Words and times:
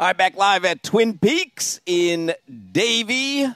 All 0.00 0.06
right, 0.06 0.16
back 0.16 0.36
live 0.36 0.64
at 0.64 0.84
Twin 0.84 1.18
Peaks 1.18 1.80
in 1.84 2.32
Davie. 2.70 3.48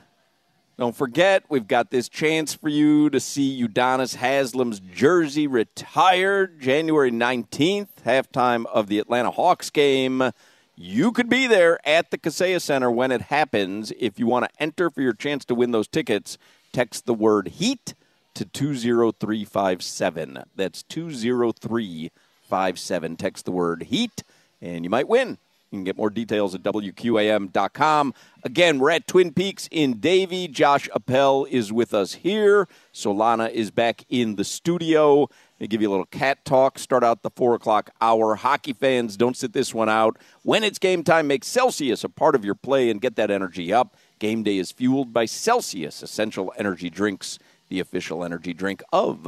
Don't 0.76 0.96
forget, 0.96 1.44
we've 1.48 1.68
got 1.68 1.92
this 1.92 2.08
chance 2.08 2.52
for 2.52 2.68
you 2.68 3.08
to 3.10 3.20
see 3.20 3.62
Udonis 3.62 4.16
Haslem's 4.16 4.80
jersey 4.80 5.46
retired 5.46 6.60
January 6.60 7.12
19th, 7.12 7.90
halftime 8.04 8.66
of 8.66 8.88
the 8.88 8.98
Atlanta 8.98 9.30
Hawks 9.30 9.70
game. 9.70 10.32
You 10.74 11.12
could 11.12 11.28
be 11.28 11.46
there 11.46 11.78
at 11.86 12.10
the 12.10 12.18
Kaseya 12.18 12.60
Center 12.60 12.90
when 12.90 13.12
it 13.12 13.20
happens. 13.20 13.92
If 13.96 14.18
you 14.18 14.26
want 14.26 14.46
to 14.46 14.50
enter 14.60 14.90
for 14.90 15.00
your 15.00 15.14
chance 15.14 15.44
to 15.44 15.54
win 15.54 15.70
those 15.70 15.86
tickets, 15.86 16.38
text 16.72 17.06
the 17.06 17.14
word 17.14 17.46
HEAT 17.46 17.94
to 18.34 18.44
20357. 18.46 20.42
That's 20.56 20.82
20357. 20.82 23.16
Text 23.16 23.44
the 23.44 23.52
word 23.52 23.84
HEAT, 23.84 24.24
and 24.60 24.82
you 24.82 24.90
might 24.90 25.06
win. 25.06 25.38
You 25.72 25.78
can 25.78 25.84
get 25.84 25.96
more 25.96 26.10
details 26.10 26.54
at 26.54 26.62
WQAM.com. 26.62 28.12
Again, 28.44 28.78
we're 28.78 28.90
at 28.90 29.06
Twin 29.06 29.32
Peaks 29.32 29.70
in 29.70 30.00
Davie. 30.00 30.46
Josh 30.46 30.86
Appel 30.94 31.46
is 31.46 31.72
with 31.72 31.94
us 31.94 32.12
here. 32.12 32.68
Solana 32.92 33.50
is 33.50 33.70
back 33.70 34.04
in 34.10 34.36
the 34.36 34.44
studio. 34.44 35.28
They 35.58 35.66
give 35.66 35.80
you 35.80 35.88
a 35.88 35.92
little 35.92 36.04
cat 36.04 36.44
talk. 36.44 36.78
Start 36.78 37.02
out 37.02 37.22
the 37.22 37.30
four 37.30 37.54
o'clock 37.54 37.88
hour. 38.02 38.34
Hockey 38.34 38.74
fans, 38.74 39.16
don't 39.16 39.34
sit 39.34 39.54
this 39.54 39.72
one 39.72 39.88
out. 39.88 40.18
When 40.42 40.62
it's 40.62 40.78
game 40.78 41.02
time, 41.02 41.26
make 41.26 41.42
Celsius 41.42 42.04
a 42.04 42.10
part 42.10 42.34
of 42.34 42.44
your 42.44 42.54
play 42.54 42.90
and 42.90 43.00
get 43.00 43.16
that 43.16 43.30
energy 43.30 43.72
up. 43.72 43.96
Game 44.18 44.42
day 44.42 44.58
is 44.58 44.70
fueled 44.70 45.14
by 45.14 45.24
Celsius 45.24 46.02
Essential 46.02 46.52
Energy 46.58 46.90
Drinks, 46.90 47.38
the 47.70 47.80
official 47.80 48.22
energy 48.22 48.52
drink 48.52 48.82
of 48.92 49.22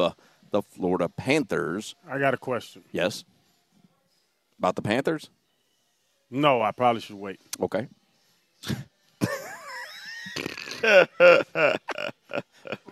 the 0.50 0.62
Florida 0.62 1.09
Panthers. 1.09 1.95
I 2.06 2.19
got 2.19 2.34
a 2.34 2.37
question. 2.37 2.84
Yes? 2.92 3.25
About 4.59 4.77
the 4.77 4.83
Panthers? 4.83 5.31
No, 6.30 6.62
I 6.62 6.72
probably 6.72 7.00
should 7.00 7.17
wait. 7.17 7.41
Okay. 7.61 7.89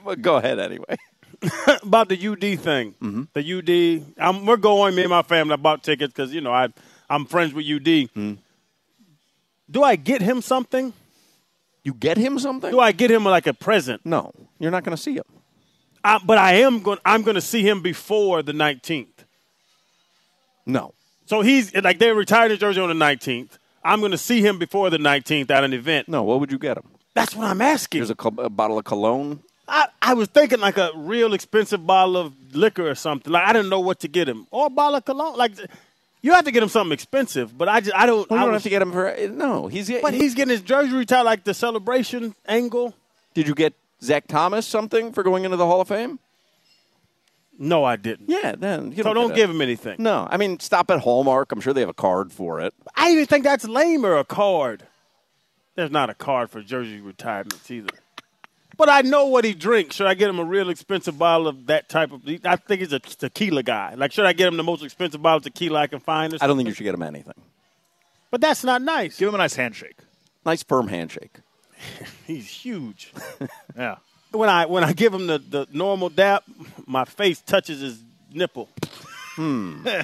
but 0.04 0.22
go 0.22 0.36
ahead 0.36 0.58
anyway. 0.58 0.96
about 1.82 2.08
the 2.08 2.28
UD 2.28 2.60
thing. 2.60 2.94
Mm-hmm. 3.02 3.22
The 3.32 3.58
UD, 3.58 4.14
I'm, 4.18 4.46
we're 4.46 4.56
going. 4.56 4.94
Me 4.94 5.02
and 5.02 5.10
my 5.10 5.22
family 5.22 5.54
I 5.54 5.56
bought 5.56 5.82
tickets 5.82 6.12
because 6.12 6.32
you 6.32 6.40
know 6.40 6.52
I 6.52 6.68
I'm 7.10 7.26
friends 7.26 7.52
with 7.52 7.66
UD. 7.66 7.82
Mm-hmm. 7.82 8.34
Do 9.70 9.82
I 9.82 9.96
get 9.96 10.22
him 10.22 10.40
something? 10.40 10.92
You 11.84 11.94
get 11.94 12.16
him 12.16 12.38
something? 12.38 12.70
Do 12.70 12.78
I 12.78 12.92
get 12.92 13.10
him 13.10 13.24
like 13.24 13.46
a 13.46 13.54
present? 13.54 14.06
No, 14.06 14.32
you're 14.58 14.70
not 14.70 14.84
going 14.84 14.96
to 14.96 15.02
see 15.02 15.14
him. 15.14 15.24
I, 16.04 16.20
but 16.24 16.38
I 16.38 16.54
am 16.54 16.80
going. 16.80 16.98
I'm 17.04 17.22
going 17.22 17.34
to 17.34 17.40
see 17.40 17.66
him 17.66 17.82
before 17.82 18.42
the 18.42 18.52
19th. 18.52 19.08
No. 20.64 20.94
So 21.32 21.40
he's 21.40 21.74
like 21.74 21.98
they 21.98 22.12
retired 22.12 22.50
his 22.50 22.60
jersey 22.60 22.78
on 22.78 22.90
the 22.90 23.04
19th. 23.04 23.56
I'm 23.82 24.00
going 24.00 24.12
to 24.12 24.18
see 24.18 24.42
him 24.42 24.58
before 24.58 24.90
the 24.90 24.98
19th 24.98 25.50
at 25.50 25.64
an 25.64 25.72
event. 25.72 26.06
No, 26.06 26.22
what 26.24 26.40
would 26.40 26.52
you 26.52 26.58
get 26.58 26.76
him? 26.76 26.84
That's 27.14 27.34
what 27.34 27.46
I'm 27.46 27.62
asking. 27.62 28.00
There's 28.00 28.10
a, 28.10 28.14
col- 28.14 28.38
a 28.38 28.50
bottle 28.50 28.76
of 28.76 28.84
cologne. 28.84 29.40
I, 29.66 29.86
I 30.02 30.12
was 30.12 30.28
thinking 30.28 30.60
like 30.60 30.76
a 30.76 30.90
real 30.94 31.32
expensive 31.32 31.86
bottle 31.86 32.18
of 32.18 32.34
liquor 32.54 32.86
or 32.86 32.94
something. 32.94 33.32
Like 33.32 33.48
I 33.48 33.54
didn't 33.54 33.70
know 33.70 33.80
what 33.80 34.00
to 34.00 34.08
get 34.08 34.28
him, 34.28 34.46
or 34.50 34.66
a 34.66 34.68
bottle 34.68 34.96
of 34.96 35.06
cologne. 35.06 35.38
Like 35.38 35.52
you 36.20 36.34
have 36.34 36.44
to 36.44 36.50
get 36.50 36.62
him 36.62 36.68
something 36.68 36.92
expensive, 36.92 37.56
but 37.56 37.66
I 37.66 37.80
just 37.80 37.96
I 37.96 38.04
don't. 38.04 38.28
Well, 38.28 38.38
you 38.38 38.42
I 38.42 38.44
don't 38.44 38.52
was, 38.52 38.62
have 38.62 38.64
to 38.64 38.68
get 38.68 38.82
him 38.82 38.92
for 38.92 39.16
no. 39.30 39.68
He's 39.68 39.90
But 40.02 40.12
he's 40.12 40.34
getting 40.34 40.52
his 40.52 40.60
jersey 40.60 40.94
retired, 40.94 41.24
like 41.24 41.44
the 41.44 41.54
celebration 41.54 42.34
angle. 42.46 42.94
Did 43.32 43.48
you 43.48 43.54
get 43.54 43.72
Zach 44.02 44.26
Thomas 44.28 44.66
something 44.66 45.14
for 45.14 45.22
going 45.22 45.46
into 45.46 45.56
the 45.56 45.64
Hall 45.64 45.80
of 45.80 45.88
Fame? 45.88 46.18
No, 47.64 47.84
I 47.84 47.94
didn't. 47.96 48.28
Yeah, 48.28 48.56
then 48.58 48.90
you 48.90 48.98
So 48.98 49.14
don't, 49.14 49.14
don't 49.28 49.34
give 49.36 49.48
it. 49.48 49.54
him 49.54 49.60
anything. 49.60 49.96
No, 50.00 50.26
I 50.30 50.36
mean 50.36 50.58
stop 50.58 50.90
at 50.90 51.00
Hallmark. 51.00 51.52
I'm 51.52 51.60
sure 51.60 51.72
they 51.72 51.80
have 51.80 51.88
a 51.88 51.94
card 51.94 52.32
for 52.32 52.60
it. 52.60 52.74
I 52.96 53.10
even 53.12 53.26
think 53.26 53.44
that's 53.44 53.64
lame 53.66 54.04
or 54.04 54.16
a 54.18 54.24
card. 54.24 54.82
There's 55.76 55.90
not 55.90 56.10
a 56.10 56.14
card 56.14 56.50
for 56.50 56.60
jersey 56.62 57.00
retirements 57.00 57.70
either. 57.70 57.88
But 58.76 58.88
I 58.88 59.02
know 59.02 59.26
what 59.26 59.44
he 59.44 59.52
drinks. 59.54 59.96
Should 59.96 60.06
I 60.06 60.14
get 60.14 60.28
him 60.28 60.38
a 60.38 60.44
real 60.44 60.70
expensive 60.70 61.18
bottle 61.18 61.46
of 61.46 61.66
that 61.66 61.88
type 61.88 62.10
of? 62.10 62.22
I 62.44 62.56
think 62.56 62.80
he's 62.80 62.92
a 62.92 62.98
tequila 62.98 63.62
guy. 63.62 63.94
Like, 63.94 64.12
should 64.12 64.24
I 64.26 64.32
get 64.32 64.48
him 64.48 64.56
the 64.56 64.62
most 64.64 64.82
expensive 64.82 65.22
bottle 65.22 65.36
of 65.38 65.44
tequila 65.44 65.80
I 65.80 65.86
can 65.86 66.00
find? 66.00 66.32
Or 66.34 66.38
I 66.40 66.46
don't 66.46 66.56
think 66.56 66.68
you 66.68 66.74
should 66.74 66.84
get 66.84 66.94
him 66.94 67.02
anything. 67.02 67.34
But 68.30 68.40
that's 68.40 68.64
not 68.64 68.82
nice. 68.82 69.18
Give 69.18 69.28
him 69.28 69.34
a 69.34 69.38
nice 69.38 69.54
handshake. 69.54 69.98
Nice 70.44 70.62
firm 70.62 70.88
handshake. 70.88 71.36
He's 72.26 72.48
huge. 72.48 73.12
Yeah. 73.76 73.96
When 74.32 74.48
I 74.48 74.66
when 74.66 74.84
I 74.84 74.92
give 74.92 75.12
him 75.14 75.26
the, 75.26 75.38
the 75.38 75.66
normal 75.72 76.08
dap, 76.08 76.44
my 76.86 77.04
face 77.04 77.40
touches 77.40 77.80
his 77.80 78.02
nipple. 78.32 78.68
Hmm. 79.36 79.86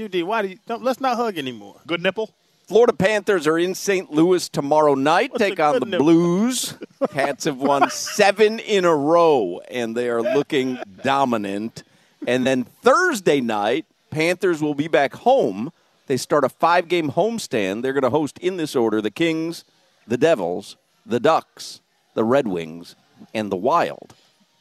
UD, 0.00 0.22
why 0.22 0.42
do 0.42 0.48
you? 0.48 0.58
Don't, 0.66 0.82
let's 0.82 1.00
not 1.00 1.16
hug 1.16 1.38
anymore. 1.38 1.76
Good 1.86 2.02
nipple. 2.02 2.30
Florida 2.68 2.92
Panthers 2.92 3.46
are 3.46 3.58
in 3.58 3.74
St. 3.74 4.12
Louis 4.12 4.48
tomorrow 4.48 4.94
night. 4.94 5.32
What's 5.32 5.42
take 5.42 5.58
on 5.58 5.80
the 5.80 5.86
nipple? 5.86 6.04
Blues. 6.04 6.74
Cats 7.10 7.44
have 7.44 7.56
won 7.56 7.88
seven 7.90 8.58
in 8.58 8.84
a 8.84 8.94
row, 8.94 9.60
and 9.70 9.96
they 9.96 10.10
are 10.10 10.22
looking 10.22 10.78
dominant. 11.02 11.82
And 12.26 12.46
then 12.46 12.64
Thursday 12.82 13.40
night, 13.40 13.86
Panthers 14.10 14.60
will 14.60 14.74
be 14.74 14.86
back 14.86 15.14
home. 15.14 15.72
They 16.08 16.16
start 16.18 16.44
a 16.44 16.48
five 16.48 16.88
game 16.88 17.12
homestand. 17.12 17.82
They're 17.82 17.92
going 17.94 18.02
to 18.02 18.10
host 18.10 18.38
in 18.38 18.56
this 18.58 18.76
order 18.76 19.00
the 19.00 19.10
Kings, 19.10 19.64
the 20.06 20.18
Devils, 20.18 20.76
the 21.08 21.18
Ducks, 21.20 21.80
the 22.14 22.22
Red 22.24 22.46
Wings, 22.46 22.94
and 23.34 23.50
the 23.50 23.56
Wild. 23.56 24.14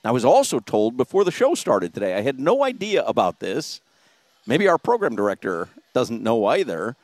I 0.03 0.11
was 0.11 0.23
also 0.25 0.59
told 0.59 0.95
before 0.95 1.25
the 1.25 1.31
show 1.31 1.53
started 1.53 1.93
today, 1.93 2.15
I 2.15 2.21
had 2.21 2.39
no 2.39 2.63
idea 2.63 3.03
about 3.03 3.39
this. 3.39 3.81
Maybe 4.45 4.67
our 4.67 4.77
program 4.77 5.15
director 5.15 5.67
doesn't 5.93 6.23
know 6.23 6.45
either. 6.45 6.95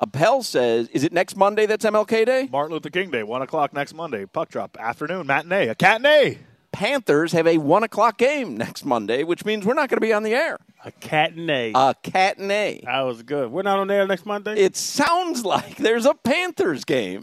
Appel 0.00 0.42
says, 0.42 0.88
is 0.88 1.02
it 1.04 1.12
next 1.12 1.36
Monday 1.36 1.64
that's 1.64 1.84
MLK 1.84 2.26
Day? 2.26 2.48
Martin 2.52 2.74
Luther 2.74 2.90
King 2.90 3.10
Day, 3.10 3.22
one 3.22 3.40
o'clock 3.40 3.72
next 3.72 3.94
Monday. 3.94 4.26
Puck 4.26 4.50
drop 4.50 4.76
afternoon 4.78 5.26
matinee, 5.26 5.68
a 5.68 5.74
catinay. 5.74 6.38
Panthers 6.72 7.32
have 7.32 7.46
a 7.46 7.56
one 7.58 7.84
o'clock 7.84 8.18
game 8.18 8.56
next 8.56 8.84
Monday, 8.84 9.22
which 9.22 9.44
means 9.44 9.64
we're 9.64 9.74
not 9.74 9.88
going 9.88 9.96
to 9.96 10.06
be 10.06 10.12
on 10.12 10.24
the 10.24 10.34
air. 10.34 10.58
A 10.84 10.90
cat 10.90 11.32
and 11.32 11.48
a. 11.48 11.70
A 11.70 11.94
catinay. 12.02 12.82
that 12.84 13.00
was 13.02 13.22
good. 13.22 13.50
We're 13.50 13.62
not 13.62 13.78
on 13.78 13.90
air 13.90 14.06
next 14.06 14.26
Monday. 14.26 14.56
It 14.56 14.76
sounds 14.76 15.44
like 15.46 15.76
there's 15.76 16.04
a 16.04 16.14
Panthers 16.14 16.84
game, 16.84 17.22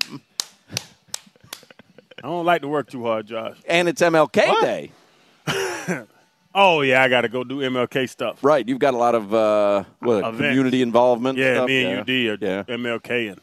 I 2.23 2.27
don't 2.27 2.45
like 2.45 2.61
to 2.61 2.67
work 2.67 2.89
too 2.89 3.03
hard, 3.03 3.27
Josh. 3.27 3.57
and 3.67 3.87
it's 3.89 4.01
MLK 4.01 4.47
What? 4.47 4.61
Day. 4.63 4.91
Oh 6.53 6.81
yeah, 6.81 7.01
I 7.01 7.07
got 7.07 7.21
to 7.21 7.29
go 7.29 7.45
do 7.45 7.59
MLK 7.59 8.09
stuff. 8.09 8.43
Right, 8.43 8.67
you've 8.67 8.77
got 8.79 8.93
a 8.93 8.97
lot 8.97 9.15
of 9.15 9.33
uh, 9.33 9.85
what, 9.99 10.21
community 10.35 10.81
involvement. 10.81 11.37
Yeah, 11.37 11.53
stuff? 11.53 11.67
me 11.67 11.85
and 11.85 11.99
UD 12.01 12.09
are 12.09 12.37
Yeah. 12.45 12.63
MLK 12.63 13.31
and 13.31 13.39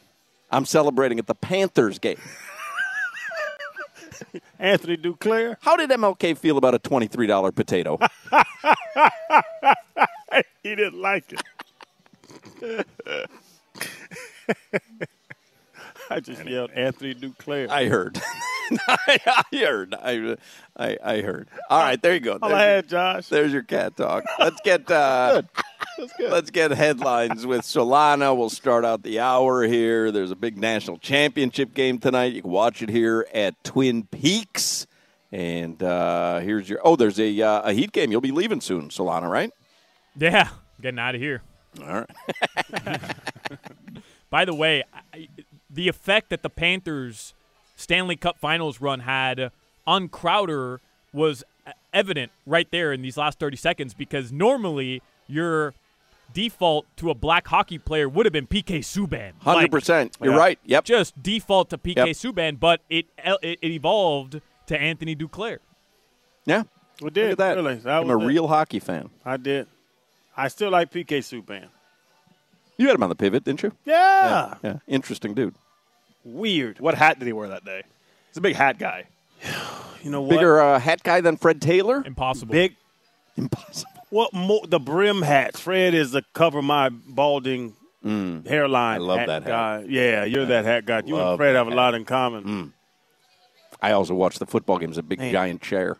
I'm 0.51 0.63
celebrating 0.63 1.17
at 1.17 1.25
the 1.25 1.33
Panthers 1.33 1.97
game. 1.97 2.19
Anthony 4.59 4.95
Duclair. 4.95 5.57
How 5.61 5.75
did 5.75 5.89
MLK 5.89 6.37
feel 6.37 6.57
about 6.59 6.75
a 6.75 6.79
twenty-three 6.79 7.25
dollar 7.25 7.51
potato? 7.51 7.97
he 10.61 10.75
didn't 10.75 11.01
like 11.01 11.33
it. 11.33 11.41
I 16.11 16.19
just 16.19 16.45
yelled 16.45 16.69
Anthony 16.71 17.15
Duclair. 17.15 17.69
I 17.69 17.85
heard. 17.85 18.21
I 18.87 19.45
heard. 19.53 19.95
I, 19.95 20.35
I, 20.77 20.97
I 21.03 21.21
heard. 21.21 21.49
All 21.69 21.79
right, 21.81 22.01
there 22.01 22.13
you 22.13 22.19
go. 22.19 22.37
All 22.41 22.49
There's 22.49 22.53
I 22.53 22.65
your- 22.65 22.75
had, 22.75 22.89
Josh. 22.89 23.27
There's 23.27 23.53
your 23.53 23.63
cat 23.63 23.95
talk. 23.97 24.23
Let's 24.39 24.59
get 24.63 24.89
uh, 24.91 25.41
Let's 26.19 26.49
get 26.49 26.71
headlines 26.71 27.45
with 27.45 27.61
Solana. 27.61 28.35
We'll 28.37 28.49
start 28.49 28.85
out 28.85 29.03
the 29.03 29.19
hour 29.19 29.63
here. 29.63 30.11
There's 30.11 30.31
a 30.31 30.35
big 30.35 30.57
national 30.57 30.97
championship 30.97 31.73
game 31.73 31.97
tonight. 31.99 32.31
You 32.33 32.41
can 32.41 32.51
watch 32.51 32.81
it 32.81 32.89
here 32.89 33.27
at 33.33 33.61
Twin 33.65 34.03
Peaks. 34.03 34.87
And 35.31 35.81
uh, 35.83 36.39
here's 36.39 36.69
your. 36.69 36.79
Oh, 36.83 36.95
there's 36.95 37.19
a 37.19 37.41
uh, 37.41 37.61
a 37.63 37.73
Heat 37.73 37.91
game. 37.91 38.11
You'll 38.11 38.21
be 38.21 38.31
leaving 38.31 38.61
soon, 38.61 38.89
Solana, 38.89 39.29
right? 39.29 39.51
Yeah, 40.17 40.49
getting 40.81 40.99
out 40.99 41.15
of 41.15 41.21
here. 41.21 41.41
All 41.81 42.05
right. 42.05 43.01
By 44.29 44.45
the 44.45 44.53
way, 44.53 44.83
I, 45.13 45.27
the 45.69 45.87
effect 45.87 46.29
that 46.29 46.43
the 46.43 46.49
Panthers 46.49 47.33
Stanley 47.79 48.15
Cup 48.17 48.37
Finals 48.37 48.81
run 48.81 49.01
had 49.01 49.51
on 49.87 50.09
Crowder 50.09 50.81
was 51.13 51.43
evident 51.93 52.31
right 52.45 52.67
there 52.71 52.91
in 52.91 53.01
these 53.01 53.15
last 53.17 53.39
30 53.39 53.55
seconds 53.57 53.93
because 53.93 54.31
normally 54.31 55.01
your 55.27 55.73
default 56.33 56.85
to 56.97 57.09
a 57.09 57.15
black 57.15 57.47
hockey 57.47 57.77
player 57.77 58.07
would 58.09 58.25
have 58.25 58.33
been 58.33 58.47
PK 58.47 58.79
Subban. 58.79 59.31
Hundred 59.41 59.71
percent. 59.71 60.17
You're 60.21 60.37
right. 60.37 60.59
Yep. 60.65 60.83
Just 60.83 61.23
default 61.23 61.69
to 61.71 61.77
PK 61.77 61.95
Yep. 61.95 62.07
Subban, 62.09 62.59
but 62.59 62.81
it, 62.89 63.05
it 63.17 63.59
it 63.61 63.71
evolved 63.71 64.41
to 64.67 64.79
Anthony 64.79 65.15
Duclair. 65.15 65.59
Yeah. 66.45 66.63
We 67.01 67.09
did. 67.11 67.23
Look 67.23 67.31
at 67.31 67.37
that. 67.39 67.55
Really. 67.55 67.75
That 67.75 68.01
I'm 68.01 68.09
a 68.09 68.19
it. 68.19 68.25
real 68.25 68.47
hockey 68.47 68.79
fan. 68.79 69.09
I 69.25 69.37
did. 69.37 69.67
I 70.35 70.49
still 70.49 70.69
like 70.69 70.91
PK 70.91 71.19
Subban. 71.19 71.67
You 72.77 72.87
had 72.87 72.95
him 72.95 73.03
on 73.03 73.09
the 73.09 73.15
pivot, 73.15 73.43
didn't 73.45 73.63
you? 73.63 73.71
Yeah. 73.85 74.55
Yeah. 74.63 74.77
Interesting 74.87 75.33
dude. 75.33 75.55
Weird. 76.23 76.79
What 76.79 76.95
hat 76.95 77.19
did 77.19 77.25
he 77.25 77.33
wear 77.33 77.49
that 77.49 77.65
day? 77.65 77.83
He's 78.27 78.37
a 78.37 78.41
big 78.41 78.55
hat 78.55 78.77
guy. 78.79 79.05
You 80.01 80.11
know 80.11 80.21
what? 80.21 80.29
Bigger 80.29 80.61
uh, 80.61 80.79
hat 80.79 81.03
guy 81.03 81.19
than 81.19 81.35
Fred 81.35 81.61
Taylor? 81.61 82.01
Impossible. 82.05 82.53
Big. 82.53 82.77
Impossible. 83.35 83.91
What 84.09 84.33
more? 84.33 84.65
The 84.65 84.79
brim 84.79 85.21
hats. 85.21 85.59
Fred 85.59 85.93
is 85.93 86.11
the 86.11 86.23
cover 86.31 86.61
my 86.61 86.87
balding 86.87 87.75
hairline. 88.01 88.45
Mm. 88.45 88.95
I 88.95 88.97
love 88.97 89.19
hat 89.19 89.27
that 89.27 89.43
hat. 89.43 89.49
guy. 89.49 89.85
Yeah, 89.89 90.23
you're 90.23 90.45
that 90.45 90.63
hat 90.63 90.85
guy. 90.85 91.03
You 91.05 91.19
and 91.19 91.37
Fred 91.37 91.55
have 91.55 91.67
a 91.67 91.71
lot 91.71 91.95
in 91.95 92.05
common. 92.05 92.43
Mm. 92.45 92.71
I 93.81 93.91
also 93.91 94.13
watch 94.15 94.39
the 94.39 94.45
football 94.45 94.77
games. 94.77 94.97
A 94.97 95.03
big 95.03 95.19
Man. 95.19 95.33
giant 95.33 95.61
chair. 95.61 95.97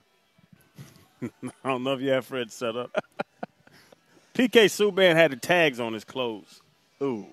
I 1.21 1.29
don't 1.63 1.83
know 1.83 1.93
if 1.93 2.01
you 2.01 2.11
have 2.11 2.25
Fred 2.25 2.51
set 2.51 2.75
up. 2.75 2.91
PK 4.33 4.65
Subban 4.65 5.15
had 5.15 5.31
the 5.31 5.35
tags 5.35 5.79
on 5.79 5.93
his 5.93 6.05
clothes. 6.05 6.61
Ooh. 7.01 7.27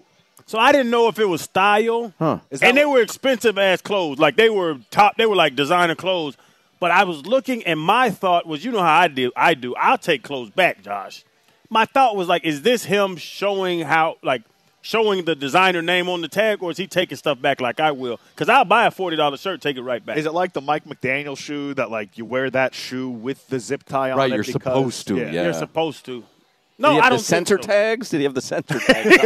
So 0.47 0.59
I 0.59 0.71
didn't 0.73 0.91
know 0.91 1.09
if 1.09 1.19
it 1.19 1.25
was 1.25 1.43
style. 1.43 2.15
Huh. 2.19 2.39
And 2.63 2.77
they 2.77 2.85
were 2.87 3.01
expensive 3.03 3.59
ass 3.59 3.81
clothes. 3.83 4.19
Like 4.19 4.37
they 4.37 4.49
were 4.49 4.79
top 4.91 5.17
they 5.17 5.27
were 5.27 5.37
like 5.37 5.57
designer 5.57 5.95
clothes. 5.97 6.37
But 6.79 6.91
I 6.91 7.05
was 7.05 7.27
looking 7.27 7.65
and 7.65 7.81
my 7.81 8.11
thought 8.11 8.47
was, 8.47 8.65
you 8.65 8.71
know 8.71 8.81
how 8.83 8.95
I 9.01 9.09
do 9.09 9.33
I 9.37 9.55
do. 9.55 9.75
I'll 9.77 9.99
take 9.99 10.23
clothes 10.23 10.51
back, 10.51 10.83
Josh. 10.83 11.25
My 11.69 11.85
thought 11.85 12.15
was 12.17 12.29
like, 12.29 12.45
is 12.45 12.63
this 12.63 12.85
him 12.85 13.17
showing 13.17 13.81
how 13.81 14.19
like 14.23 14.43
showing 14.83 15.25
the 15.25 15.35
designer 15.35 15.83
name 15.83 16.09
on 16.09 16.21
the 16.21 16.29
tag, 16.29 16.63
or 16.63 16.71
is 16.71 16.77
he 16.77 16.87
taking 16.87 17.17
stuff 17.17 17.41
back 17.43 17.61
like 17.61 17.81
I 17.81 17.91
will? 17.91 18.21
Because 18.35 18.49
I'll 18.49 18.65
buy 18.65 18.87
a 18.87 18.93
forty 18.93 19.17
dollar 19.17 19.37
shirt, 19.37 19.61
take 19.61 19.77
it 19.77 19.83
right 19.83 20.05
back. 20.05 20.17
Is 20.17 20.27
it 20.27 20.33
like 20.33 20.53
the 20.53 20.61
Mike 20.61 20.85
McDaniel 20.85 21.37
shoe 21.37 21.75
that 21.75 21.91
like 21.91 22.17
you 22.19 22.25
wear 22.25 22.51
that 22.51 22.73
shoe 22.73 23.09
with 23.11 23.49
the 23.49 23.59
zip 23.59 23.83
tie 23.83 24.13
on 24.13 24.19
Right, 24.19 24.31
it? 24.31 24.35
you're 24.35 24.45
because- 24.45 24.53
supposed 24.53 25.09
to, 25.09 25.17
yeah. 25.17 25.43
You're 25.43 25.53
supposed 25.55 26.05
to. 26.07 26.23
Did 26.79 26.83
No, 26.83 26.91
he 26.91 26.97
have 26.97 27.05
I 27.05 27.09
don't 27.11 27.19
think 27.19 27.27
censor 27.27 27.59
so. 27.61 27.67
tags? 27.69 28.11
Did 28.11 28.19
he 28.19 28.25
have 28.25 28.35
the 28.35 28.41
censor 28.41 28.79
tags? 28.87 29.17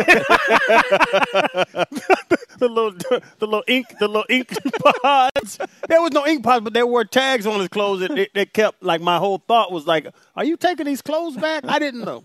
the 2.58 2.68
little 2.68 2.92
the 2.92 3.22
little 3.46 3.64
ink 3.66 3.86
the 3.98 4.06
little 4.08 4.24
ink 4.28 4.52
pods. 5.02 5.58
There 5.88 6.00
was 6.00 6.12
no 6.12 6.26
ink 6.26 6.42
pods, 6.44 6.64
but 6.64 6.72
there 6.72 6.86
were 6.86 7.04
tags 7.04 7.46
on 7.46 7.58
his 7.60 7.68
clothes 7.68 8.00
that, 8.00 8.14
that, 8.14 8.28
that 8.34 8.52
kept 8.52 8.82
like 8.82 9.00
my 9.00 9.18
whole 9.18 9.38
thought 9.38 9.72
was 9.72 9.86
like, 9.86 10.06
are 10.36 10.44
you 10.44 10.56
taking 10.56 10.86
these 10.86 11.02
clothes 11.02 11.36
back? 11.36 11.64
I 11.66 11.78
didn't 11.78 12.04
know. 12.04 12.24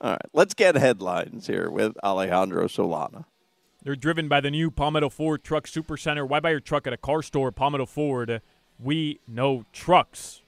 All 0.00 0.10
right, 0.12 0.20
let's 0.32 0.54
get 0.54 0.74
headlines 0.74 1.46
here 1.46 1.70
with 1.70 1.96
Alejandro 2.02 2.66
Solana. 2.66 3.24
They're 3.84 3.96
driven 3.96 4.28
by 4.28 4.40
the 4.40 4.50
new 4.50 4.70
Palmetto 4.70 5.08
Ford 5.08 5.42
Truck 5.44 5.66
Supercenter. 5.66 6.26
Why 6.28 6.40
buy 6.40 6.50
your 6.50 6.60
truck 6.60 6.86
at 6.86 6.92
a 6.92 6.96
car 6.96 7.22
store? 7.22 7.50
Palmetto 7.50 7.86
Ford. 7.86 8.40
We 8.78 9.20
know 9.28 9.64
trucks. 9.72 10.42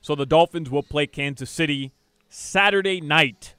So 0.00 0.14
the 0.14 0.26
Dolphins 0.26 0.70
will 0.70 0.82
play 0.82 1.06
Kansas 1.06 1.50
City 1.50 1.92
Saturday 2.28 3.00
night 3.00 3.54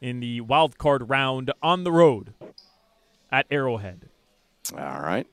in 0.00 0.20
the 0.20 0.40
wild 0.40 0.78
card 0.78 1.08
round 1.08 1.52
on 1.62 1.84
the 1.84 1.92
road 1.92 2.34
at 3.30 3.46
Arrowhead. 3.50 4.08
All 4.72 5.00
right. 5.00 5.26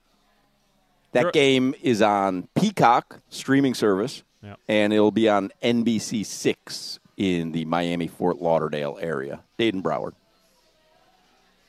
That 1.11 1.21
Sure. 1.23 1.31
game 1.31 1.73
is 1.81 2.01
on 2.01 2.47
Peacock 2.55 3.21
streaming 3.29 3.73
service, 3.73 4.23
Yeah. 4.43 4.55
and 4.67 4.93
it'll 4.93 5.11
be 5.11 5.27
on 5.27 5.51
NBC 5.61 6.23
Six 6.23 6.99
in 7.17 7.51
the 7.51 7.65
Miami 7.65 8.07
Fort 8.07 8.41
Lauderdale 8.41 8.97
area. 9.01 9.41
Dayton 9.57 9.81
Broward. 9.81 10.13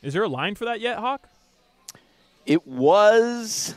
Is 0.03 0.13
there 0.15 0.23
a 0.23 0.29
line 0.29 0.55
for 0.55 0.65
that 0.67 0.81
yet, 0.81 0.99
Hawk? 0.99 1.29
It 2.47 2.67
was. 2.67 3.75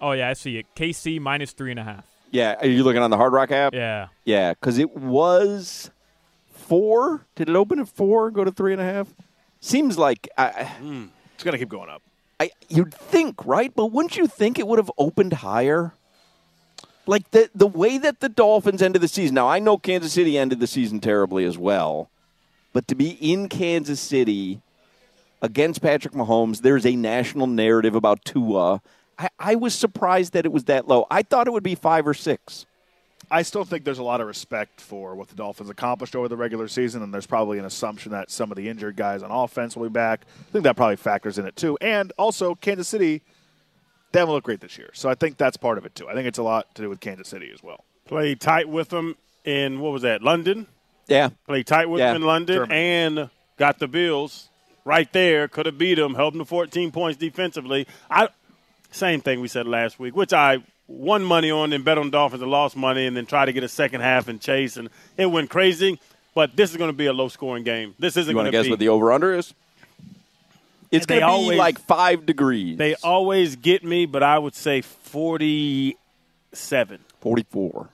Oh 0.00 0.12
yeah, 0.12 0.28
I 0.30 0.32
see 0.32 0.56
it. 0.58 0.66
KC 0.74 1.18
minus 1.20 1.52
three 1.52 1.70
and 1.70 1.80
a 1.80 1.84
half. 1.84 2.04
Yeah, 2.30 2.56
are 2.60 2.66
you 2.66 2.84
looking 2.84 3.02
on 3.02 3.10
the 3.10 3.16
Hard 3.16 3.32
Rock 3.32 3.50
app? 3.50 3.74
Yeah. 3.74 4.08
Yeah, 4.24 4.54
because 4.54 4.78
it 4.78 4.96
was 4.96 5.90
four. 6.70 7.26
Did 7.34 7.48
it 7.48 7.56
open 7.56 7.80
at 7.80 7.88
four? 7.88 8.30
Go 8.30 8.44
to 8.44 8.52
three 8.52 8.72
and 8.72 8.80
a 8.80 8.84
half? 8.84 9.08
Seems 9.60 9.98
like 9.98 10.28
I, 10.38 10.64
hmm. 10.64 11.06
It's 11.34 11.42
gonna 11.42 11.58
keep 11.58 11.68
going 11.68 11.90
up. 11.90 12.00
I 12.38 12.52
you'd 12.68 12.94
think, 12.94 13.44
right? 13.44 13.74
But 13.74 13.86
wouldn't 13.86 14.16
you 14.16 14.28
think 14.28 14.58
it 14.58 14.68
would 14.68 14.78
have 14.78 14.90
opened 14.96 15.32
higher? 15.34 15.92
Like 17.06 17.28
the 17.32 17.50
the 17.56 17.66
way 17.66 17.98
that 17.98 18.20
the 18.20 18.28
Dolphins 18.28 18.82
ended 18.82 19.02
the 19.02 19.08
season. 19.08 19.34
Now 19.34 19.48
I 19.48 19.58
know 19.58 19.78
Kansas 19.78 20.12
City 20.12 20.38
ended 20.38 20.60
the 20.60 20.68
season 20.68 21.00
terribly 21.00 21.44
as 21.44 21.58
well, 21.58 22.08
but 22.72 22.86
to 22.86 22.94
be 22.94 23.18
in 23.20 23.48
Kansas 23.48 23.98
City 23.98 24.62
against 25.42 25.82
Patrick 25.82 26.14
Mahomes, 26.14 26.60
there's 26.60 26.86
a 26.86 26.94
national 26.94 27.48
narrative 27.48 27.96
about 27.96 28.24
Tua. 28.24 28.80
I, 29.18 29.28
I 29.40 29.54
was 29.56 29.74
surprised 29.74 30.34
that 30.34 30.46
it 30.46 30.52
was 30.52 30.64
that 30.64 30.86
low. 30.86 31.06
I 31.10 31.22
thought 31.22 31.48
it 31.48 31.52
would 31.52 31.64
be 31.64 31.74
five 31.74 32.06
or 32.06 32.14
six. 32.14 32.64
I 33.30 33.42
still 33.42 33.64
think 33.64 33.84
there's 33.84 33.98
a 33.98 34.02
lot 34.02 34.20
of 34.20 34.26
respect 34.26 34.80
for 34.80 35.14
what 35.14 35.28
the 35.28 35.36
Dolphins 35.36 35.70
accomplished 35.70 36.16
over 36.16 36.26
the 36.28 36.36
regular 36.36 36.66
season, 36.66 37.02
and 37.02 37.14
there's 37.14 37.26
probably 37.26 37.58
an 37.58 37.64
assumption 37.64 38.10
that 38.12 38.30
some 38.30 38.50
of 38.50 38.56
the 38.56 38.68
injured 38.68 38.96
guys 38.96 39.22
on 39.22 39.30
offense 39.30 39.76
will 39.76 39.88
be 39.88 39.92
back. 39.92 40.22
I 40.48 40.52
think 40.52 40.64
that 40.64 40.76
probably 40.76 40.96
factors 40.96 41.38
in 41.38 41.46
it 41.46 41.54
too. 41.54 41.78
And 41.80 42.12
also, 42.18 42.54
Kansas 42.56 42.88
City, 42.88 43.22
they 44.12 44.18
haven't 44.18 44.34
looked 44.34 44.46
great 44.46 44.60
this 44.60 44.76
year, 44.78 44.90
so 44.94 45.08
I 45.08 45.14
think 45.14 45.36
that's 45.36 45.56
part 45.56 45.78
of 45.78 45.86
it 45.86 45.94
too. 45.94 46.08
I 46.08 46.14
think 46.14 46.26
it's 46.26 46.38
a 46.38 46.42
lot 46.42 46.74
to 46.74 46.82
do 46.82 46.88
with 46.88 46.98
Kansas 47.00 47.28
City 47.28 47.50
as 47.54 47.62
well. 47.62 47.84
Play 48.06 48.34
tight 48.34 48.68
with 48.68 48.88
them 48.88 49.16
in 49.44 49.78
what 49.78 49.92
was 49.92 50.02
that? 50.02 50.22
London. 50.22 50.66
Yeah, 51.06 51.30
Play 51.46 51.62
tight 51.62 51.88
with 51.88 52.00
Yeah. 52.00 52.08
them 52.12 52.22
in 52.22 52.26
London 52.26 52.56
Germany. 52.56 52.74
and 52.80 53.30
got 53.56 53.78
the 53.78 53.86
Bills 53.88 54.48
right 54.84 55.12
there. 55.12 55.46
Could 55.46 55.66
have 55.66 55.78
beat 55.78 55.94
them, 55.94 56.14
held 56.14 56.34
them 56.34 56.40
to 56.40 56.44
14 56.44 56.90
points 56.90 57.18
defensively. 57.18 57.86
I 58.10 58.28
same 58.90 59.20
thing 59.20 59.40
we 59.40 59.46
said 59.46 59.68
last 59.68 60.00
week, 60.00 60.16
which 60.16 60.32
I 60.32 60.58
won 60.90 61.22
money 61.22 61.50
on 61.50 61.72
and 61.72 61.84
bet 61.84 61.98
on 61.98 62.10
Dolphins 62.10 62.42
and 62.42 62.50
lost 62.50 62.76
money, 62.76 63.06
and 63.06 63.16
then 63.16 63.26
try 63.26 63.44
to 63.44 63.52
get 63.52 63.64
a 63.64 63.68
second 63.68 64.00
half 64.00 64.28
and 64.28 64.40
chase, 64.40 64.76
and 64.76 64.88
it 65.16 65.26
went 65.26 65.50
crazy. 65.50 65.98
But 66.34 66.56
this 66.56 66.70
is 66.70 66.76
going 66.76 66.90
to 66.90 66.96
be 66.96 67.06
a 67.06 67.12
low 67.12 67.28
scoring 67.28 67.64
game. 67.64 67.94
This 67.98 68.16
isn't 68.16 68.30
You 68.30 68.34
going 68.34 68.44
want 68.46 68.52
to 68.52 68.52
to 68.52 68.58
guess 68.58 68.66
be. 68.66 68.70
what 68.70 68.78
the 68.78 68.88
over 68.88 69.12
under 69.12 69.34
is? 69.34 69.52
It's 70.90 71.06
going 71.06 71.20
to 71.20 71.26
be 71.26 71.30
always- 71.30 71.58
like 71.58 71.78
five 71.80 72.26
degrees. 72.26 72.78
they 72.78 72.94
always 72.96 73.56
get 73.56 73.84
me, 73.84 74.06
but 74.06 74.22
I 74.22 74.38
would 74.38 74.54
say 74.54 74.80
47. 74.82 76.98
44. 77.20 77.88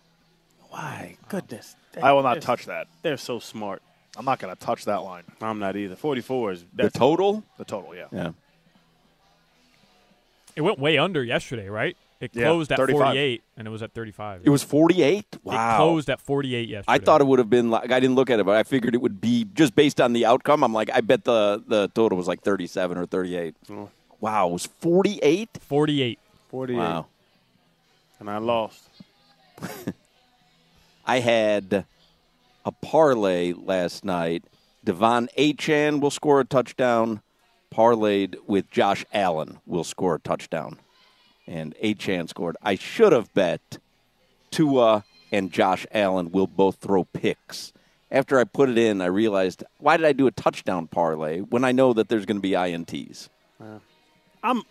Why? 0.70 1.16
Goodness. 1.28 1.76
I 2.02 2.12
will 2.12 2.22
not 2.22 2.40
touch 2.42 2.66
that. 2.66 2.88
They're 3.02 3.16
so 3.16 3.38
smart. 3.38 3.82
I'm 4.18 4.24
not 4.24 4.38
going 4.38 4.54
to 4.54 4.60
touch 4.60 4.84
that 4.86 5.02
line. 5.02 5.24
I'm 5.42 5.58
not 5.58 5.76
either. 5.76 5.96
44 5.96 6.52
is 6.52 6.64
The 6.74 6.90
total? 6.90 7.42
The 7.58 7.64
total, 7.64 7.94
yeah. 7.94 8.06
Yeah. 8.12 8.32
It 10.54 10.62
went 10.62 10.78
way 10.78 10.96
under 10.98 11.22
yesterday, 11.22 11.68
right? 11.68 11.96
It 12.20 12.30
Yeah, 12.34 12.44
closed 12.44 12.72
at 12.72 12.78
48, 12.78 13.42
and 13.58 13.68
it 13.68 13.70
was 13.70 13.82
at 13.82 13.92
35. 13.92 14.42
It 14.44 14.48
was 14.50 14.62
48? 14.62 15.26
It 15.32 15.44
Wow. 15.44 15.76
closed 15.76 16.08
at 16.08 16.20
48 16.20 16.68
yesterday. 16.68 16.92
I 16.94 16.98
thought 16.98 17.20
it 17.20 17.26
would 17.26 17.38
have 17.38 17.50
been 17.50 17.70
like 17.70 17.92
I 17.92 18.00
didn't 18.00 18.16
look 18.16 18.30
at 18.30 18.40
it, 18.40 18.46
but 18.46 18.56
I 18.56 18.62
figured 18.62 18.94
it 18.94 19.02
would 19.02 19.20
be 19.20 19.46
just 19.52 19.74
based 19.74 20.00
on 20.00 20.12
the 20.14 20.24
outcome. 20.24 20.64
I'm 20.64 20.72
like, 20.72 20.88
I 20.94 21.00
bet 21.02 21.24
the 21.24 21.62
the 21.66 21.88
total 21.88 22.16
was 22.16 22.26
like 22.26 22.40
37 22.42 22.96
or 22.96 23.04
38. 23.06 23.54
Oh. 23.70 23.90
Wow, 24.20 24.48
it 24.48 24.52
was 24.52 24.66
48. 24.66 25.50
48. 25.60 26.18
48. 26.48 26.78
Wow. 26.78 27.06
And 28.18 28.30
I 28.30 28.38
lost. 28.38 28.88
I 31.06 31.20
had 31.20 31.84
a 32.64 32.72
parlay 32.72 33.52
last 33.52 34.04
night. 34.04 34.44
De'Von 34.84 35.28
Achane 35.36 36.00
will 36.00 36.10
score 36.10 36.40
a 36.40 36.44
touchdown. 36.44 37.20
Parlayed 37.74 38.36
with 38.46 38.70
Josh 38.70 39.04
Allen 39.12 39.58
will 39.66 39.84
score 39.84 40.14
a 40.14 40.20
touchdown, 40.20 40.78
and 41.46 41.74
Achane 41.76 42.28
scored. 42.28 42.56
I 42.62 42.74
should 42.74 43.12
have 43.12 43.32
bet 43.34 43.78
Tua 44.50 45.04
and 45.32 45.52
Josh 45.52 45.86
Allen 45.92 46.32
will 46.32 46.46
both 46.46 46.76
throw 46.76 47.04
picks. 47.04 47.72
After 48.10 48.38
I 48.38 48.44
put 48.44 48.68
it 48.68 48.78
in, 48.78 49.00
I 49.00 49.06
realized 49.06 49.64
why 49.78 49.96
did 49.96 50.06
I 50.06 50.12
do 50.12 50.26
a 50.26 50.30
touchdown 50.30 50.86
parlay 50.86 51.40
when 51.40 51.64
I 51.64 51.72
know 51.72 51.92
that 51.92 52.08
there's 52.08 52.24
going 52.24 52.36
to 52.36 52.40
be 52.42 52.50
ints? 52.50 53.28
I'm 54.42 54.62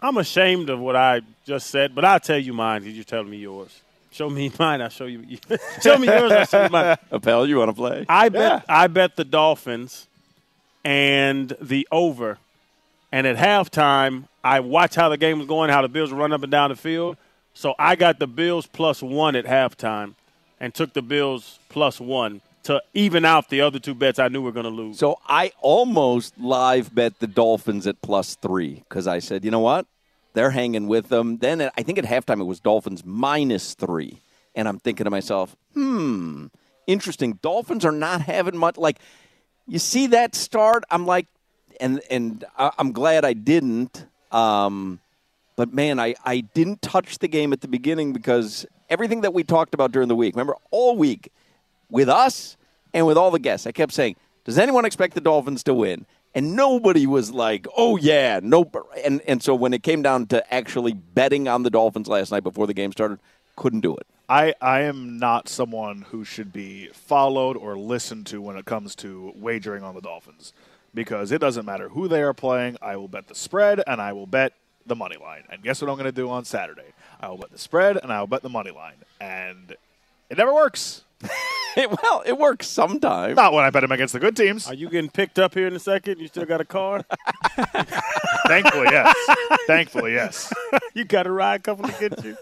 I'm 0.00 0.16
ashamed 0.16 0.70
of 0.70 0.80
what 0.80 0.96
I 0.96 1.22
just 1.46 1.68
said, 1.68 1.94
but 1.94 2.04
I'll 2.04 2.20
tell 2.20 2.38
you 2.38 2.52
mine 2.52 2.82
because 2.82 2.94
you're 2.94 3.04
telling 3.04 3.30
me 3.30 3.38
yours. 3.38 3.80
Show 4.10 4.30
me 4.30 4.52
mine, 4.58 4.80
I'll 4.80 4.90
show 4.90 5.06
you. 5.06 5.38
show 5.82 5.98
me 5.98 6.06
yours, 6.06 6.30
I'll 6.30 6.46
show 6.46 6.64
you 6.64 6.70
mine. 6.70 6.96
Appel, 7.10 7.48
you 7.48 7.58
want 7.58 7.70
to 7.70 7.74
play? 7.74 8.06
I 8.08 8.28
bet 8.28 8.64
I 8.68 8.86
bet 8.86 9.16
the 9.16 9.24
Dolphins 9.24 10.06
and 10.84 11.56
the 11.60 11.88
over. 11.90 12.38
And 13.14 13.28
at 13.28 13.36
halftime, 13.36 14.24
I 14.42 14.58
watched 14.58 14.96
how 14.96 15.08
the 15.08 15.16
game 15.16 15.38
was 15.38 15.46
going, 15.46 15.70
how 15.70 15.82
the 15.82 15.88
Bills 15.88 16.10
were 16.10 16.18
running 16.18 16.34
up 16.34 16.42
and 16.42 16.50
down 16.50 16.70
the 16.70 16.76
field. 16.76 17.16
So 17.52 17.76
I 17.78 17.94
got 17.94 18.18
the 18.18 18.26
Bills 18.26 18.66
plus 18.66 19.04
one 19.04 19.36
at 19.36 19.44
halftime 19.44 20.16
and 20.58 20.74
took 20.74 20.94
the 20.94 21.00
Bills 21.00 21.60
plus 21.68 22.00
one 22.00 22.40
to 22.64 22.82
even 22.92 23.24
out 23.24 23.50
the 23.50 23.60
other 23.60 23.78
two 23.78 23.94
bets 23.94 24.18
I 24.18 24.26
knew 24.26 24.42
were 24.42 24.50
going 24.50 24.64
to 24.64 24.70
lose. 24.70 24.98
So 24.98 25.20
I 25.28 25.52
almost 25.60 26.36
live 26.40 26.92
bet 26.92 27.20
the 27.20 27.28
Dolphins 27.28 27.86
at 27.86 28.02
plus 28.02 28.34
three 28.34 28.82
because 28.88 29.06
I 29.06 29.20
said, 29.20 29.44
you 29.44 29.52
know 29.52 29.60
what? 29.60 29.86
They're 30.32 30.50
hanging 30.50 30.88
with 30.88 31.08
them. 31.08 31.36
Then 31.36 31.70
I 31.78 31.82
think 31.84 31.98
at 31.98 32.04
halftime 32.06 32.40
it 32.40 32.46
was 32.46 32.58
Dolphins 32.58 33.04
minus 33.04 33.74
three. 33.74 34.18
And 34.56 34.66
I'm 34.66 34.80
thinking 34.80 35.04
to 35.04 35.10
myself, 35.10 35.54
hmm, 35.72 36.46
interesting. 36.88 37.38
Dolphins 37.42 37.84
are 37.84 37.92
not 37.92 38.22
having 38.22 38.56
much. 38.56 38.76
Like, 38.76 38.98
you 39.68 39.78
see 39.78 40.08
that 40.08 40.34
start? 40.34 40.82
I'm 40.90 41.06
like, 41.06 41.28
and 41.80 42.00
and 42.10 42.44
I'm 42.58 42.92
glad 42.92 43.24
I 43.24 43.32
didn't. 43.32 44.06
Um, 44.30 45.00
but 45.56 45.72
man, 45.72 46.00
I, 46.00 46.14
I 46.24 46.40
didn't 46.40 46.82
touch 46.82 47.18
the 47.18 47.28
game 47.28 47.52
at 47.52 47.60
the 47.60 47.68
beginning 47.68 48.12
because 48.12 48.66
everything 48.90 49.20
that 49.20 49.32
we 49.32 49.44
talked 49.44 49.74
about 49.74 49.92
during 49.92 50.08
the 50.08 50.16
week, 50.16 50.34
remember, 50.34 50.56
all 50.70 50.96
week 50.96 51.30
with 51.90 52.08
us 52.08 52.56
and 52.92 53.06
with 53.06 53.16
all 53.16 53.30
the 53.30 53.38
guests, 53.38 53.66
I 53.66 53.72
kept 53.72 53.92
saying, 53.92 54.16
does 54.44 54.58
anyone 54.58 54.84
expect 54.84 55.14
the 55.14 55.20
Dolphins 55.20 55.62
to 55.64 55.74
win? 55.74 56.06
And 56.34 56.56
nobody 56.56 57.06
was 57.06 57.30
like, 57.30 57.68
oh, 57.76 57.96
yeah, 57.96 58.40
no. 58.42 58.68
And, 59.04 59.20
and 59.28 59.40
so 59.40 59.54
when 59.54 59.72
it 59.72 59.84
came 59.84 60.02
down 60.02 60.26
to 60.26 60.52
actually 60.52 60.92
betting 60.92 61.46
on 61.46 61.62
the 61.62 61.70
Dolphins 61.70 62.08
last 62.08 62.32
night 62.32 62.42
before 62.42 62.66
the 62.66 62.74
game 62.74 62.90
started, 62.90 63.20
couldn't 63.54 63.80
do 63.80 63.96
it. 63.96 64.06
I, 64.28 64.54
I 64.60 64.80
am 64.80 65.18
not 65.18 65.48
someone 65.48 66.02
who 66.10 66.24
should 66.24 66.52
be 66.52 66.88
followed 66.88 67.56
or 67.56 67.76
listened 67.78 68.26
to 68.28 68.42
when 68.42 68.56
it 68.56 68.64
comes 68.64 68.96
to 68.96 69.32
wagering 69.36 69.84
on 69.84 69.94
the 69.94 70.00
Dolphins 70.00 70.52
because 70.94 71.32
it 71.32 71.40
doesn't 71.40 71.66
matter 71.66 71.88
who 71.90 72.08
they 72.08 72.22
are 72.22 72.32
playing. 72.32 72.76
I 72.80 72.96
will 72.96 73.08
bet 73.08 73.28
the 73.28 73.34
spread 73.34 73.82
and 73.86 74.00
I 74.00 74.12
will 74.12 74.26
bet 74.26 74.52
the 74.86 74.94
money 74.94 75.16
line. 75.16 75.44
And 75.50 75.62
guess 75.62 75.82
what 75.82 75.90
I'm 75.90 75.96
going 75.96 76.06
to 76.06 76.12
do 76.12 76.30
on 76.30 76.44
Saturday? 76.44 76.92
I 77.20 77.28
will 77.28 77.38
bet 77.38 77.50
the 77.50 77.58
spread 77.58 77.98
and 78.02 78.12
I 78.12 78.20
will 78.20 78.26
bet 78.26 78.42
the 78.42 78.48
money 78.48 78.70
line. 78.70 78.96
And 79.20 79.74
it 80.30 80.38
never 80.38 80.54
works. 80.54 81.04
it, 81.76 81.90
well, 82.02 82.22
it 82.24 82.38
works 82.38 82.66
sometimes. 82.66 83.36
Not 83.36 83.52
when 83.52 83.64
I 83.64 83.70
bet 83.70 83.82
them 83.82 83.92
against 83.92 84.12
the 84.12 84.20
good 84.20 84.36
teams. 84.36 84.68
Are 84.68 84.74
you 84.74 84.88
getting 84.88 85.10
picked 85.10 85.38
up 85.38 85.54
here 85.54 85.66
in 85.66 85.74
a 85.74 85.78
second? 85.78 86.20
You 86.20 86.28
still 86.28 86.44
got 86.44 86.60
a 86.60 86.64
car? 86.64 87.04
Thankfully, 88.46 88.88
yes. 88.90 89.16
Thankfully, 89.66 90.12
yes. 90.12 90.52
you 90.94 91.04
got 91.04 91.26
a 91.26 91.32
ride 91.32 91.64
coming 91.64 91.90
to 91.90 92.08
get 92.08 92.24
you? 92.24 92.36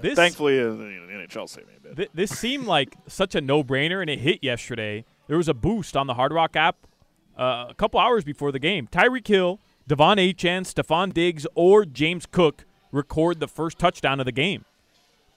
This, 0.00 0.14
Thankfully, 0.14 0.60
uh, 0.60 0.70
the 0.70 0.84
NHL 0.84 1.48
saved 1.48 1.66
me 1.66 1.74
a 1.76 1.80
bit. 1.80 1.96
th- 1.96 2.10
this 2.14 2.38
seemed 2.38 2.66
like 2.66 2.94
such 3.08 3.34
a 3.34 3.40
no-brainer, 3.40 4.00
and 4.00 4.08
it 4.08 4.20
hit 4.20 4.42
yesterday. 4.42 5.04
There 5.26 5.36
was 5.36 5.48
a 5.48 5.54
boost 5.54 5.96
on 5.96 6.06
the 6.06 6.14
Hard 6.14 6.32
Rock 6.32 6.56
app 6.56 6.76
uh, 7.38 7.66
a 7.68 7.74
couple 7.74 8.00
hours 8.00 8.24
before 8.24 8.52
the 8.52 8.58
game. 8.58 8.86
Tyreek 8.86 9.26
Hill, 9.26 9.60
De'Von 9.88 10.16
Achane, 10.16 10.62
Stefon 10.62 11.12
Diggs, 11.12 11.46
or 11.54 11.84
James 11.84 12.26
Cook 12.26 12.64
record 12.92 13.40
the 13.40 13.48
first 13.48 13.78
touchdown 13.78 14.20
of 14.20 14.26
the 14.26 14.32
game. 14.32 14.64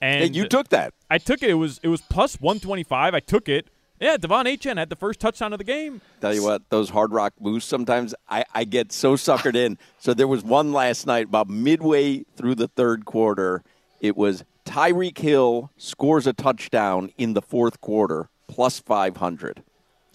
And 0.02 0.36
Yeah, 0.36 0.42
you 0.44 0.48
took 0.50 0.70
that. 0.70 0.94
I 1.10 1.18
took 1.20 1.44
it. 1.44 1.50
It 1.50 1.56
was 1.56 1.80
it 1.84 1.88
was 1.88 2.02
plus 2.02 2.36
one 2.42 2.60
twenty 2.60 2.84
five. 2.84 3.14
I 3.14 3.20
took 3.20 3.48
it. 3.48 3.68
Yeah, 4.00 4.18
De'Von 4.18 4.46
Achane 4.52 4.78
had 4.78 4.90
the 4.90 4.96
first 4.96 5.20
touchdown 5.20 5.54
of 5.54 5.60
the 5.60 5.64
game. 5.64 6.02
Tell 6.22 6.34
you 6.34 6.42
what, 6.42 6.68
those 6.72 6.90
hard 6.90 7.12
rock 7.12 7.34
boosts 7.40 7.70
sometimes 7.70 8.16
I, 8.28 8.44
I 8.52 8.64
get 8.64 8.92
so 8.92 9.14
suckered 9.16 9.56
in. 9.56 9.78
So 10.00 10.16
there 10.16 10.28
was 10.28 10.44
one 10.44 10.74
last 10.74 11.06
night 11.06 11.26
about 11.28 11.50
midway 11.50 12.24
through 12.36 12.56
the 12.56 12.68
third 12.68 13.06
quarter. 13.06 13.64
It 14.00 14.18
was 14.18 14.44
Tyreek 14.66 15.20
Hill 15.20 15.70
scores 15.78 16.26
a 16.26 16.34
touchdown 16.34 17.12
in 17.20 17.34
the 17.34 17.44
fourth 17.44 17.80
quarter, 17.80 18.30
plus 18.48 18.80
500. 18.80 19.62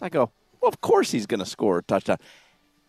I 0.03 0.09
go, 0.09 0.33
of 0.67 0.81
course 0.81 1.11
he's 1.11 1.27
going 1.27 1.41
to 1.41 1.47
score 1.47 1.79
a 1.79 1.83
touchdown. 1.83 2.19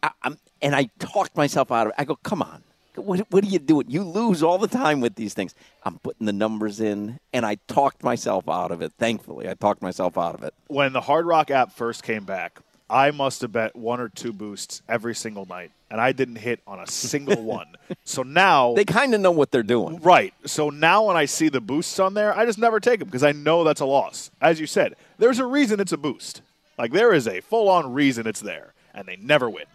I, 0.04 0.12
I'm, 0.24 0.38
and 0.62 0.76
I 0.76 0.90
talked 1.00 1.36
myself 1.36 1.72
out 1.72 1.88
of 1.88 1.92
it. 1.92 1.96
I 1.98 2.06
go, 2.06 2.16
come 2.18 2.42
on. 2.42 2.64
What, 2.96 3.28
what 3.30 3.44
are 3.44 3.48
you 3.48 3.60
doing? 3.60 3.86
You 3.90 4.04
lose 4.04 4.42
all 4.42 4.58
the 4.58 4.68
time 4.68 5.02
with 5.02 5.16
these 5.16 5.36
things. 5.36 5.54
I'm 5.84 6.00
putting 6.00 6.26
the 6.26 6.34
numbers 6.34 6.80
in, 6.82 7.20
and 7.32 7.46
I 7.46 7.58
talked 7.68 8.04
myself 8.04 8.50
out 8.50 8.72
of 8.72 8.82
it. 8.82 8.92
Thankfully, 8.98 9.48
I 9.48 9.54
talked 9.54 9.84
myself 9.84 10.18
out 10.18 10.34
of 10.34 10.44
it. 10.44 10.54
When 10.68 10.94
the 10.94 11.02
Hard 11.02 11.28
Rock 11.28 11.52
app 11.52 11.72
first 11.72 12.02
came 12.02 12.24
back, 12.24 12.60
I 12.90 13.12
must 13.12 13.42
have 13.42 13.52
bet 13.52 13.76
one 13.76 14.00
or 14.00 14.10
two 14.10 14.34
boosts 14.34 14.82
every 14.90 15.14
single 15.14 15.46
night, 15.46 15.72
and 15.92 16.02
I 16.02 16.12
didn't 16.12 16.38
hit 16.38 16.62
on 16.66 16.80
a 16.80 16.88
single 16.88 17.42
one. 17.44 17.68
So 18.04 18.24
now 18.24 18.74
They 18.74 18.86
kind 18.86 19.14
of 19.14 19.22
know 19.22 19.32
what 19.32 19.52
they're 19.52 19.62
doing. 19.62 20.00
Right. 20.02 20.34
So 20.46 20.72
now 20.72 21.06
when 21.06 21.18
I 21.18 21.26
see 21.26 21.50
the 21.50 21.62
boosts 21.62 22.00
on 22.00 22.16
there, 22.16 22.36
I 22.36 22.46
just 22.46 22.58
never 22.58 22.80
take 22.80 23.00
them 23.00 23.10
because 23.10 23.24
I 23.24 23.32
know 23.32 23.64
that's 23.64 23.82
a 23.82 23.86
loss. 23.86 24.32
As 24.42 24.60
you 24.60 24.66
said, 24.66 24.96
there's 25.20 25.38
a 25.38 25.46
reason 25.46 25.80
it's 25.80 25.92
a 25.92 25.98
boost. 25.98 26.42
Like 26.78 26.92
there 26.92 27.14
is 27.14 27.28
a 27.28 27.42
full 27.42 27.70
on 27.70 27.94
reason 27.94 28.28
it's 28.28 28.40
there, 28.42 28.74
and 28.94 29.08
they 29.08 29.16
never 29.18 29.50
win. 29.50 29.66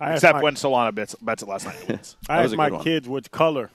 I 0.00 0.14
Except 0.14 0.36
my- 0.36 0.42
when 0.42 0.54
Solana 0.54 0.94
bets, 0.94 1.14
bets 1.20 1.42
it 1.42 1.48
last 1.48 1.66
night. 1.66 1.88
wins. 1.88 2.16
I 2.28 2.36
That 2.36 2.42
was 2.42 2.52
asked 2.52 2.56
my 2.58 2.70
one. 2.70 2.82
kids 2.84 3.08
which 3.08 3.30
color. 3.30 3.70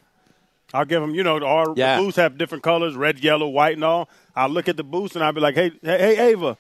I'll 0.74 0.84
give 0.86 1.01
them, 1.01 1.16
you 1.16 1.24
know, 1.24 1.42
our 1.46 1.74
Yeah. 1.77 1.96
the 1.98 2.04
boosts 2.04 2.18
have 2.18 2.38
different 2.38 2.63
colors, 2.63 2.96
red, 2.96 3.20
yellow, 3.24 3.48
white, 3.48 3.75
and 3.75 3.84
all. 3.86 4.10
I'll 4.36 4.50
look 4.50 4.68
at 4.68 4.75
the 4.75 4.84
boost 4.84 5.16
and 5.16 5.24
I'll 5.24 5.32
be 5.32 5.39
like, 5.39 5.56
hey, 5.56 5.72
hey, 5.82 6.16
hey, 6.16 6.32
Ava, 6.32 6.58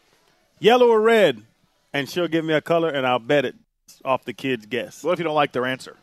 yellow 0.59 0.87
or 0.87 1.01
red? 1.01 1.41
And 1.93 2.09
she'll 2.09 2.29
give 2.29 2.45
me 2.45 2.53
a 2.53 2.61
color 2.61 2.89
and 2.89 3.05
I'll 3.05 3.19
bet 3.19 3.43
it 3.43 3.55
off 4.05 4.23
the 4.23 4.31
kid's 4.33 4.65
guess. 4.65 5.03
what 5.03 5.11
if 5.13 5.19
you 5.19 5.25
don't 5.25 5.35
like 5.35 5.51
their 5.51 5.65
answer? 5.65 5.97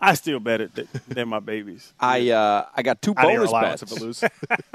I 0.00 0.14
still 0.14 0.40
bet 0.40 0.60
it. 0.60 0.74
that 0.76 0.88
They're 1.08 1.26
my 1.26 1.40
babies. 1.40 1.92
I 2.00 2.30
uh, 2.30 2.66
I 2.74 2.82
got 2.82 3.00
two 3.02 3.12
Out 3.16 3.24
of 3.26 3.30
your 3.32 3.40
bonus 3.40 3.50
allowance 3.50 3.80
bets. 3.82 3.92
if 3.92 3.98
it 3.98 4.04
lose. 4.04 4.24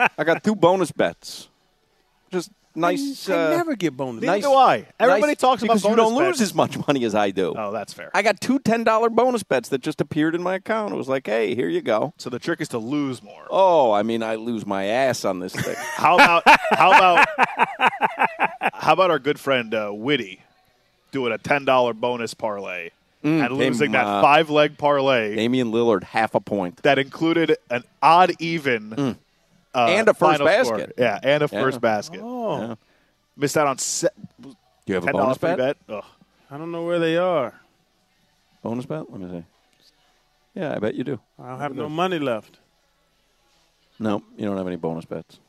I 0.17 0.23
got 0.23 0.43
two 0.43 0.55
bonus 0.55 0.91
bets. 0.91 1.47
Just 2.31 2.51
nice. 2.75 3.29
I 3.29 3.33
uh, 3.33 3.49
never 3.57 3.75
get 3.75 3.95
bonus. 3.95 4.23
Neither 4.23 4.41
do 4.41 4.53
I. 4.53 4.85
Everybody 4.99 5.31
nice- 5.31 5.37
talks 5.37 5.63
about 5.63 5.75
because 5.75 5.89
you 5.89 5.95
don't 5.95 6.15
lose 6.15 6.41
as 6.41 6.53
much 6.53 6.77
money 6.87 7.03
as 7.05 7.15
I 7.15 7.31
do. 7.31 7.53
Oh, 7.57 7.71
that's 7.71 7.93
fair. 7.93 8.11
I 8.13 8.21
got 8.21 8.39
two 8.41 8.59
ten 8.59 8.83
dollar 8.83 9.09
bonus 9.09 9.43
bets 9.43 9.69
that 9.69 9.81
just 9.81 10.01
appeared 10.01 10.35
in 10.35 10.43
my 10.43 10.55
account. 10.55 10.93
It 10.93 10.97
was 10.97 11.09
like, 11.09 11.25
hey, 11.27 11.55
here 11.55 11.69
you 11.69 11.81
go. 11.81 12.13
so 12.17 12.29
the 12.29 12.39
trick 12.39 12.61
is 12.61 12.67
to 12.69 12.77
lose 12.77 13.21
more. 13.21 13.45
Oh, 13.49 13.91
I 13.91 14.03
mean, 14.03 14.23
I 14.23 14.35
lose 14.35 14.65
my 14.65 14.85
ass 14.85 15.25
on 15.25 15.39
this 15.39 15.53
thing. 15.53 15.75
How 15.95 16.15
about 16.15 16.43
how 16.45 16.91
about 16.91 17.27
how 18.73 18.93
about 18.93 19.11
our 19.11 19.19
good 19.19 19.39
friend 19.39 19.73
uh, 19.73 19.91
Witty 19.93 20.41
doing 21.11 21.31
a 21.31 21.37
ten 21.37 21.65
dollar 21.65 21.93
bonus 21.93 22.33
parlay 22.33 22.89
and 23.23 23.47
came, 23.49 23.57
losing 23.57 23.91
that 23.91 24.05
uh, 24.05 24.21
five 24.21 24.49
leg 24.49 24.77
parlay 24.77 25.35
Damian 25.35 25.71
Lillard 25.71 26.03
half 26.03 26.33
a 26.33 26.39
point 26.39 26.81
that 26.83 26.97
included 26.97 27.55
an 27.69 27.83
odd 28.01 28.31
even 28.39 29.17
uh, 29.73 29.87
and 29.89 30.07
a 30.09 30.13
first 30.13 30.39
final 30.39 30.63
score. 30.65 30.77
basket. 30.77 30.95
Yeah, 30.97 31.19
and 31.23 31.43
a 31.43 31.49
Yeah. 31.51 31.61
first 31.61 31.81
basket. 31.81 32.19
Oh, 32.23 32.77
Missed 33.37 33.57
out 33.57 33.67
on 33.67 33.77
se- 33.77 34.09
Do 34.41 34.55
you 34.85 34.95
have 34.95 35.03
a 35.03 35.07
ten 35.07 35.15
dollars 35.15 35.37
bonus 35.37 35.57
bet? 35.57 35.77
bet. 35.87 35.95
Ugh. 35.97 36.05
I 36.49 36.57
don't 36.57 36.71
know 36.71 36.83
where 36.85 36.99
they 36.99 37.17
are. 37.17 37.59
Bonus 38.61 38.85
bet? 38.85 39.09
Let 39.11 39.21
me 39.21 39.29
see. 39.39 39.45
Yeah, 40.53 40.75
I 40.75 40.79
bet 40.79 40.95
you 40.95 41.03
do. 41.05 41.19
I 41.39 41.49
don't 41.49 41.59
have 41.59 41.75
no 41.75 41.87
money 41.87 42.19
left. 42.19 42.59
No, 43.99 44.21
you 44.37 44.45
don't 44.45 44.57
have 44.57 44.67
any 44.67 44.75
bonus 44.75 45.05
bets. 45.05 45.39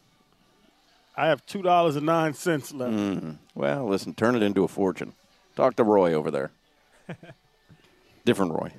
I 1.17 1.27
have 1.27 1.45
two 1.45 1.61
dollars 1.63 1.97
and 1.97 2.07
nine 2.07 2.35
cents 2.35 2.73
left. 2.73 2.93
Mm. 2.95 3.39
Well, 3.55 3.87
listen, 3.87 4.15
turn 4.15 4.35
it 4.37 4.43
into 4.43 4.63
a 4.65 4.69
fortune. 4.69 5.13
Talk 5.57 5.77
to 5.77 5.85
Roy 5.85 6.15
over 6.15 6.31
there. 6.31 6.51
Different 8.25 8.53
Roy. 8.53 8.73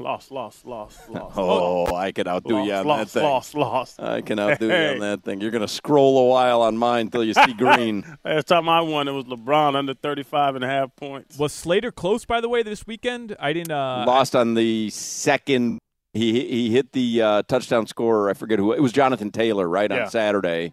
Lost, 0.00 0.30
lost, 0.30 0.64
lost, 0.66 1.10
lost. 1.10 1.36
Oh, 1.38 1.94
I 1.94 2.12
can 2.12 2.26
outdo 2.28 2.54
lost, 2.54 2.66
you 2.66 2.72
on 2.74 2.86
lost, 2.86 3.14
that 3.14 3.20
thing. 3.20 3.28
lost, 3.28 3.54
lost. 3.54 4.00
I 4.00 4.20
can 4.20 4.38
outdo 4.38 4.66
you 4.66 4.72
on 4.72 4.98
that 5.00 5.22
thing. 5.24 5.40
You're 5.40 5.50
going 5.50 5.62
to 5.62 5.68
scroll 5.68 6.18
a 6.18 6.24
while 6.28 6.62
on 6.62 6.76
mine 6.76 7.06
until 7.06 7.24
you 7.24 7.34
see 7.34 7.52
green. 7.54 8.04
Last 8.24 8.46
time 8.48 8.68
I 8.68 8.80
won, 8.80 9.08
it 9.08 9.12
was 9.12 9.24
LeBron 9.24 9.74
under 9.76 9.94
35 9.94 10.54
and 10.56 10.64
a 10.64 10.68
half 10.68 10.94
points. 10.96 11.38
Was 11.38 11.52
Slater 11.52 11.90
close 11.90 12.24
by 12.24 12.40
the 12.40 12.48
way 12.48 12.62
this 12.62 12.86
weekend? 12.86 13.36
I 13.40 13.52
didn't. 13.52 13.72
Uh, 13.72 14.04
Lost 14.06 14.34
on 14.36 14.54
the 14.54 14.90
second. 14.90 15.78
He 16.14 16.32
he 16.48 16.70
hit 16.70 16.92
the 16.92 17.22
uh, 17.22 17.42
touchdown 17.42 17.86
scorer. 17.86 18.30
I 18.30 18.34
forget 18.34 18.58
who. 18.58 18.72
It 18.72 18.80
was 18.80 18.92
Jonathan 18.92 19.30
Taylor, 19.30 19.68
right 19.68 19.90
Yeah. 19.90 20.04
on 20.04 20.10
Saturday. 20.10 20.72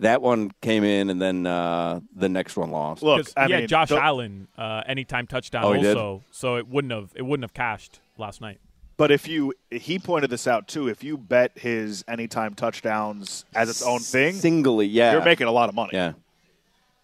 That 0.00 0.20
one 0.20 0.50
came 0.60 0.84
in, 0.84 1.08
and 1.10 1.20
then 1.22 1.46
uh, 1.46 2.00
the 2.14 2.28
next 2.28 2.56
one 2.56 2.70
lost. 2.70 3.02
Look, 3.02 3.24
'cause 3.24 3.32
I 3.36 3.46
he 3.46 3.52
mean, 3.56 3.66
Josh 3.66 3.90
Allen 3.90 4.46
uh, 4.58 4.82
anytime 4.86 5.26
touchdown 5.26 5.64
Oh, 5.64 5.74
also, 5.74 6.22
so 6.30 6.56
it 6.56 6.68
wouldn't 6.68 6.92
have 6.92 7.10
it 7.16 7.22
wouldn't 7.22 7.44
have 7.44 7.54
cashed 7.54 8.00
last 8.18 8.40
night. 8.40 8.60
But 8.96 9.10
if 9.10 9.28
you, 9.28 9.52
he 9.70 9.98
pointed 9.98 10.30
this 10.30 10.46
out 10.46 10.68
too. 10.68 10.88
If 10.88 11.04
you 11.04 11.18
bet 11.18 11.52
his 11.58 12.02
anytime 12.08 12.54
touchdowns 12.54 13.44
as 13.54 13.68
its 13.68 13.82
own 13.82 14.00
thing, 14.00 14.34
singly, 14.34 14.86
yeah, 14.86 15.12
you're 15.12 15.24
making 15.24 15.46
a 15.48 15.52
lot 15.52 15.68
of 15.68 15.74
money. 15.74 15.90
yeah. 15.92 16.12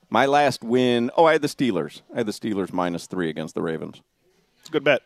My 0.08 0.26
last 0.26 0.62
win. 0.62 1.10
Oh, 1.16 1.24
I 1.24 1.32
had 1.32 1.42
the 1.42 1.48
Steelers. 1.48 2.02
I 2.14 2.18
had 2.18 2.26
the 2.26 2.32
Steelers 2.32 2.70
minus 2.72 3.06
three 3.06 3.30
against 3.30 3.54
the 3.54 3.62
Ravens. 3.62 4.02
It's 4.60 4.68
a 4.68 4.72
good 4.72 4.84
bet. 4.84 5.00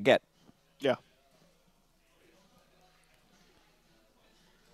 Get 0.00 0.22
Yeah. 0.80 0.96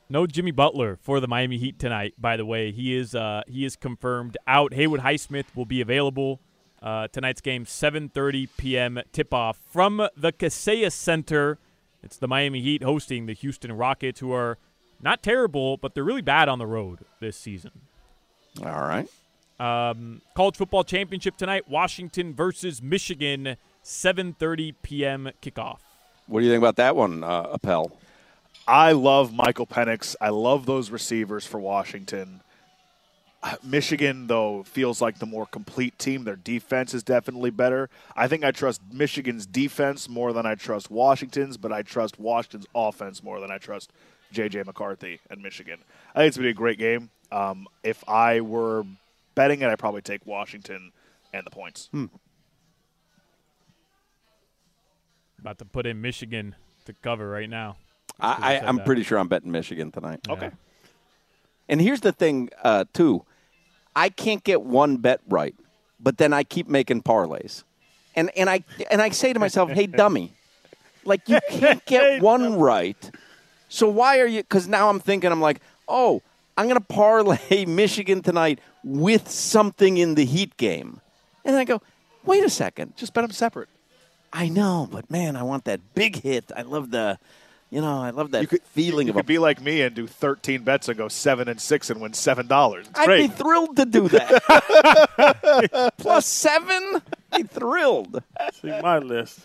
No 0.09 0.27
Jimmy 0.27 0.51
Butler 0.51 0.99
for 1.01 1.21
the 1.21 1.29
Miami 1.29 1.57
Heat 1.57 1.79
tonight. 1.79 2.15
By 2.19 2.37
the 2.37 2.45
way, 2.45 2.73
he 2.73 2.95
is 2.97 3.15
uh, 3.15 3.43
he 3.47 3.65
is 3.65 3.77
confirmed 3.77 4.37
out. 4.47 4.75
Haywood 4.75 5.01
Highsmith 5.01 5.47
will 5.55 5.67
be 5.67 5.81
available. 5.81 6.41
Uh, 6.83 7.09
tonight's 7.09 7.41
game, 7.43 7.65
7:30 7.67 8.49
p.m. 8.57 9.01
tip-off 9.13 9.59
from 9.71 10.09
the 10.17 10.33
Kaseya 10.33 10.91
Center. 10.91 11.59
It's 12.03 12.17
the 12.17 12.27
Miami 12.27 12.63
Heat 12.63 12.83
hosting 12.83 13.27
the 13.27 13.35
Houston 13.35 13.73
Rockets, 13.73 14.21
who 14.21 14.33
are 14.33 14.57
not 15.03 15.23
terrible, 15.23 15.77
but 15.77 15.95
they're 15.95 16.05
really 16.05 16.23
bad 16.23 16.49
on 16.49 16.59
the 16.59 16.67
road 16.67 17.01
this 17.21 17.37
season. 17.37 17.73
all 18.65 18.81
right. 18.81 19.07
Um, 19.59 20.23
college 20.35 20.57
football 20.57 20.85
championship 20.85 21.37
tonight: 21.37 21.69
Washington 21.69 22.35
versus 22.35 22.81
Michigan, 22.83 23.57
7:30 23.85 24.75
p.m. 24.83 25.31
kickoff. 25.43 25.81
What 26.27 26.41
do 26.41 26.47
you 26.47 26.53
think 26.53 26.63
about 26.63 26.77
that 26.77 26.97
one, 26.97 27.23
uh, 27.23 27.51
Appel? 27.53 27.93
I 28.67 28.93
love 28.93 29.35
Michael 29.35 29.67
Penix. 29.67 30.17
I 30.21 30.31
love 30.31 30.65
those 30.65 30.91
receivers 30.91 31.45
for 31.45 31.59
Washington. 31.59 32.41
Uh, 33.43 33.57
Michigan, 33.63 34.27
though, 34.27 34.63
feels 34.65 35.01
like 35.01 35.19
the 35.19 35.27
more 35.27 35.47
complete 35.47 35.99
team. 35.99 36.25
Their 36.25 36.37
defense 36.37 36.93
is 36.93 37.03
definitely 37.03 37.51
better. 37.51 37.89
I 38.15 38.29
think 38.29 38.45
I 38.45 38.51
trust 38.51 38.83
Michigan's 38.93 39.47
defense 39.47 40.11
more 40.11 40.35
than 40.35 40.45
I 40.45 40.57
trust 40.57 40.91
Washington's, 40.91 41.57
but 41.57 41.73
I 41.73 41.81
trust 41.83 42.21
Washington's 42.21 42.67
offense 42.75 43.23
more 43.23 43.41
than 43.41 43.51
I 43.51 43.57
trust 43.57 43.93
J.J. 44.31 44.65
McCarthy 44.65 45.21
and 45.31 45.43
Michigan. 45.43 45.79
I 46.15 46.19
think 46.19 46.29
it's 46.29 46.37
going 46.37 46.45
to 46.45 46.49
be 46.49 46.51
a 46.51 46.55
great 46.55 46.79
game. 46.79 47.09
Um, 47.33 47.67
if 47.83 48.07
I 48.07 48.43
were 48.43 48.85
betting 49.35 49.63
it, 49.63 49.69
I'd 49.69 49.79
probably 49.79 50.03
take 50.03 50.27
Washington 50.27 50.93
and 51.33 51.47
the 51.47 51.51
points. 51.51 51.89
Hmm. 51.93 52.07
About 55.39 55.59
to 55.59 55.65
put 55.65 55.87
in 55.87 56.03
Michigan 56.03 56.55
to 56.85 56.93
cover 56.93 57.29
right 57.29 57.49
now. 57.49 57.77
I, 58.19 58.33
I, 58.33 58.59
said 58.59 58.69
I'm 58.69 58.77
that. 58.77 58.87
pretty 58.87 59.03
sure 59.03 59.19
I'm 59.19 59.29
betting 59.29 59.51
Michigan 59.51 59.91
tonight. 59.91 60.21
Okay. 60.29 60.51
And 61.71 61.81
here's 61.81 62.01
the 62.01 62.13
thing, 62.13 62.51
uh, 62.63 62.85
too. 62.93 63.25
I 64.01 64.09
can't 64.09 64.43
get 64.43 64.63
one 64.63 64.97
bet 64.97 65.21
right, 65.29 65.55
but 66.01 66.17
then 66.17 66.33
I 66.33 66.43
keep 66.43 66.67
making 66.69 67.03
parlays, 67.03 67.65
and 68.17 68.31
and 68.35 68.49
I 68.49 68.65
and 68.91 69.03
I 69.03 69.11
say 69.11 69.35
to 69.35 69.39
myself, 69.39 69.71
"Hey, 69.71 69.87
dummy, 70.01 70.33
like 71.05 71.29
you 71.29 71.39
can't 71.51 71.85
get 71.85 72.23
one 72.23 72.59
right, 72.59 73.11
so 73.69 73.91
why 73.91 74.21
are 74.21 74.27
you?" 74.27 74.41
Because 74.41 74.67
now 74.67 74.89
I'm 74.89 75.01
thinking, 75.01 75.31
I'm 75.31 75.43
like, 75.43 75.61
"Oh, 75.87 76.23
I'm 76.57 76.65
going 76.65 76.81
to 76.81 76.87
parlay 76.87 77.67
Michigan 77.69 78.23
tonight 78.23 78.59
with 78.83 79.29
something 79.31 79.99
in 79.99 80.15
the 80.15 80.25
Heat 80.25 80.57
game," 80.57 81.03
and 81.45 81.55
I 81.57 81.65
go, 81.65 81.83
"Wait 82.25 82.43
a 82.43 82.49
second, 82.49 82.97
Just 82.97 83.13
bet 83.13 83.25
them 83.25 83.33
separate. 83.33 83.69
I 84.33 84.49
know, 84.49 84.89
but 84.91 85.11
man, 85.11 85.37
I 85.37 85.43
want 85.43 85.67
that 85.67 85.93
big 85.95 86.23
hit. 86.23 86.51
I 86.57 86.63
love 86.63 86.91
the." 86.91 87.19
You 87.71 87.81
know, 87.81 88.01
I 88.03 88.11
love 88.11 88.33
that 88.33 88.43
You 88.43 88.49
could, 88.49 88.63
feeling 88.65 89.07
you 89.07 89.13
of 89.13 89.17
a 89.17 89.21
could 89.21 89.27
be 89.27 89.39
like 89.39 89.61
me 89.61 89.83
and 89.83 89.95
do 89.95 90.07
13 90.09 90.63
bets 90.65 90.89
and 90.89 90.99
go 90.99 91.07
7 91.07 91.47
and 91.49 91.61
6 91.61 91.91
and 91.91 92.01
win 92.01 92.11
$7. 92.13 92.79
It's 92.81 92.91
I'd 92.99 93.07
great. 93.07 93.21
be 93.23 93.29
thrilled 93.29 93.77
to 93.77 93.85
do 93.87 94.09
that. 94.09 95.93
Plus 95.99 96.27
seven? 96.27 97.01
Be 97.37 97.45
thrilled. 97.45 98.23
See 98.61 98.69
my 98.83 98.99
list. 98.99 99.41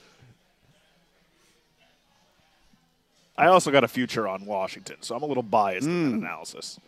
I 3.38 3.48
also 3.48 3.70
got 3.70 3.84
a 3.84 3.88
future 3.88 4.27
on 4.27 4.46
Washington, 4.46 4.98
so 5.01 5.15
I'm 5.15 5.22
a 5.22 5.25
little 5.25 5.44
biased 5.44 5.86
in 5.88 5.91
Hmm. 6.05 6.12
that 6.12 6.17
analysis. 6.27 6.79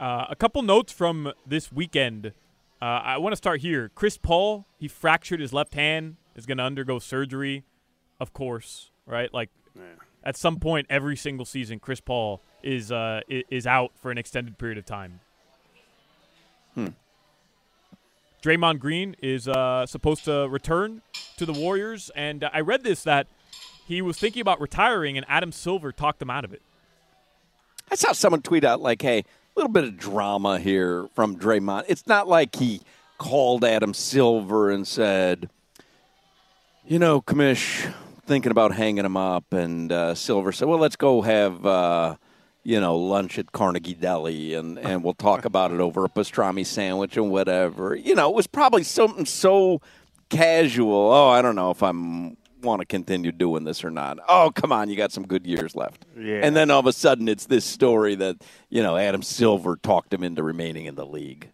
Uh, 0.00 0.26
a 0.30 0.36
couple 0.36 0.62
notes 0.62 0.92
from 0.92 1.32
this 1.46 1.72
weekend. 1.72 2.32
Uh, 2.80 2.84
I 2.84 3.18
want 3.18 3.32
to 3.32 3.36
start 3.36 3.60
here. 3.60 3.90
Chris 3.94 4.16
Paul, 4.16 4.64
he 4.78 4.86
fractured 4.86 5.40
his 5.40 5.52
left 5.52 5.74
hand, 5.74 6.16
is 6.36 6.46
going 6.46 6.58
to 6.58 6.64
undergo 6.64 7.00
surgery, 7.00 7.64
of 8.20 8.32
course, 8.32 8.90
right? 9.06 9.32
Like 9.32 9.50
at 10.24 10.36
some 10.36 10.58
point 10.58 10.86
every 10.90 11.16
single 11.16 11.46
season, 11.46 11.78
Chris 11.78 12.00
Paul 12.00 12.42
is 12.62 12.90
uh, 12.92 13.20
is 13.28 13.66
out 13.66 13.92
for 14.00 14.10
an 14.10 14.18
extended 14.18 14.58
period 14.58 14.78
of 14.78 14.86
time. 14.86 15.20
Hmm. 16.74 16.88
Draymond 18.42 18.78
Green 18.78 19.16
is 19.20 19.48
uh, 19.48 19.84
supposed 19.86 20.24
to 20.26 20.48
return 20.48 21.02
to 21.38 21.46
the 21.46 21.52
Warriors, 21.52 22.10
and 22.14 22.48
I 22.52 22.60
read 22.60 22.84
this 22.84 23.02
that 23.02 23.26
he 23.86 24.00
was 24.00 24.18
thinking 24.18 24.40
about 24.40 24.60
retiring, 24.60 25.16
and 25.16 25.26
Adam 25.28 25.50
Silver 25.50 25.90
talked 25.92 26.22
him 26.22 26.30
out 26.30 26.44
of 26.44 26.52
it. 26.52 26.62
I 27.90 27.94
saw 27.94 28.12
someone 28.12 28.42
tweet 28.42 28.64
out 28.64 28.80
like, 28.80 29.02
"Hey, 29.02 29.20
a 29.20 29.24
little 29.56 29.72
bit 29.72 29.84
of 29.84 29.96
drama 29.96 30.60
here 30.60 31.08
from 31.14 31.36
Draymond. 31.36 31.84
It's 31.88 32.06
not 32.06 32.28
like 32.28 32.56
he 32.56 32.80
called 33.18 33.64
Adam 33.64 33.92
Silver 33.92 34.70
and 34.70 34.86
said, 34.86 35.50
you 36.86 36.98
know, 36.98 37.20
Kamish, 37.20 37.92
thinking 38.28 38.52
about 38.52 38.72
hanging 38.74 39.04
him 39.04 39.16
up," 39.16 39.52
and 39.52 39.90
uh, 39.90 40.14
Silver 40.14 40.52
said, 40.52 40.68
"Well, 40.68 40.78
let's 40.78 40.96
go 40.96 41.22
have." 41.22 41.64
Uh, 41.66 42.16
you 42.64 42.78
know, 42.80 42.98
lunch 42.98 43.38
at 43.38 43.50
Carnegie 43.52 43.94
Deli, 43.94 44.52
and, 44.52 44.78
and 44.78 45.02
we'll 45.02 45.14
talk 45.14 45.44
about 45.46 45.70
it 45.72 45.80
over 45.80 46.04
a 46.04 46.08
pastrami 46.10 46.66
sandwich 46.66 47.16
and 47.16 47.30
whatever. 47.30 47.94
You 47.94 48.14
know, 48.14 48.28
it 48.28 48.34
was 48.34 48.46
probably 48.46 48.82
something 48.82 49.24
so 49.24 49.80
casual. 50.28 51.10
Oh, 51.12 51.28
I 51.28 51.40
don't 51.40 51.54
know 51.56 51.70
if 51.70 51.82
I'm 51.82 52.36
want 52.60 52.80
to 52.80 52.84
continue 52.86 53.32
doing 53.32 53.64
this 53.64 53.84
or 53.84 53.90
not. 53.90 54.18
Oh, 54.28 54.50
come 54.54 54.70
on, 54.72 54.90
you 54.90 54.96
got 54.96 55.12
some 55.12 55.26
good 55.26 55.46
years 55.46 55.74
left. 55.76 56.04
Yeah. 56.18 56.40
And 56.42 56.54
then 56.54 56.70
all 56.70 56.80
of 56.80 56.86
a 56.86 56.92
sudden, 56.92 57.28
it's 57.28 57.46
this 57.46 57.64
story 57.64 58.16
that 58.16 58.36
you 58.68 58.82
know 58.82 58.96
Adam 58.98 59.22
Silver 59.22 59.76
talked 59.76 60.12
him 60.12 60.22
into 60.22 60.42
remaining 60.42 60.84
in 60.86 60.94
the 60.94 61.06
league. 61.06 61.50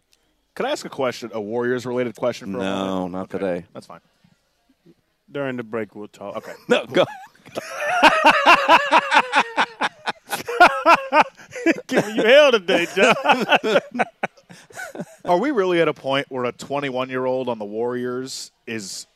Can 0.55 0.65
I 0.65 0.71
ask 0.71 0.85
a 0.85 0.89
question, 0.89 1.29
a 1.33 1.39
Warriors 1.39 1.85
related 1.85 2.15
question 2.15 2.51
for 2.51 2.57
a 2.57 2.61
No, 2.61 2.85
moment? 2.87 3.11
not 3.13 3.21
Okay, 3.33 3.37
today. 3.37 3.65
That's 3.73 3.85
fine. 3.85 3.99
During 5.31 5.57
the 5.57 5.63
break, 5.63 5.95
we'll 5.95 6.07
talk. 6.07 6.35
Okay. 6.37 6.53
No, 6.67 6.85
go. 6.85 7.05
Giving 11.87 12.15
you 12.15 12.23
hell 12.23 12.51
today, 12.51 12.87
John. 12.95 13.15
Are 15.25 15.37
we 15.39 15.51
really 15.51 15.81
at 15.81 15.87
a 15.87 15.93
point 15.93 16.27
where 16.29 16.45
a 16.45 16.51
21 16.51 17.09
year 17.09 17.25
old 17.25 17.49
on 17.49 17.59
the 17.59 17.65
Warriors 17.65 18.51
is 18.67 19.07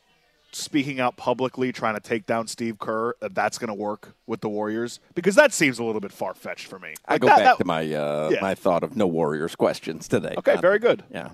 speaking 0.52 1.00
out 1.00 1.16
publicly 1.16 1.72
trying 1.72 1.94
to 1.94 2.00
take 2.00 2.26
down 2.26 2.46
Steve 2.48 2.78
Kerr? 2.78 3.14
That 3.20 3.34
that's 3.34 3.58
going 3.58 3.68
to 3.68 3.74
work 3.74 4.14
with 4.26 4.40
the 4.40 4.48
Warriors? 4.48 5.00
Because 5.14 5.34
that 5.36 5.52
seems 5.52 5.78
a 5.78 5.84
little 5.84 6.00
bit 6.00 6.12
far 6.12 6.34
fetched 6.34 6.66
for 6.66 6.78
me. 6.78 6.94
I 7.06 7.18
go 7.18 7.28
that- 7.28 7.36
back 7.36 7.44
that- 7.44 7.58
to 7.58 7.64
my 7.64 7.80
uh, 7.92 8.30
Yeah. 8.32 8.40
my 8.40 8.54
thought 8.54 8.82
of 8.82 8.96
no 8.96 9.06
Warriors 9.06 9.54
questions 9.54 10.08
today. 10.08 10.34
Okay, 10.38 10.54
Uh, 10.54 10.60
very 10.60 10.78
good. 10.78 11.04
Yeah, 11.10 11.30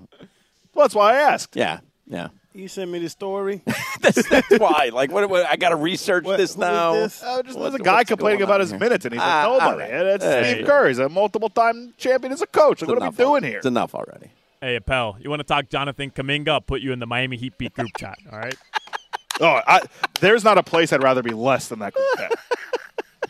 Well, 0.73 0.85
that's 0.85 0.95
why 0.95 1.13
I 1.13 1.17
asked. 1.17 1.55
yeah, 1.55 1.79
yeah. 2.05 2.27
You 2.57 2.67
sent 2.67 2.89
me 2.89 2.97
the 2.97 3.07
story. 3.09 3.61
that's, 4.01 4.27
that's 4.29 4.49
why. 4.59 4.89
Like, 4.91 5.11
what? 5.11 5.29
what 5.29 5.45
I 5.45 5.57
got 5.57 5.69
to 5.69 5.75
research 5.75 6.25
this 6.25 6.57
now. 6.57 6.93
this? 6.93 7.21
Uh, 7.21 7.43
just 7.43 7.55
What- 7.55 7.65
there's 7.69 7.75
a 7.75 7.83
guy 7.83 8.03
complaining 8.03 8.41
about 8.41 8.55
on 8.55 8.61
his 8.61 8.71
here? 8.71 8.79
minutes, 8.79 9.05
and 9.05 9.13
he's 9.13 9.19
like, 9.19 9.27
Ah, 9.29 9.47
all 9.47 9.59
nobody. 9.59 9.91
right. 9.93 10.03
That's 10.03 10.23
Hey. 10.25 10.53
Steve 10.55 10.65
Kerr. 10.65 10.87
He's 10.87 10.97
a 10.97 11.07
multiple 11.07 11.49
time 11.49 11.93
champion 11.97 12.33
as 12.33 12.41
a 12.41 12.47
coach. 12.47 12.81
Like, 12.81 12.89
what 12.89 13.01
are 13.03 13.09
we 13.11 13.15
doing 13.15 13.29
already. 13.29 13.47
here? 13.49 13.57
It's 13.57 13.67
enough 13.67 13.93
already. 13.93 14.31
Hey, 14.59 14.75
Appel, 14.77 15.17
you 15.21 15.29
want 15.29 15.39
to 15.39 15.43
talk 15.43 15.69
Jonathan 15.69 16.09
Kuminga? 16.09 16.47
I'll 16.49 16.61
put 16.61 16.81
you 16.81 16.91
in 16.93 16.97
the 16.99 17.05
Miami 17.05 17.37
Heat 17.37 17.55
beat 17.59 17.75
group 17.75 17.91
chat. 17.97 18.17
All 18.31 18.39
right. 18.39 18.55
Oh, 19.39 19.61
I, 19.67 19.81
there's 20.19 20.43
not 20.43 20.57
a 20.57 20.63
place 20.63 20.91
I'd 20.91 21.03
rather 21.03 21.21
be 21.21 21.29
less 21.29 21.67
than 21.67 21.77
that 21.77 21.93
group 21.93 22.07
chat. 22.17 22.31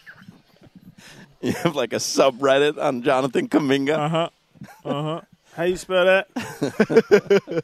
You 1.41 1.51
have 1.51 1.75
like 1.75 1.91
a 1.91 1.97
subreddit 1.97 2.81
on 2.81 3.01
Jonathan 3.03 3.49
Kuminga. 3.49 3.97
Uh 3.97 4.07
huh. 4.09 4.29
Uh 4.85 5.03
huh. 5.03 5.21
How 5.53 5.63
you 5.63 5.75
spell 5.75 6.05
that? 6.05 7.63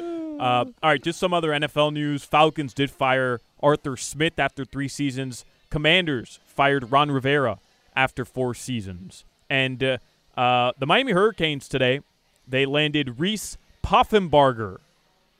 Uh, 0.00 0.64
all 0.82 0.90
right, 0.90 1.02
just 1.02 1.18
some 1.18 1.32
other 1.32 1.50
NFL 1.50 1.92
news. 1.92 2.24
Falcons 2.24 2.74
did 2.74 2.90
fire 2.90 3.40
Arthur 3.60 3.96
Smith 3.96 4.38
after 4.38 4.64
three 4.64 4.88
seasons. 4.88 5.44
Commanders 5.70 6.40
fired 6.46 6.90
Ron 6.90 7.10
Rivera 7.10 7.58
after 7.96 8.24
four 8.24 8.54
seasons. 8.54 9.24
And 9.48 9.82
uh, 9.82 9.98
uh, 10.36 10.72
the 10.78 10.86
Miami 10.86 11.12
Hurricanes 11.12 11.68
today, 11.68 12.00
they 12.46 12.66
landed 12.66 13.18
Reese 13.20 13.56
Poffenbarger, 13.84 14.78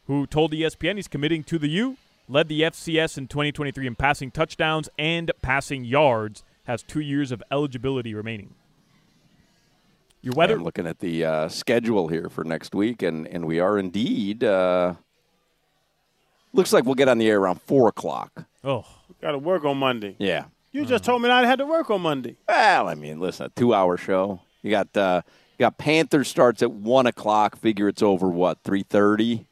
who 0.06 0.26
told 0.26 0.52
ESPN 0.52 0.96
he's 0.96 1.08
committing 1.08 1.42
to 1.44 1.58
the 1.58 1.68
U, 1.68 1.96
led 2.28 2.48
the 2.48 2.62
FCS 2.62 3.18
in 3.18 3.28
2023 3.28 3.86
in 3.86 3.94
passing 3.94 4.30
touchdowns 4.30 4.88
and 4.98 5.32
passing 5.42 5.84
yards, 5.84 6.42
has 6.64 6.82
two 6.82 7.00
years 7.00 7.30
of 7.30 7.42
eligibility 7.50 8.14
remaining. 8.14 8.54
Your 10.24 10.32
weather? 10.34 10.54
I'm 10.54 10.64
looking 10.64 10.86
at 10.86 11.00
the 11.00 11.22
uh, 11.24 11.48
schedule 11.48 12.08
here 12.08 12.30
for 12.30 12.44
next 12.44 12.74
week, 12.74 13.02
and, 13.02 13.26
and 13.28 13.46
we 13.46 13.60
are 13.60 13.78
indeed. 13.78 14.42
Uh, 14.42 14.94
looks 16.54 16.72
like 16.72 16.86
we'll 16.86 16.94
get 16.94 17.08
on 17.08 17.18
the 17.18 17.28
air 17.28 17.40
around 17.40 17.60
four 17.60 17.88
o'clock. 17.88 18.46
Oh, 18.64 18.86
Got 19.20 19.32
to 19.32 19.38
work 19.38 19.66
on 19.66 19.76
Monday. 19.76 20.16
Yeah. 20.18 20.44
You 20.72 20.86
just 20.86 21.04
told 21.04 21.20
me 21.22 21.28
I 21.28 21.44
had 21.44 21.58
to 21.58 21.66
work 21.66 21.90
on 21.90 22.00
Monday. 22.00 22.36
Well, 22.48 22.88
I 22.88 22.94
mean, 22.94 23.20
listen, 23.20 23.46
a 23.46 23.48
two-hour 23.50 23.98
show. 23.98 24.40
You 24.62 24.70
got 24.70 24.96
uh, 24.96 25.20
you 25.58 25.64
got 25.64 25.76
Panthers 25.78 26.26
starts 26.28 26.62
at 26.62 26.70
one 26.72 27.06
o'clock. 27.06 27.56
Figure 27.56 27.86
it's 27.88 28.02
over 28.02 28.28
what 28.28 28.58
three 28.64 28.82
thirty. 28.82 29.46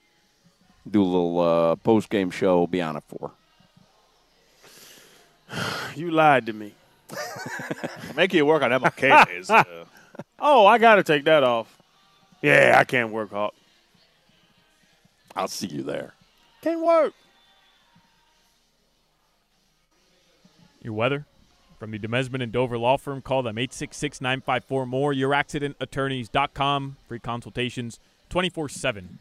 Do 0.91 1.03
a 1.03 1.05
little 1.05 1.41
uh, 1.41 1.77
post-game 1.77 2.31
show. 2.31 2.67
Be 2.67 2.81
on 2.83 2.97
at 2.97 3.05
four. 3.05 3.33
You 5.95 6.11
lied 6.11 6.47
to 6.47 6.55
me. 6.55 6.73
Make 8.17 8.33
you 8.33 8.47
work 8.47 8.63
on 8.63 8.71
MLK 8.71 9.27
days. 9.27 9.51
Uh, 9.51 9.65
Oh, 10.45 10.67
I 10.67 10.79
got 10.79 10.97
to 10.97 11.05
take 11.05 11.25
that 11.25 11.45
off. 11.45 11.79
Yeah, 12.43 12.75
I 12.77 12.83
can't 12.85 13.11
work 13.13 13.31
hard. 13.31 13.53
I'll 15.37 15.47
see 15.49 15.69
you 15.69 15.83
there. 15.83 16.15
Can't 16.61 16.85
work. 16.85 17.15
Your 20.83 20.95
weather 20.95 21.27
from 21.79 21.93
the 21.93 21.99
Demesman 21.99 22.43
and 22.43 22.51
Dover 22.51 22.77
Law 22.77 22.97
Firm. 22.97 23.23
Call 23.23 23.43
them 23.43 23.57
866 23.57 24.21
954 24.21 24.85
more. 24.87 25.13
YourAccidentAttorneys.com. 25.15 26.97
Free 27.07 27.21
consultations 27.21 28.01
24 28.29 28.69
7. 28.69 29.19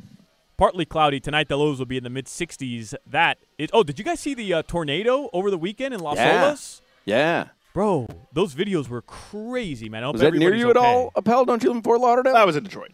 Partly 0.58 0.86
cloudy 0.86 1.20
tonight. 1.20 1.48
The 1.48 1.58
lows 1.58 1.78
will 1.80 1.86
be 1.86 1.98
in 1.98 2.04
the 2.04 2.10
mid 2.10 2.26
60s. 2.26 2.96
That 3.06 3.38
is. 3.60 3.70
Oh, 3.74 3.84
did 3.84 4.00
you 4.00 4.06
guys 4.06 4.20
see 4.20 4.34
the 4.34 4.54
uh, 4.56 4.64
tornado 4.64 5.30
over 5.34 5.52
the 5.52 5.58
weekend 5.58 5.94
in 5.94 6.00
Las 6.00 6.18
Yeah. 6.18 6.42
Olas? 6.44 6.82
Yeah. 7.06 7.48
Bro, 7.74 8.08
those 8.34 8.54
videos 8.54 8.90
were 8.90 9.02
crazy, 9.02 9.88
man. 9.88 10.04
I 10.04 10.08
hope 10.08 10.14
Was 10.16 10.22
that 10.22 10.34
near 10.34 10.50
everybody's 10.50 10.62
you 10.62 10.70
at 10.72 10.78
okay. 10.78 10.86
all, 10.86 11.12
Appel? 11.16 11.46
Don't 11.46 11.64
you 11.64 11.70
live 11.70 11.78
in 11.78 11.84
Fort 11.84 12.02
Lauderdale? 12.02 12.36
I 12.36 12.44
was 12.44 12.56
in 12.56 12.64
Detroit. 12.64 12.92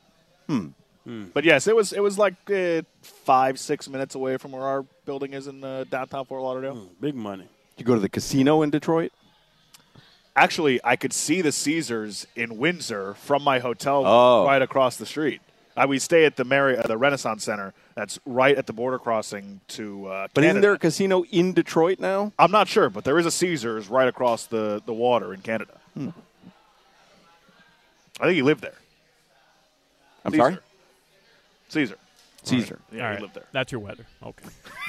Hmm. 0.47 0.67
But 1.33 1.45
yes, 1.45 1.67
it 1.67 1.75
was 1.75 1.93
it 1.93 2.01
was 2.03 2.17
like 2.17 2.35
uh, 2.51 2.81
five 3.01 3.57
six 3.59 3.87
minutes 3.87 4.13
away 4.15 4.35
from 4.35 4.51
where 4.51 4.63
our 4.63 4.81
building 5.05 5.33
is 5.33 5.47
in 5.47 5.63
uh, 5.63 5.85
downtown 5.89 6.25
Fort 6.25 6.41
Lauderdale. 6.41 6.89
Big 6.99 7.15
money. 7.15 7.43
Did 7.77 7.83
you 7.83 7.85
go 7.85 7.93
to 7.95 8.01
the 8.01 8.09
casino 8.09 8.61
in 8.61 8.71
Detroit? 8.71 9.13
Actually, 10.35 10.81
I 10.83 10.97
could 10.97 11.13
see 11.13 11.41
the 11.41 11.53
Caesars 11.53 12.27
in 12.35 12.57
Windsor 12.57 13.13
from 13.13 13.41
my 13.41 13.59
hotel 13.59 14.03
Oh. 14.05 14.45
right 14.45 14.61
across 14.61 14.97
the 14.97 15.05
street. 15.05 15.39
I, 15.77 15.85
we 15.85 15.97
stay 15.97 16.25
at 16.25 16.35
the 16.35 16.43
Mary, 16.43 16.77
uh, 16.77 16.83
the 16.83 16.97
Renaissance 16.97 17.43
Center. 17.45 17.73
That's 17.97 18.19
right 18.27 18.55
at 18.55 18.67
the 18.67 18.73
border 18.73 18.99
crossing 18.99 19.59
to. 19.69 20.05
Uh, 20.05 20.27
But 20.35 20.43
isn't 20.43 20.61
there 20.61 20.73
a 20.73 20.77
casino 20.77 21.23
in 21.31 21.53
Detroit 21.53 21.99
now? 21.99 22.31
I'm 22.37 22.51
not 22.51 22.67
sure, 22.67 22.91
but 22.91 23.03
there 23.03 23.17
is 23.17 23.25
a 23.25 23.31
Caesars 23.31 23.87
right 23.89 24.07
across 24.07 24.45
the, 24.45 24.83
the 24.85 24.93
water 24.93 25.33
in 25.33 25.41
Canada. 25.41 25.79
Hmm. 25.95 26.09
I 28.21 28.25
think 28.25 28.35
he 28.35 28.43
lived 28.43 28.61
there. 28.61 28.75
I'm 30.23 30.31
Caesar. 30.31 30.41
sorry? 30.43 30.57
Caesar. 31.69 31.97
Caesar. 32.43 32.79
Yeah, 32.91 32.99
All 33.01 33.07
he 33.07 33.13
right. 33.13 33.21
lived 33.23 33.33
there. 33.33 33.45
That's 33.51 33.71
your 33.71 33.81
weather. 33.81 34.05
Okay. 34.21 34.45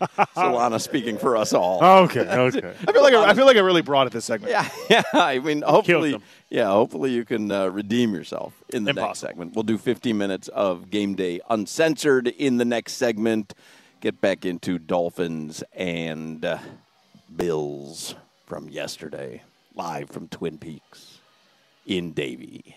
Solana 0.34 0.80
speaking 0.80 1.18
for 1.18 1.36
us 1.36 1.52
all. 1.52 1.82
Okay, 2.04 2.20
okay. 2.28 2.74
I 2.88 2.92
feel 2.92 3.02
like 3.02 3.14
I, 3.14 3.30
I 3.30 3.34
feel 3.34 3.46
like 3.46 3.56
I 3.56 3.60
really 3.60 3.82
brought 3.82 4.06
it 4.06 4.12
this 4.12 4.24
segment. 4.24 4.50
Yeah, 4.50 4.68
yeah. 4.90 5.02
I 5.12 5.38
mean, 5.38 5.62
hopefully, 5.62 6.12
them. 6.12 6.22
yeah. 6.48 6.68
Hopefully, 6.68 7.10
you 7.10 7.24
can 7.24 7.50
uh, 7.52 7.68
redeem 7.68 8.14
yourself 8.14 8.54
in 8.70 8.84
the 8.84 8.92
next 8.92 9.18
segment. 9.18 9.54
We'll 9.54 9.62
do 9.62 9.78
15 9.78 10.16
minutes 10.16 10.48
of 10.48 10.90
game 10.90 11.14
day 11.14 11.40
uncensored 11.50 12.28
in 12.28 12.56
the 12.56 12.64
next 12.64 12.94
segment. 12.94 13.54
Get 14.00 14.20
back 14.20 14.46
into 14.46 14.78
Dolphins 14.78 15.62
and 15.74 16.42
uh, 16.44 16.58
Bills 17.34 18.14
from 18.46 18.68
yesterday, 18.70 19.42
live 19.74 20.08
from 20.08 20.28
Twin 20.28 20.56
Peaks 20.56 21.18
in 21.86 22.12
Davie. 22.12 22.76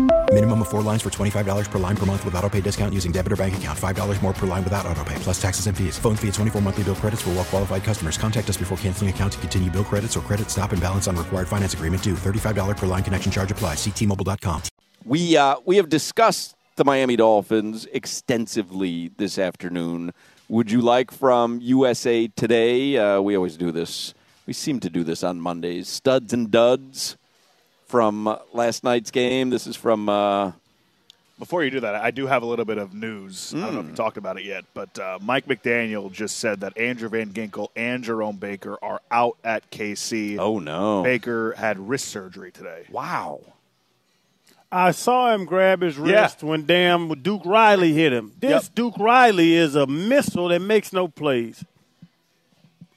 Minimum 0.33 0.61
of 0.61 0.69
four 0.69 0.81
lines 0.81 1.01
for 1.01 1.09
$25 1.09 1.69
per 1.69 1.77
line 1.77 1.97
per 1.97 2.05
month 2.05 2.23
with 2.23 2.33
auto 2.35 2.49
pay 2.49 2.61
discount 2.61 2.93
using 2.93 3.11
debit 3.11 3.33
or 3.33 3.35
bank 3.35 3.55
account. 3.55 3.77
$5 3.77 4.21
more 4.23 4.31
per 4.31 4.47
line 4.47 4.63
without 4.63 4.85
auto 4.85 5.03
pay, 5.03 5.15
plus 5.15 5.41
taxes 5.41 5.67
and 5.67 5.77
fees. 5.77 5.99
Phone 5.99 6.15
fee 6.15 6.29
at 6.29 6.35
24 6.35 6.61
monthly 6.61 6.85
bill 6.85 6.95
credits 6.95 7.21
for 7.21 7.31
all 7.31 7.35
well 7.35 7.43
qualified 7.43 7.83
customers. 7.83 8.17
Contact 8.17 8.49
us 8.49 8.55
before 8.55 8.77
canceling 8.77 9.09
account 9.09 9.33
to 9.33 9.39
continue 9.39 9.69
bill 9.69 9.83
credits 9.83 10.15
or 10.15 10.21
credit 10.21 10.49
stop 10.49 10.71
and 10.71 10.81
balance 10.81 11.09
on 11.09 11.17
required 11.17 11.49
finance 11.49 11.73
agreement 11.73 12.01
due. 12.01 12.13
$35 12.13 12.77
per 12.77 12.85
line 12.85 13.03
connection 13.03 13.29
charge 13.29 13.51
apply. 13.51 13.75
Ctmobile.com. 13.75 14.63
We 15.03 15.35
uh, 15.35 15.57
we 15.65 15.75
have 15.75 15.89
discussed 15.89 16.55
the 16.77 16.85
Miami 16.85 17.17
Dolphins 17.17 17.85
extensively 17.91 19.09
this 19.17 19.37
afternoon. 19.37 20.13
Would 20.47 20.71
you 20.71 20.79
like 20.79 21.11
from 21.11 21.59
USA 21.61 22.29
Today? 22.29 22.95
Uh, 22.97 23.19
we 23.19 23.35
always 23.35 23.57
do 23.57 23.73
this. 23.73 24.13
We 24.45 24.53
seem 24.53 24.79
to 24.79 24.89
do 24.89 25.03
this 25.03 25.25
on 25.25 25.41
Mondays. 25.41 25.89
Studs 25.89 26.31
and 26.31 26.49
duds 26.49 27.17
from 27.91 28.27
uh, 28.27 28.37
last 28.53 28.83
night's 28.83 29.11
game. 29.11 29.49
This 29.51 29.67
is 29.67 29.75
from. 29.75 30.09
Uh, 30.09 30.53
Before 31.37 31.63
you 31.63 31.69
do 31.71 31.79
that, 31.81 31.95
I 31.95 32.11
do 32.11 32.25
have 32.27 32.41
a 32.43 32.45
little 32.45 32.65
bit 32.65 32.77
of 32.77 32.93
news. 32.93 33.53
I 33.55 33.59
don't 33.59 33.73
know 33.73 33.79
if 33.81 33.85
Mm. 33.87 33.89
you 33.89 33.95
talked 33.95 34.17
about 34.17 34.37
it 34.37 34.45
yet, 34.45 34.63
but 34.73 34.97
uh, 34.97 35.19
Mike 35.21 35.45
McDaniel 35.47 36.11
just 36.11 36.37
said 36.39 36.61
that 36.61 36.77
Andrew 36.77 37.09
Van 37.09 37.29
Ginkel 37.31 37.67
and 37.75 38.03
Jerome 38.03 38.37
Baker 38.37 38.77
are 38.81 39.01
out 39.11 39.37
at 39.43 39.69
KC. 39.71 40.37
oh 40.39 40.59
no! 40.59 41.03
Baker 41.03 41.53
had 41.57 41.77
wrist 41.79 42.07
surgery 42.09 42.51
today. 42.51 42.85
Wow. 42.89 43.41
I 44.73 44.91
saw 44.91 45.33
him 45.33 45.43
grab 45.45 45.81
his 45.81 45.97
Yeah. 45.97 46.21
wrist 46.21 46.43
when 46.43 46.65
damn 46.65 47.09
Duke 47.21 47.41
Riley 47.43 47.91
hit 47.93 48.13
him. 48.13 48.31
This 48.39 48.65
Yep. 48.65 48.75
Duke 48.75 48.97
Riley 48.99 49.53
is 49.53 49.75
a 49.75 49.85
missile 49.85 50.47
that 50.47 50.61
makes 50.61 50.93
no 50.93 51.09
plays. 51.09 51.65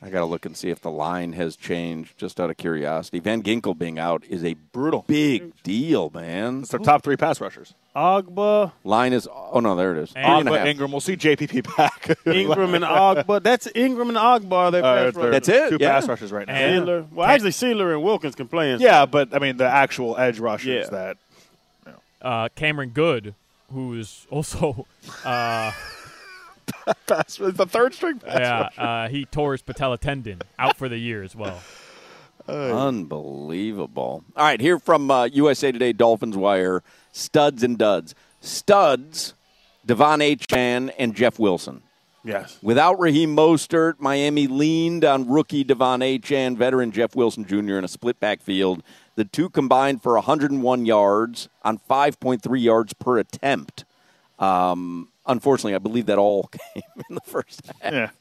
I 0.06 0.10
got 0.10 0.18
to 0.18 0.26
look 0.26 0.44
and 0.44 0.54
see 0.54 0.68
if 0.68 0.82
the 0.82 0.90
line 0.90 1.32
has 1.32 1.56
changed. 1.56 2.18
Just 2.18 2.38
out 2.38 2.50
of 2.50 2.58
curiosity, 2.58 3.20
Van 3.20 3.42
Ginkel 3.42 3.76
being 3.78 3.98
out 3.98 4.22
is 4.28 4.44
a 4.44 4.52
Brutal. 4.52 5.02
big 5.08 5.52
deal, 5.62 6.10
man. 6.12 6.60
It's 6.60 6.70
their 6.72 6.78
top 6.80 7.02
three 7.02 7.16
pass 7.16 7.40
rushers. 7.40 7.72
Ogbah, 7.96 8.72
Line 8.84 9.14
is. 9.14 9.26
Oh 9.32 9.60
no, 9.60 9.74
there 9.76 9.92
it 9.96 10.02
is. 10.02 10.10
Three 10.12 10.20
And- 10.22 10.46
and 10.46 10.48
a 10.50 10.52
Ogbah. 10.60 10.66
Ingram. 10.66 10.90
We'll 10.90 11.00
see 11.00 11.16
JPP 11.16 11.62
back. 11.76 12.18
Ingram, 12.26 12.74
and 12.74 12.84
Ogbah. 12.84 13.42
That's 13.42 13.66
Ingram 13.74 14.10
and 14.10 14.18
Ogbah 14.18 14.52
are 14.52 14.70
their 14.70 14.84
Uh, 14.84 14.94
pass 15.06 15.14
they're 15.14 15.22
rushers. 15.24 15.32
That's 15.46 15.48
it, 15.48 15.70
Two 15.70 15.78
yeah. 15.80 15.92
pass 15.92 16.06
rushers 16.08 16.32
right 16.32 16.46
now. 16.46 16.54
And- 16.54 16.84
Sieler. 16.86 17.10
Well, 17.12 17.26
actually, 17.26 17.50
Sieler 17.52 17.94
and 17.94 18.02
Wilkins 18.02 18.34
can 18.34 18.46
play. 18.46 18.72
in- 18.72 18.80
yeah, 18.80 19.06
but 19.06 19.34
I 19.34 19.38
mean 19.38 19.56
the 19.56 19.66
actual 19.68 20.18
edge 20.18 20.38
rushers 20.38 20.86
Yeah. 20.86 20.90
that 20.90 21.16
Uh, 22.20 22.48
Cameron 22.56 22.90
Goode, 22.90 23.34
who's 23.72 24.26
also, 24.30 24.86
uh, 25.24 25.72
pass 27.06 27.36
the 27.36 27.66
third 27.66 27.94
string 27.94 28.18
pass 28.18 28.38
yeah, 28.38 28.62
rusher. 28.62 28.80
uh, 28.80 29.08
he 29.08 29.24
tore 29.24 29.52
his 29.52 29.62
patella 29.62 29.98
tendon, 29.98 30.40
out 30.58 30.76
for 30.76 30.88
the 30.88 30.98
year 30.98 31.22
as 31.22 31.34
well. 31.36 31.60
Unbelievable. 32.48 34.24
All 34.36 34.44
right, 34.44 34.60
here 34.60 34.78
from 34.78 35.10
uh, 35.10 35.24
USA 35.26 35.72
Today 35.72 35.92
Dolphins 35.92 36.36
Wire 36.36 36.82
studs 37.12 37.62
and 37.62 37.78
duds. 37.78 38.14
Studs, 38.40 39.34
De'Von 39.86 40.20
Achane 40.20 40.92
and 40.98 41.14
Jeff 41.14 41.38
Wilson. 41.38 41.82
Yes. 42.22 42.58
Without 42.62 42.98
Raheem 42.98 43.36
Mostert, 43.36 43.94
Miami 43.98 44.46
leaned 44.46 45.04
on 45.04 45.28
rookie 45.28 45.64
De'Von 45.64 46.00
Achane, 46.00 46.56
veteran 46.56 46.90
Jeff 46.90 47.14
Wilson 47.14 47.44
Jr. 47.44 47.78
in 47.78 47.84
a 47.84 47.88
split 47.88 48.18
backfield. 48.18 48.82
The 49.14 49.24
two 49.24 49.48
combined 49.50 50.02
for 50.02 50.14
101 50.14 50.86
yards 50.86 51.48
on 51.62 51.78
5.3 51.78 52.62
yards 52.62 52.94
per 52.94 53.18
attempt. 53.18 53.84
Um, 54.38 55.08
unfortunately, 55.26 55.74
I 55.74 55.78
believe 55.78 56.06
that 56.06 56.18
all 56.18 56.44
came 56.74 56.82
in 57.08 57.14
the 57.14 57.20
first 57.22 57.62
half. 57.80 58.14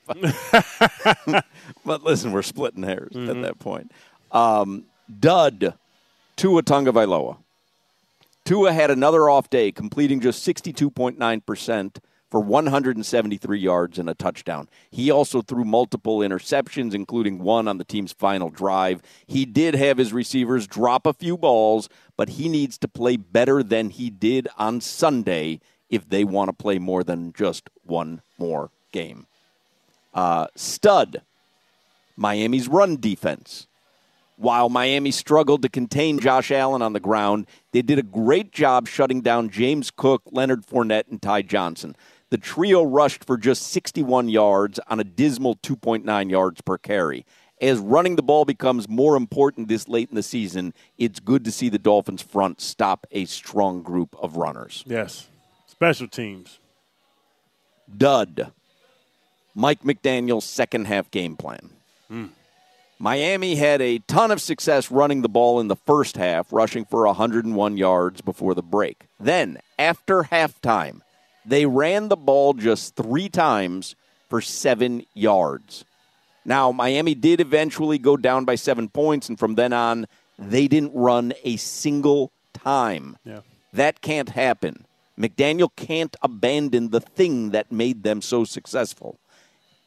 Yeah. 1.27 1.41
But 1.85 2.03
listen, 2.03 2.31
we're 2.31 2.43
splitting 2.43 2.83
hairs 2.83 3.15
at 3.15 3.41
that 3.41 3.59
point. 3.59 3.91
Um, 4.31 4.85
dud, 5.19 5.73
Tua 6.35 6.63
Tagovailoa. 6.63 7.37
Tua 8.45 8.73
had 8.73 8.91
another 8.91 9.29
off 9.29 9.49
day, 9.49 9.71
completing 9.71 10.19
just 10.19 10.45
62.9% 10.47 11.97
for 12.29 12.39
173 12.39 13.59
yards 13.59 13.99
and 13.99 14.09
a 14.09 14.15
touchdown. 14.15 14.67
He 14.89 15.11
also 15.11 15.41
threw 15.41 15.63
multiple 15.63 16.19
interceptions, 16.19 16.93
including 16.93 17.39
one 17.39 17.67
on 17.67 17.77
the 17.77 17.83
team's 17.83 18.11
final 18.11 18.49
drive. 18.49 19.01
He 19.27 19.45
did 19.45 19.75
have 19.75 19.97
his 19.99 20.11
receivers 20.11 20.65
drop 20.65 21.05
a 21.05 21.13
few 21.13 21.37
balls, 21.37 21.89
but 22.17 22.29
he 22.29 22.49
needs 22.49 22.77
to 22.79 22.87
play 22.87 23.17
better 23.17 23.61
than 23.61 23.91
he 23.91 24.09
did 24.09 24.47
on 24.57 24.81
Sunday 24.81 25.59
if 25.93 26.09
they 26.09 26.23
want 26.23 26.49
to 26.49 26.53
play 26.53 26.79
more 26.79 27.03
than 27.03 27.31
just 27.33 27.69
one 27.83 28.19
more 28.39 28.71
game. 28.91 29.27
Uh, 30.11 30.47
stud, 30.55 31.21
Miami's 32.17 32.67
run 32.67 32.97
defense. 32.99 33.67
While 34.37 34.69
Miami 34.69 35.11
struggled 35.11 35.61
to 35.61 35.69
contain 35.69 36.19
Josh 36.19 36.49
Allen 36.49 36.81
on 36.81 36.93
the 36.93 36.99
ground, 36.99 37.45
they 37.73 37.83
did 37.83 37.99
a 37.99 38.03
great 38.03 38.51
job 38.51 38.87
shutting 38.87 39.21
down 39.21 39.51
James 39.51 39.91
Cook, 39.91 40.23
Leonard 40.31 40.65
Fournette, 40.65 41.11
and 41.11 41.21
Ty 41.21 41.43
Johnson. 41.43 41.95
The 42.31 42.39
trio 42.39 42.81
rushed 42.81 43.23
for 43.23 43.37
just 43.37 43.67
61 43.67 44.29
yards 44.29 44.79
on 44.87 44.99
a 44.99 45.03
dismal 45.03 45.57
2.9 45.57 46.31
yards 46.31 46.61
per 46.61 46.79
carry. 46.79 47.23
As 47.61 47.77
running 47.77 48.15
the 48.15 48.23
ball 48.23 48.45
becomes 48.45 48.89
more 48.89 49.15
important 49.15 49.67
this 49.67 49.87
late 49.87 50.09
in 50.09 50.15
the 50.15 50.23
season, 50.23 50.73
it's 50.97 51.19
good 51.19 51.45
to 51.45 51.51
see 51.51 51.69
the 51.69 51.77
Dolphins' 51.77 52.23
front 52.23 52.59
stop 52.59 53.05
a 53.11 53.25
strong 53.25 53.83
group 53.83 54.15
of 54.19 54.35
runners. 54.37 54.83
Yes. 54.87 55.27
Special 55.83 56.07
teams. 56.07 56.59
Dud. 57.97 58.53
Mike 59.53 59.81
McDaniel's 59.81 60.45
second 60.45 60.87
half 60.87 61.11
game 61.11 61.35
plan. 61.35 61.71
Hmm. 62.07 62.27
Miami 62.99 63.55
had 63.55 63.81
a 63.81 63.99
ton 64.07 64.31
of 64.31 64.39
success 64.39 64.89
running 64.89 65.23
the 65.23 65.27
ball 65.27 65.59
in 65.59 65.67
the 65.67 65.75
first 65.75 66.15
half, 66.15 66.53
rushing 66.53 66.85
for 66.85 67.05
101 67.05 67.75
yards 67.75 68.21
before 68.21 68.55
the 68.55 68.61
break. 68.61 69.07
Then, 69.19 69.59
after 69.77 70.23
halftime, 70.23 71.01
They 71.45 71.65
ran 71.65 72.07
the 72.07 72.15
ball 72.15 72.53
just 72.53 72.95
three 72.95 73.27
times 73.27 73.97
for 74.29 74.39
seven 74.39 75.05
yards. 75.13 75.83
Now, 76.45 76.71
Miami 76.71 77.13
did 77.13 77.41
eventually 77.41 77.97
go 77.97 78.15
down 78.15 78.45
by 78.45 78.55
seven 78.55 78.87
points, 78.87 79.27
and 79.27 79.37
from 79.37 79.55
then 79.55 79.73
on, 79.73 80.07
they 80.39 80.69
didn't 80.69 80.93
run 80.93 81.33
a 81.43 81.57
single 81.57 82.31
time. 82.53 83.17
Yeah. 83.25 83.41
That 83.73 83.99
can't 83.99 84.29
happen. 84.29 84.85
McDaniel 85.19 85.69
can't 85.75 86.15
abandon 86.21 86.89
the 86.89 86.99
thing 86.99 87.51
that 87.51 87.71
made 87.71 88.03
them 88.03 88.21
so 88.21 88.43
successful. 88.43 89.19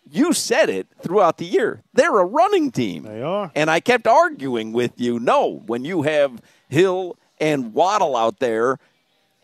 You 0.08 0.32
said 0.32 0.70
it 0.70 0.86
throughout 1.00 1.38
the 1.38 1.46
year. 1.46 1.82
They're 1.92 2.18
a 2.18 2.24
running 2.24 2.70
team. 2.70 3.02
They 3.02 3.22
are. 3.22 3.50
And 3.54 3.68
I 3.68 3.80
kept 3.80 4.06
arguing 4.06 4.72
with 4.72 5.00
you. 5.00 5.18
No, 5.18 5.62
when 5.66 5.84
you 5.84 6.02
have 6.02 6.40
Hill 6.68 7.16
and 7.40 7.74
Waddle 7.74 8.16
out 8.16 8.38
there 8.38 8.78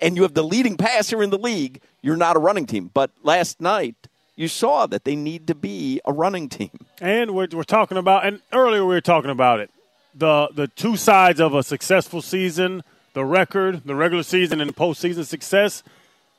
and 0.00 0.16
you 0.16 0.22
have 0.22 0.34
the 0.34 0.44
leading 0.44 0.76
passer 0.76 1.22
in 1.22 1.30
the 1.30 1.38
league, 1.38 1.80
you're 2.00 2.16
not 2.16 2.36
a 2.36 2.38
running 2.38 2.66
team. 2.66 2.90
But 2.94 3.10
last 3.24 3.60
night, 3.60 3.96
you 4.36 4.46
saw 4.48 4.86
that 4.86 5.04
they 5.04 5.16
need 5.16 5.46
to 5.48 5.54
be 5.54 6.00
a 6.04 6.12
running 6.12 6.48
team. 6.48 6.70
And 7.00 7.34
we're, 7.34 7.48
we're 7.52 7.64
talking 7.64 7.98
about, 7.98 8.24
and 8.24 8.40
earlier 8.52 8.86
we 8.86 8.94
were 8.94 9.00
talking 9.00 9.30
about 9.30 9.60
it, 9.60 9.70
the 10.14 10.48
the 10.54 10.68
two 10.68 10.96
sides 10.96 11.40
of 11.40 11.54
a 11.54 11.62
successful 11.62 12.20
season, 12.22 12.82
the 13.14 13.24
record, 13.24 13.82
the 13.84 13.94
regular 13.94 14.22
season, 14.22 14.60
and 14.60 14.74
postseason 14.74 15.24
success. 15.24 15.82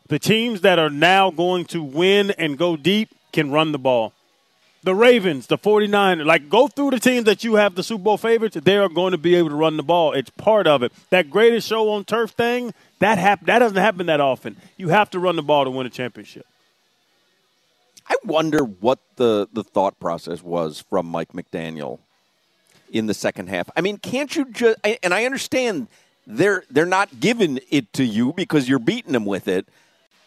The 0.07 0.19
teams 0.19 0.61
that 0.61 0.79
are 0.79 0.89
now 0.89 1.31
going 1.31 1.65
to 1.65 1.81
win 1.81 2.31
and 2.31 2.57
go 2.57 2.75
deep 2.75 3.09
can 3.31 3.51
run 3.51 3.71
the 3.71 3.79
ball. 3.79 4.13
The 4.83 4.93
Ravens, 4.93 5.47
the 5.47 5.57
49ers, 5.57 6.25
like 6.25 6.49
go 6.49 6.67
through 6.67 6.91
the 6.91 6.99
teams 6.99 7.23
that 7.23 7.43
you 7.45 7.55
have 7.55 7.75
the 7.75 7.83
Super 7.83 8.03
Bowl 8.03 8.17
favorites, 8.17 8.57
they 8.61 8.75
are 8.75 8.89
going 8.89 9.11
to 9.11 9.17
be 9.17 9.33
able 9.35 9.49
to 9.49 9.55
run 9.55 9.77
the 9.77 9.83
ball. 9.83 10.11
It's 10.11 10.29
part 10.31 10.67
of 10.67 10.83
it. 10.83 10.91
That 11.09 11.29
greatest 11.29 11.69
show 11.69 11.89
on 11.91 12.03
turf 12.03 12.31
thing, 12.31 12.73
that 12.99 13.17
hap- 13.17 13.45
that 13.45 13.59
doesn't 13.59 13.77
happen 13.77 14.07
that 14.07 14.19
often. 14.19 14.57
You 14.75 14.89
have 14.89 15.09
to 15.11 15.19
run 15.19 15.37
the 15.37 15.41
ball 15.41 15.63
to 15.63 15.71
win 15.71 15.87
a 15.87 15.89
championship. 15.89 16.45
I 18.07 18.15
wonder 18.25 18.65
what 18.65 18.99
the, 19.15 19.47
the 19.53 19.63
thought 19.63 19.97
process 20.01 20.43
was 20.43 20.83
from 20.89 21.05
Mike 21.05 21.31
McDaniel 21.31 21.99
in 22.91 23.07
the 23.07 23.13
second 23.13 23.47
half. 23.47 23.69
I 23.77 23.81
mean, 23.81 23.97
can't 23.97 24.35
you 24.35 24.45
just 24.51 24.77
and 24.83 25.13
I 25.13 25.23
understand 25.23 25.87
they're 26.25 26.63
they're 26.69 26.85
not 26.85 27.19
giving 27.19 27.59
it 27.69 27.91
to 27.93 28.03
you 28.03 28.33
because 28.33 28.69
you're 28.69 28.79
beating 28.79 29.13
them 29.13 29.25
with 29.25 29.47
it, 29.47 29.67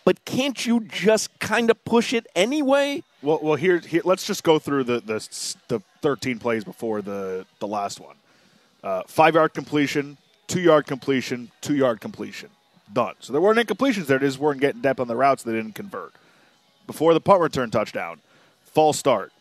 but 0.04 0.24
can't 0.24 0.66
you 0.66 0.80
just 0.80 1.36
kind 1.38 1.70
of 1.70 1.84
push 1.84 2.12
it 2.12 2.26
anyway? 2.36 3.02
Well, 3.22 3.40
well, 3.42 3.56
here, 3.56 3.78
here, 3.78 4.02
let's 4.04 4.26
just 4.26 4.44
go 4.44 4.58
through 4.58 4.84
the 4.84 5.00
the, 5.00 5.56
the 5.68 5.80
13 6.02 6.38
plays 6.38 6.64
before 6.64 7.02
the 7.02 7.46
the 7.58 7.66
last 7.66 8.00
one. 8.00 8.16
Uh, 8.84 9.02
five 9.06 9.34
yard 9.34 9.54
completion, 9.54 10.16
two 10.46 10.60
yard 10.60 10.86
completion, 10.86 11.50
two 11.60 11.74
yard 11.74 12.00
completion, 12.00 12.50
done. 12.92 13.14
So 13.20 13.32
there 13.32 13.42
weren't 13.42 13.58
incompletions 13.58 14.06
there; 14.06 14.18
they 14.18 14.26
just 14.26 14.38
weren't 14.38 14.60
getting 14.60 14.80
depth 14.80 15.00
on 15.00 15.08
the 15.08 15.16
routes. 15.16 15.42
They 15.42 15.52
didn't 15.52 15.74
convert. 15.74 16.12
Before 16.86 17.14
the 17.14 17.20
punt 17.20 17.40
return 17.40 17.70
touchdown, 17.70 18.20
false 18.64 18.98
start. 18.98 19.32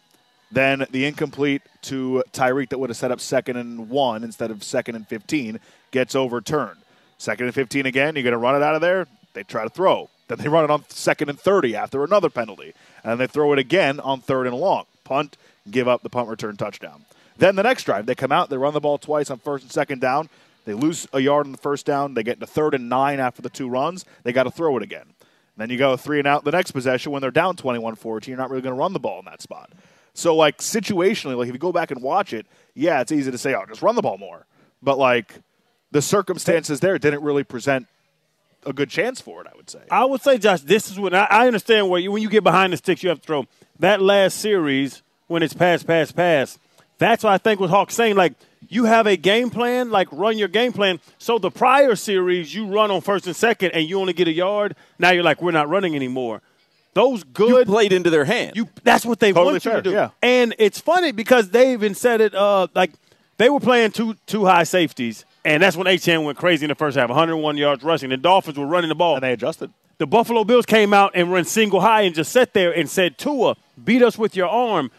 Then 0.55 0.85
the 0.89 1.03
incomplete 1.03 1.63
to 1.81 2.23
Tyreek 2.31 2.69
that 2.69 2.77
would 2.77 2.89
have 2.89 2.95
set 2.95 3.11
up 3.11 3.19
second 3.19 3.57
and 3.57 3.89
one 3.89 4.23
instead 4.23 4.51
of 4.51 4.63
second 4.63 4.95
and 4.95 5.05
15 5.05 5.59
gets 5.91 6.15
overturned. 6.15 6.77
Second 7.17 7.47
and 7.47 7.53
15 7.53 7.85
again, 7.85 8.15
you're 8.15 8.23
going 8.23 8.31
to 8.31 8.37
run 8.37 8.55
it 8.55 8.63
out 8.63 8.73
of 8.73 8.79
there. 8.79 9.05
They 9.33 9.43
try 9.43 9.63
to 9.63 9.69
throw. 9.69 10.09
Then 10.29 10.37
they 10.37 10.47
run 10.47 10.63
it 10.63 10.71
on 10.71 10.85
second 10.87 11.29
and 11.29 11.37
30 11.37 11.75
after 11.75 12.05
another 12.05 12.29
penalty. 12.29 12.73
And 13.03 13.19
they 13.19 13.27
throw 13.27 13.51
it 13.51 13.59
again 13.59 13.99
on 13.99 14.21
third 14.21 14.47
and 14.47 14.55
long. 14.55 14.85
Punt, 15.03 15.35
give 15.69 15.89
up 15.89 16.03
the 16.03 16.09
punt 16.09 16.29
return 16.29 16.55
touchdown. 16.55 17.03
Then 17.35 17.57
the 17.57 17.63
next 17.63 17.83
drive, 17.83 18.05
they 18.05 18.15
come 18.15 18.31
out, 18.31 18.49
they 18.49 18.57
run 18.57 18.73
the 18.73 18.79
ball 18.79 18.97
twice 18.97 19.29
on 19.29 19.39
first 19.39 19.65
and 19.65 19.73
second 19.73 19.99
down. 19.99 20.29
They 20.63 20.73
lose 20.73 21.05
a 21.11 21.19
yard 21.19 21.47
on 21.47 21.51
the 21.51 21.57
first 21.57 21.85
down. 21.85 22.13
They 22.13 22.23
get 22.23 22.39
to 22.39 22.47
third 22.47 22.73
and 22.73 22.87
nine 22.87 23.19
after 23.19 23.41
the 23.41 23.49
two 23.49 23.67
runs. 23.67 24.05
They 24.23 24.31
got 24.31 24.43
to 24.43 24.51
throw 24.51 24.77
it 24.77 24.83
again. 24.83 25.07
Then 25.57 25.69
you 25.69 25.77
go 25.77 25.97
three 25.97 26.19
and 26.19 26.27
out 26.27 26.45
the 26.45 26.51
next 26.51 26.71
possession 26.71 27.11
when 27.11 27.21
they're 27.21 27.29
down 27.29 27.57
21 27.57 27.95
14. 27.95 28.31
You're 28.31 28.37
not 28.37 28.49
really 28.49 28.61
going 28.61 28.73
to 28.73 28.79
run 28.79 28.93
the 28.93 28.99
ball 28.99 29.19
in 29.19 29.25
that 29.25 29.41
spot. 29.41 29.69
So, 30.15 30.35
like, 30.35 30.57
situationally, 30.57 31.37
like, 31.37 31.49
if 31.49 31.53
you 31.53 31.59
go 31.59 31.71
back 31.71 31.91
and 31.91 32.01
watch 32.01 32.33
it, 32.33 32.47
yeah, 32.73 33.01
it's 33.01 33.11
easy 33.11 33.29
to 33.29 33.37
say, 33.37 33.53
oh, 33.53 33.65
just 33.67 33.81
run 33.81 33.95
the 33.95 34.01
ball 34.01 34.17
more. 34.17 34.47
But, 34.81 34.97
like, 34.97 35.35
the 35.91 36.01
circumstances 36.01 36.79
there 36.79 36.97
didn't 36.97 37.21
really 37.21 37.43
present 37.43 37.87
a 38.65 38.73
good 38.73 38.89
chance 38.89 39.21
for 39.21 39.41
it, 39.41 39.47
I 39.51 39.55
would 39.55 39.69
say. 39.69 39.81
I 39.91 40.05
would 40.05 40.21
say, 40.21 40.37
Josh, 40.37 40.61
this 40.61 40.89
is 40.89 40.97
when 40.97 41.13
I, 41.13 41.25
I 41.29 41.47
understand 41.47 41.89
where 41.89 41.99
you, 41.99 42.11
when 42.11 42.21
you 42.21 42.29
get 42.29 42.43
behind 42.43 42.73
the 42.73 42.77
sticks, 42.77 43.03
you 43.03 43.09
have 43.09 43.21
to 43.21 43.27
throw. 43.27 43.45
That 43.79 44.01
last 44.01 44.37
series, 44.39 45.03
when 45.27 45.43
it's 45.43 45.53
pass, 45.53 45.83
pass, 45.83 46.11
pass, 46.11 46.57
that's 46.97 47.23
what 47.23 47.33
I 47.33 47.37
think 47.37 47.59
what 47.59 47.69
Hawk's 47.69 47.93
saying. 47.93 48.15
Like, 48.15 48.33
you 48.69 48.85
have 48.85 49.07
a 49.07 49.17
game 49.17 49.49
plan, 49.49 49.91
like 49.91 50.07
run 50.11 50.37
your 50.37 50.47
game 50.47 50.71
plan. 50.73 50.99
So 51.17 51.37
the 51.37 51.51
prior 51.51 51.95
series, 51.95 52.55
you 52.55 52.67
run 52.67 52.89
on 52.89 53.01
first 53.01 53.27
and 53.27 53.35
second, 53.35 53.71
and 53.71 53.87
you 53.87 53.99
only 53.99 54.13
get 54.13 54.27
a 54.27 54.33
yard. 54.33 54.75
Now 54.97 55.11
you're 55.11 55.23
like, 55.23 55.41
we're 55.41 55.51
not 55.51 55.69
running 55.69 55.95
anymore. 55.95 56.41
Those 56.95 57.23
good 57.23 57.67
you 57.67 57.73
played 57.73 57.93
into 57.93 58.09
their 58.09 58.25
hand. 58.25 58.55
You 58.55 58.67
that's 58.83 59.05
what 59.05 59.19
they 59.19 59.31
Totally 59.31 59.53
want 59.53 59.65
you 59.65 59.71
fair, 59.71 59.81
to 59.81 59.89
do. 59.89 59.91
yeah. 59.91 60.09
And 60.23 60.55
it's 60.57 60.79
funny 60.79 61.11
because 61.11 61.51
they 61.51 61.73
even 61.73 61.93
said 61.93 62.21
it 62.21 62.33
uh, 62.33 62.67
like 62.73 62.91
they 63.37 63.49
were 63.49 63.59
playing 63.59 63.91
two 63.91 64.15
two 64.25 64.45
high 64.45 64.63
safeties, 64.63 65.25
and 65.43 65.61
that's 65.61 65.75
when 65.77 65.85
HN 65.87 66.23
went 66.23 66.37
crazy 66.37 66.63
in 66.65 66.69
the 66.69 66.75
first 66.75 66.97
half, 66.97 67.09
101 67.09 67.57
yards 67.57 67.83
rushing. 67.83 68.09
The 68.09 68.17
Dolphins 68.17 68.57
were 68.57 68.65
running 68.65 68.89
the 68.89 68.95
ball. 68.95 69.15
And 69.15 69.23
they 69.23 69.33
adjusted. 69.33 69.71
The 69.97 70.07
Buffalo 70.07 70.43
Bills 70.43 70.65
came 70.65 70.93
out 70.93 71.11
and 71.15 71.31
ran 71.31 71.45
single 71.45 71.79
high 71.81 72.01
and 72.01 72.15
just 72.15 72.31
sat 72.31 72.53
there 72.53 72.71
and 72.73 72.89
said, 72.89 73.17
Tua, 73.17 73.55
beat 73.81 74.01
us 74.01 74.17
with 74.17 74.35
your 74.35 74.47
arm. 74.49 74.89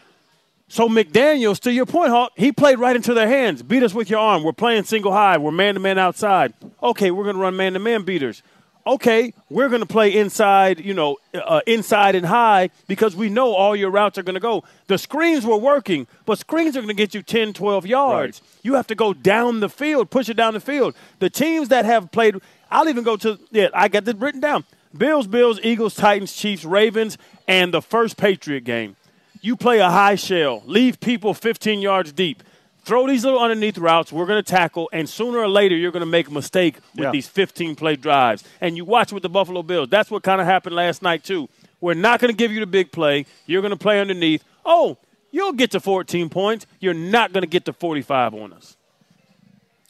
So 0.69 0.89
McDaniels, 0.89 1.59
to 1.61 1.71
your 1.71 1.85
point, 1.85 2.09
Hawk, 2.09 2.31
he 2.35 2.51
played 2.51 2.77
right 2.79 2.95
into 2.95 3.13
their 3.13 3.27
hands. 3.27 3.63
Beat 3.63 3.83
us 3.83 3.93
with 3.93 4.09
your 4.09 4.19
arm. 4.19 4.43
We're 4.43 4.53
playing 4.53 4.83
single 4.83 5.11
high. 5.13 5.37
We're 5.37 5.51
man 5.51 5.75
to 5.75 5.79
man 5.79 5.97
outside. 5.97 6.53
Okay, 6.83 7.09
we're 7.11 7.23
going 7.23 7.35
to 7.37 7.41
run 7.41 7.55
man 7.55 7.73
to 7.73 7.79
man 7.79 8.03
beaters. 8.03 8.41
Okay, 8.87 9.33
we're 9.49 9.67
going 9.67 9.81
to 9.81 9.85
play 9.85 10.15
inside, 10.15 10.79
you 10.79 10.93
know, 10.93 11.17
uh, 11.33 11.59
inside 11.67 12.15
and 12.15 12.25
high 12.25 12.69
because 12.87 13.17
we 13.17 13.27
know 13.27 13.53
all 13.53 13.75
your 13.75 13.89
routes 13.89 14.17
are 14.17 14.23
going 14.23 14.35
to 14.35 14.39
go. 14.39 14.63
The 14.87 14.97
screens 14.97 15.45
were 15.45 15.57
working, 15.57 16.07
but 16.25 16.39
screens 16.39 16.77
are 16.77 16.79
going 16.79 16.87
to 16.87 16.93
get 16.93 17.13
you 17.13 17.21
10, 17.21 17.51
12 17.51 17.85
yards. 17.85 18.41
You 18.63 18.75
have 18.75 18.87
to 18.87 18.95
go 18.95 19.13
down 19.13 19.59
the 19.59 19.67
field, 19.67 20.09
push 20.09 20.29
it 20.29 20.35
down 20.35 20.53
the 20.53 20.61
field. 20.61 20.95
The 21.19 21.29
teams 21.29 21.67
that 21.67 21.83
have 21.83 22.13
played, 22.13 22.37
I'll 22.71 22.87
even 22.87 23.03
go 23.03 23.17
to, 23.17 23.37
yeah, 23.51 23.67
I 23.73 23.89
got 23.89 24.05
this 24.05 24.15
written 24.15 24.39
down 24.39 24.63
Bills, 24.97 25.27
Bills, 25.27 25.59
Eagles, 25.63 25.93
Titans, 25.93 26.31
Chiefs, 26.31 26.63
Ravens, 26.63 27.17
and 27.45 27.73
the 27.73 27.81
first 27.81 28.15
Patriot 28.15 28.63
game. 28.63 28.95
You 29.41 29.57
play 29.57 29.79
a 29.79 29.89
high 29.89 30.15
shell, 30.15 30.63
leave 30.65 31.01
people 31.01 31.33
15 31.33 31.81
yards 31.81 32.13
deep. 32.13 32.41
Throw 32.87 33.05
these 33.05 33.25
little 33.25 33.39
underneath 33.41 33.77
routes. 33.77 34.13
We're 34.13 34.25
going 34.25 34.41
to 34.41 34.49
tackle, 34.49 34.89
and 34.93 35.09
sooner 35.09 35.39
or 35.39 35.49
later, 35.49 35.75
you're 35.75 35.91
going 35.91 35.99
to 35.99 36.05
make 36.05 36.29
a 36.29 36.33
mistake 36.33 36.75
with 36.95 37.03
Yeah. 37.03 37.11
these 37.11 37.27
15 37.27 37.75
play 37.75 37.97
drives. 37.97 38.45
And 38.61 38.77
you 38.77 38.85
watch 38.85 39.11
with 39.11 39.23
the 39.23 39.29
Buffalo 39.29 39.61
Bills. 39.61 39.89
That's 39.89 40.09
what 40.09 40.23
kind 40.23 40.39
of 40.39 40.47
happened 40.47 40.73
last 40.73 41.01
night, 41.01 41.25
too. 41.25 41.49
We're 41.81 41.95
not 41.95 42.21
going 42.21 42.31
to 42.31 42.37
give 42.37 42.53
you 42.53 42.61
the 42.61 42.65
big 42.65 42.93
play. 42.93 43.25
You're 43.45 43.61
going 43.61 43.71
to 43.71 43.77
play 43.77 43.99
underneath. 43.99 44.41
Oh, 44.65 44.95
you'll 45.31 45.51
get 45.51 45.71
to 45.71 45.81
14 45.81 46.29
points. 46.29 46.65
You're 46.79 46.93
not 46.93 47.33
going 47.33 47.41
to 47.41 47.47
get 47.49 47.65
to 47.65 47.73
45 47.73 48.33
on 48.33 48.53
us. 48.53 48.77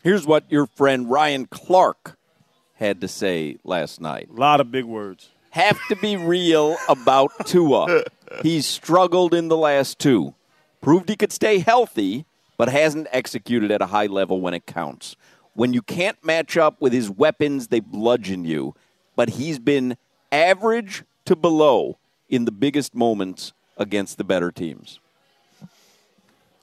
Here's 0.01 0.25
what 0.25 0.45
your 0.49 0.65
friend 0.65 1.07
Ryan 1.07 1.45
Clark 1.45 2.17
had 2.77 2.99
to 3.01 3.07
say 3.07 3.57
last 3.63 4.01
night. 4.01 4.27
A 4.35 4.39
lot 4.39 4.59
of 4.59 4.71
big 4.71 4.85
words. 4.85 5.29
Have 5.51 5.77
to 5.89 5.95
be 5.95 6.17
real 6.17 6.77
about 6.89 7.31
Tua. 7.45 8.05
He's 8.41 8.65
struggled 8.65 9.35
in 9.35 9.49
the 9.49 9.57
last 9.57 9.99
two. 9.99 10.33
Proved 10.81 11.09
he 11.09 11.15
could 11.15 11.31
stay 11.31 11.59
healthy, 11.59 12.25
but 12.57 12.69
hasn't 12.69 13.07
executed 13.11 13.71
at 13.71 13.81
a 13.81 13.87
high 13.87 14.07
level 14.07 14.41
when 14.41 14.53
it 14.53 14.65
counts. 14.65 15.15
When 15.53 15.73
you 15.73 15.81
can't 15.81 16.23
match 16.23 16.57
up 16.57 16.81
with 16.81 16.93
his 16.93 17.09
weapons, 17.09 17.67
they 17.67 17.79
bludgeon 17.79 18.45
you. 18.45 18.75
But 19.15 19.29
he's 19.29 19.57
been 19.59 19.97
average 20.31 21.03
to 21.25 21.35
below 21.35 21.97
in 22.29 22.45
the 22.45 22.51
biggest 22.51 22.93
moments 22.93 23.53
against 23.77 24.17
the 24.17 24.23
better 24.23 24.51
teams. 24.51 24.99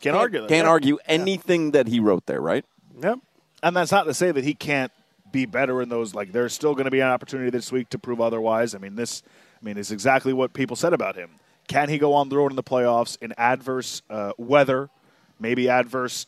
Can't, 0.00 0.16
argue 0.16 0.42
that. 0.42 0.48
Can't 0.48 0.66
Yeah. 0.66 0.70
argue 0.70 0.98
anything 1.06 1.70
that 1.70 1.88
he 1.88 1.98
wrote 1.98 2.26
there, 2.26 2.40
right? 2.40 2.64
Yep. 3.02 3.18
And 3.62 3.74
that's 3.74 3.90
not 3.90 4.04
to 4.04 4.14
say 4.14 4.30
that 4.30 4.44
he 4.44 4.54
can't 4.54 4.92
be 5.32 5.46
better 5.46 5.80
in 5.80 5.88
those. 5.88 6.14
Like, 6.14 6.32
there's 6.32 6.52
still 6.52 6.74
going 6.74 6.84
to 6.84 6.90
be 6.90 7.00
an 7.00 7.08
opportunity 7.08 7.50
this 7.50 7.72
week 7.72 7.88
to 7.90 7.98
prove 7.98 8.20
otherwise. 8.20 8.74
I 8.74 8.78
mean, 8.78 8.94
this, 8.96 9.22
I 9.60 9.64
mean, 9.64 9.78
is 9.78 9.90
exactly 9.90 10.32
what 10.32 10.52
people 10.52 10.76
said 10.76 10.92
about 10.92 11.16
him. 11.16 11.30
Can 11.66 11.88
he 11.88 11.96
go 11.96 12.12
on 12.12 12.28
the 12.28 12.36
road 12.36 12.52
in 12.52 12.56
the 12.56 12.62
playoffs 12.62 13.16
in 13.22 13.32
adverse 13.38 14.02
uh, 14.10 14.32
weather, 14.36 14.90
maybe 15.38 15.68
adverse 15.68 16.26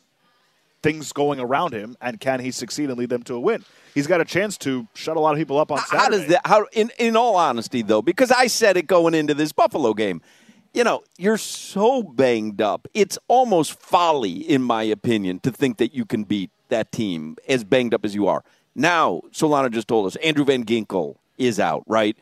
things 0.82 1.12
going 1.12 1.40
around 1.40 1.72
him, 1.72 1.96
and 2.00 2.20
can 2.20 2.40
he 2.40 2.50
succeed 2.50 2.88
and 2.90 2.98
lead 2.98 3.08
them 3.08 3.22
to 3.24 3.34
a 3.34 3.40
win? 3.40 3.64
He's 3.94 4.06
got 4.06 4.20
a 4.20 4.24
chance 4.24 4.56
to 4.58 4.86
shut 4.94 5.16
a 5.16 5.20
lot 5.20 5.32
of 5.32 5.38
people 5.38 5.58
up 5.58 5.72
on 5.72 5.78
Saturday. 5.78 5.98
How 5.98 6.08
does 6.10 6.26
that? 6.28 6.40
How 6.46 6.66
in 6.72 6.90
in 6.98 7.16
all 7.16 7.36
honesty 7.36 7.82
though, 7.82 8.02
because 8.02 8.30
I 8.30 8.46
said 8.46 8.76
it 8.76 8.86
going 8.86 9.14
into 9.14 9.34
this 9.34 9.52
Buffalo 9.52 9.94
game. 9.94 10.20
You 10.74 10.84
know, 10.84 11.04
you're 11.16 11.38
so 11.38 12.02
banged 12.02 12.60
up. 12.60 12.86
It's 12.92 13.16
almost 13.28 13.80
folly, 13.80 14.32
in 14.32 14.60
my 14.62 14.82
opinion, 14.82 15.40
to 15.40 15.50
think 15.50 15.78
that 15.78 15.94
you 15.94 16.04
can 16.04 16.24
beat 16.24 16.50
that 16.68 16.92
team 16.92 17.36
as 17.48 17.64
banged 17.64 17.94
up 17.94 18.04
as 18.04 18.14
you 18.14 18.28
are. 18.28 18.44
Now, 18.74 19.22
Solana 19.32 19.72
just 19.72 19.88
told 19.88 20.06
us 20.06 20.16
Andrew 20.16 20.44
Van 20.44 20.64
Ginkel 20.66 21.16
is 21.38 21.58
out, 21.58 21.82
right? 21.86 22.14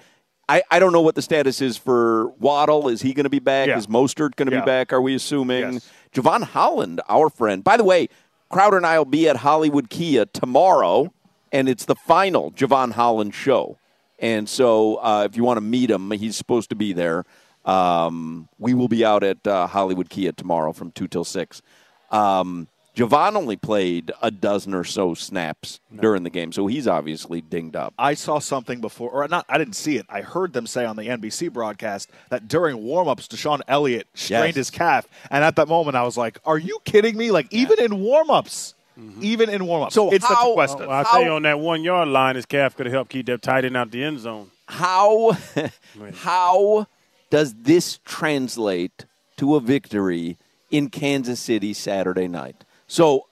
I, 0.49 0.62
I 0.70 0.79
don't 0.79 0.92
know 0.92 1.01
what 1.01 1.16
the 1.16 1.23
status 1.23 1.61
is 1.61 1.77
for 1.77 2.29
Waddle. 2.38 2.88
Is 2.88 3.03
he 3.03 3.12
going 3.12 3.25
to 3.25 3.31
be 3.31 3.40
back? 3.40 3.66
Yeah. 3.66 3.77
Is 3.77 3.88
Mostert 3.88 4.37
going 4.37 4.49
to 4.51 4.55
Yeah. 4.55 4.61
be 4.61 4.66
back? 4.66 4.92
Are 4.92 5.01
we 5.01 5.16
assuming? 5.16 5.73
Yes. 5.75 5.90
Jevon 6.14 6.44
Holland, 6.44 7.00
our 7.09 7.29
friend. 7.29 7.62
By 7.64 7.77
the 7.77 7.85
way, 7.85 8.09
Crowder 8.48 8.77
and 8.77 8.87
I 8.87 8.98
will 8.98 9.05
be 9.05 9.29
at 9.29 9.38
Hollywood 9.38 9.90
Kia 9.90 10.27
tomorrow, 10.27 11.12
and 11.53 11.68
it's 11.68 11.85
the 11.85 11.96
final 11.96 12.53
Jevon 12.53 12.92
Holland 12.92 13.35
show. 13.35 13.79
And 14.20 14.48
so, 14.48 14.96
uh, 14.96 15.27
if 15.29 15.37
you 15.37 15.42
want 15.42 15.57
to 15.57 15.61
meet 15.61 15.90
him, 15.90 16.11
he's 16.12 16.37
supposed 16.37 16.70
to 16.70 16.77
be 16.77 16.92
there. 16.92 17.24
Um, 17.64 18.48
we 18.59 18.72
will 18.74 18.88
be 18.88 19.05
out 19.05 19.24
at 19.24 19.44
uh, 19.46 19.66
Hollywood 19.66 20.09
Kia 20.09 20.33
tomorrow 20.33 20.72
from 20.72 20.92
two 20.92 21.09
till 21.09 21.24
six. 21.24 21.62
Um, 22.11 22.68
Jevon 22.94 23.35
only 23.35 23.57
played 23.57 24.12
a 24.22 24.30
dozen 24.30 24.72
or 24.72 24.85
so 24.85 25.14
snaps 25.14 25.80
during 26.00 26.22
the 26.22 26.30
game, 26.30 26.52
so 26.52 26.68
he's 26.68 26.87
obviously 26.87 27.40
dinged 27.40 27.74
up. 27.74 27.92
I 27.98 28.14
saw 28.14 28.38
something 28.38 28.80
before, 28.80 29.11
or 29.11 29.26
not. 29.26 29.44
I 29.48 29.59
didn't 29.59 29.74
see 29.74 29.96
it. 29.96 30.07
I 30.09 30.20
heard 30.20 30.52
them 30.52 30.66
say 30.66 30.85
on 30.85 30.94
the 30.94 31.02
NBC 31.09 31.52
broadcast 31.52 32.09
that 32.30 32.46
during 32.46 32.76
warmups, 32.78 33.26
DeShon 33.26 33.62
Elliott 33.66 34.07
strained 34.14 34.48
Yes. 34.48 34.54
his 34.54 34.70
calf, 34.70 35.09
and 35.30 35.42
at 35.42 35.57
that 35.57 35.66
moment, 35.66 35.96
I 35.96 36.04
was 36.04 36.16
like, 36.16 36.38
"Are 36.44 36.59
you 36.59 36.78
kidding 36.85 37.16
me? 37.16 37.33
Like 37.33 37.52
even 37.52 37.80
in 37.80 37.92
warmups, 37.92 38.74
mm-hmm. 38.96 39.24
even 39.24 39.50
in 39.50 39.62
warmups, 39.62 39.92
So 39.92 40.12
it's 40.12 40.26
such 40.26 40.38
a 40.40 40.52
question." 40.52 40.80
Well, 40.87 40.90
I 40.90 41.02
tell 41.02 41.22
you, 41.22 41.30
on 41.30 41.42
that 41.42 41.59
one 41.59 41.83
yard 41.83 42.09
line, 42.09 42.37
his 42.37 42.46
calf 42.46 42.76
could 42.76 42.87
have 42.87 42.92
helped 42.92 43.11
keep 43.11 43.26
that 43.26 43.42
tight 43.42 43.64
end 43.64 43.76
out 43.76 43.90
the 43.90 44.04
end 44.04 44.20
zone. 44.20 44.52
How 44.68 45.37
how 46.14 46.87
does 47.30 47.54
this 47.54 47.98
translate 48.04 49.04
to 49.37 49.57
a 49.57 49.61
victory 49.61 50.38
in 50.70 50.90
Kansas 50.90 51.40
City 51.40 51.74
Saturday 51.74 52.28
night? 52.28 52.64
So 52.94 53.26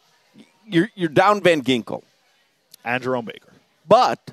you're 0.66 0.90
you're 0.96 1.08
down 1.08 1.40
Van 1.40 1.62
Ginkel, 1.62 2.02
and 2.84 3.00
Jerome 3.00 3.26
Baker, 3.26 3.52
but 3.86 4.32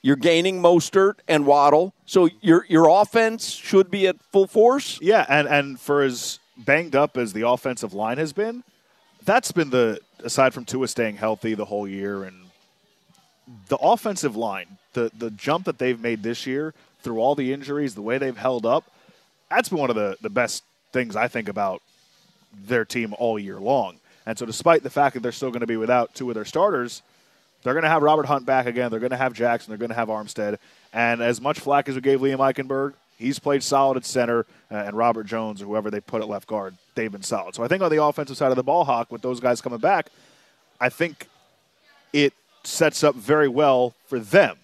you're 0.00 0.16
gaining 0.16 0.62
Mostert 0.62 1.16
and 1.28 1.44
Waddle. 1.44 1.92
So 2.06 2.30
your 2.40 2.64
your 2.66 2.88
offense 2.88 3.50
should 3.50 3.90
be 3.90 4.06
at 4.06 4.16
full 4.32 4.46
force. 4.46 4.98
Yeah, 5.02 5.26
and 5.28 5.46
and 5.46 5.78
for 5.78 6.00
as 6.00 6.38
banged 6.56 6.96
up 6.96 7.18
as 7.18 7.34
the 7.34 7.46
offensive 7.46 7.92
line 7.92 8.16
has 8.16 8.32
been, 8.32 8.64
that's 9.22 9.52
been 9.52 9.68
the 9.68 10.00
aside 10.24 10.54
from 10.54 10.64
Tua 10.64 10.88
staying 10.88 11.16
healthy 11.16 11.52
the 11.52 11.66
whole 11.66 11.86
year 11.86 12.24
and 12.24 12.46
the 13.68 13.76
offensive 13.76 14.34
line, 14.34 14.78
the 14.94 15.10
the 15.18 15.30
jump 15.32 15.66
that 15.66 15.78
they've 15.78 16.00
made 16.00 16.22
this 16.22 16.46
year 16.46 16.72
through 17.02 17.18
all 17.18 17.34
the 17.34 17.52
injuries, 17.52 17.94
the 17.94 18.00
way 18.00 18.16
they've 18.16 18.34
held 18.34 18.64
up, 18.64 18.90
that's 19.50 19.68
been 19.68 19.78
one 19.78 19.90
of 19.90 19.96
the 19.96 20.16
the 20.22 20.30
best 20.30 20.64
things 20.90 21.16
I 21.16 21.28
think 21.28 21.50
about 21.50 21.82
their 22.66 22.86
team 22.86 23.14
all 23.18 23.38
year 23.38 23.60
long. 23.60 23.99
And 24.26 24.38
so 24.38 24.46
despite 24.46 24.82
the 24.82 24.90
fact 24.90 25.14
that 25.14 25.22
they're 25.22 25.32
still 25.32 25.50
going 25.50 25.60
to 25.60 25.66
be 25.66 25.76
without 25.76 26.14
two 26.14 26.28
of 26.30 26.34
their 26.34 26.44
starters, 26.44 27.02
they're 27.62 27.74
going 27.74 27.84
to 27.84 27.90
have 27.90 28.02
Robert 28.02 28.26
Hunt 28.26 28.46
back 28.46 28.66
again. 28.66 28.90
They're 28.90 29.00
going 29.00 29.10
to 29.10 29.16
have 29.16 29.32
Jackson. 29.32 29.70
They're 29.70 29.78
going 29.78 29.90
to 29.90 29.94
have 29.94 30.08
Armstead. 30.08 30.58
And 30.92 31.20
as 31.20 31.40
much 31.40 31.60
flack 31.60 31.88
as 31.88 31.94
we 31.94 32.00
gave 32.00 32.20
Liam 32.20 32.38
Eichenberg, 32.38 32.94
he's 33.18 33.38
played 33.38 33.62
solid 33.62 33.96
at 33.96 34.04
center. 34.04 34.46
Uh, 34.70 34.76
and 34.76 34.96
Robert 34.96 35.24
Jones 35.26 35.60
or 35.60 35.66
whoever 35.66 35.90
they 35.90 36.00
put 36.00 36.22
at 36.22 36.28
left 36.28 36.46
guard, 36.46 36.74
they've 36.94 37.12
been 37.12 37.22
solid. 37.22 37.54
So 37.54 37.62
I 37.62 37.68
think 37.68 37.82
on 37.82 37.90
the 37.90 38.02
offensive 38.02 38.36
side 38.36 38.50
of 38.50 38.56
the 38.56 38.62
ball, 38.62 38.84
Hawk, 38.84 39.10
with 39.12 39.22
those 39.22 39.40
guys 39.40 39.60
coming 39.60 39.78
back, 39.78 40.06
I 40.80 40.88
think 40.88 41.28
it 42.12 42.32
sets 42.64 43.04
up 43.04 43.14
very 43.14 43.48
well 43.48 43.94
for 44.06 44.18
them. 44.18 44.56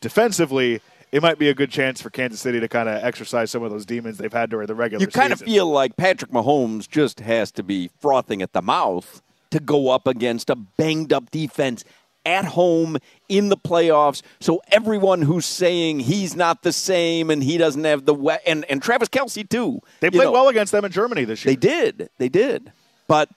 Defensively, 0.00 0.80
it 1.12 1.22
might 1.22 1.38
be 1.38 1.48
a 1.48 1.54
good 1.54 1.70
chance 1.70 2.00
for 2.02 2.10
Kansas 2.10 2.40
City 2.40 2.60
to 2.60 2.68
kind 2.68 2.88
of 2.88 3.02
exercise 3.02 3.50
some 3.50 3.62
of 3.62 3.70
those 3.70 3.86
demons 3.86 4.18
they've 4.18 4.32
had 4.32 4.50
during 4.50 4.66
the 4.66 4.74
regular 4.74 5.02
You 5.02 5.08
kind 5.08 5.32
of 5.32 5.40
feel 5.40 5.66
like 5.70 5.96
Patrick 5.96 6.30
Mahomes 6.30 6.88
just 6.88 7.20
has 7.20 7.50
to 7.52 7.62
be 7.62 7.90
frothing 8.00 8.42
at 8.42 8.52
the 8.52 8.62
mouth 8.62 9.22
to 9.50 9.60
go 9.60 9.90
up 9.90 10.06
against 10.06 10.50
a 10.50 10.56
banged 10.56 11.12
up 11.12 11.30
defense 11.30 11.84
at 12.26 12.44
home 12.44 12.98
in 13.28 13.48
the 13.48 13.56
playoffs. 13.56 14.20
So 14.40 14.60
everyone 14.70 15.22
who's 15.22 15.46
saying 15.46 16.00
he's 16.00 16.36
not 16.36 16.62
the 16.62 16.72
same 16.72 17.30
and 17.30 17.42
he 17.42 17.56
doesn't 17.56 17.84
have 17.84 18.04
the 18.04 18.12
we- 18.12 18.36
and 18.46 18.66
and 18.66 18.82
Travis 18.82 19.08
Kelce 19.08 19.48
too. 19.48 19.80
They 20.00 20.10
played 20.10 20.24
know, 20.24 20.32
well 20.32 20.48
against 20.48 20.72
them 20.72 20.84
in 20.84 20.92
Germany 20.92 21.24
this 21.24 21.44
year. 21.44 21.52
They 21.54 21.56
did. 21.56 22.10
They 22.18 22.28
did. 22.28 22.70
But 23.06 23.30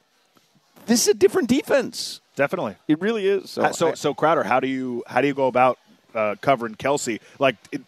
this 0.88 1.04
is 1.04 1.08
a 1.10 1.14
different 1.14 1.48
defense. 1.48 2.20
Definitely. 2.36 2.76
It 2.88 3.00
really 3.00 3.28
is. 3.28 3.52
So, 3.52 3.72
so, 3.72 3.88
I- 3.90 3.94
so 3.94 4.14
Crowder, 4.14 4.44
how 4.44 4.60
do 4.60 4.68
you 4.68 5.04
how 5.08 5.22
do 5.22 5.28
you 5.28 5.34
go 5.34 5.48
about 5.48 5.78
uh, 6.16 6.36
covering 6.42 6.76
Kelce? 6.76 7.20
Like, 7.40 7.56
it, 7.72 7.82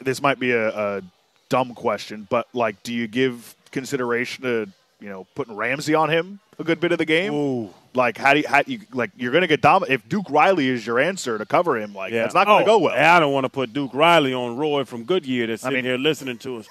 this 0.00 0.20
might 0.22 0.38
be 0.38 0.50
a, 0.52 0.68
a 0.98 1.02
dumb 1.48 1.74
question, 1.74 2.26
but 2.30 2.48
like, 2.54 2.82
do 2.82 2.92
you 2.92 3.06
give 3.06 3.54
consideration 3.70 4.42
to 4.44 4.68
you 5.00 5.08
know 5.08 5.26
putting 5.34 5.54
Ramsey 5.56 5.94
on 5.94 6.10
him 6.10 6.40
a 6.58 6.64
good 6.64 6.80
bit 6.80 6.92
of 6.92 6.98
the 6.98 7.04
game? 7.04 7.68
Like, 7.94 8.16
how 8.16 8.32
do 8.34 8.40
you, 8.40 8.48
how 8.48 8.62
do 8.62 8.72
you 8.72 8.80
like 8.92 9.10
you're 9.16 9.32
going 9.32 9.42
to 9.42 9.46
get 9.48 9.60
dom 9.60 9.84
If 9.88 10.08
Duke 10.08 10.30
Riley 10.30 10.68
is 10.68 10.86
your 10.86 10.98
answer 10.98 11.36
to 11.38 11.44
cover 11.44 11.76
him, 11.78 11.94
like 11.94 12.12
Yeah. 12.12 12.22
that's 12.22 12.34
not 12.34 12.46
going 12.46 12.64
to 12.64 12.70
Oh, 12.70 12.78
go 12.78 12.84
well. 12.84 12.94
I 12.94 13.20
don't 13.20 13.32
want 13.34 13.44
to 13.44 13.50
put 13.50 13.72
Duke 13.74 13.92
Riley 13.92 14.32
on 14.32 14.56
Roy 14.56 14.84
from 14.84 15.04
Goodyear 15.04 15.46
that's 15.48 15.62
I 15.64 15.68
sitting 15.68 15.84
mean- 15.84 15.90
here 15.92 15.98
listening 15.98 16.38
to 16.38 16.56
us. 16.58 16.68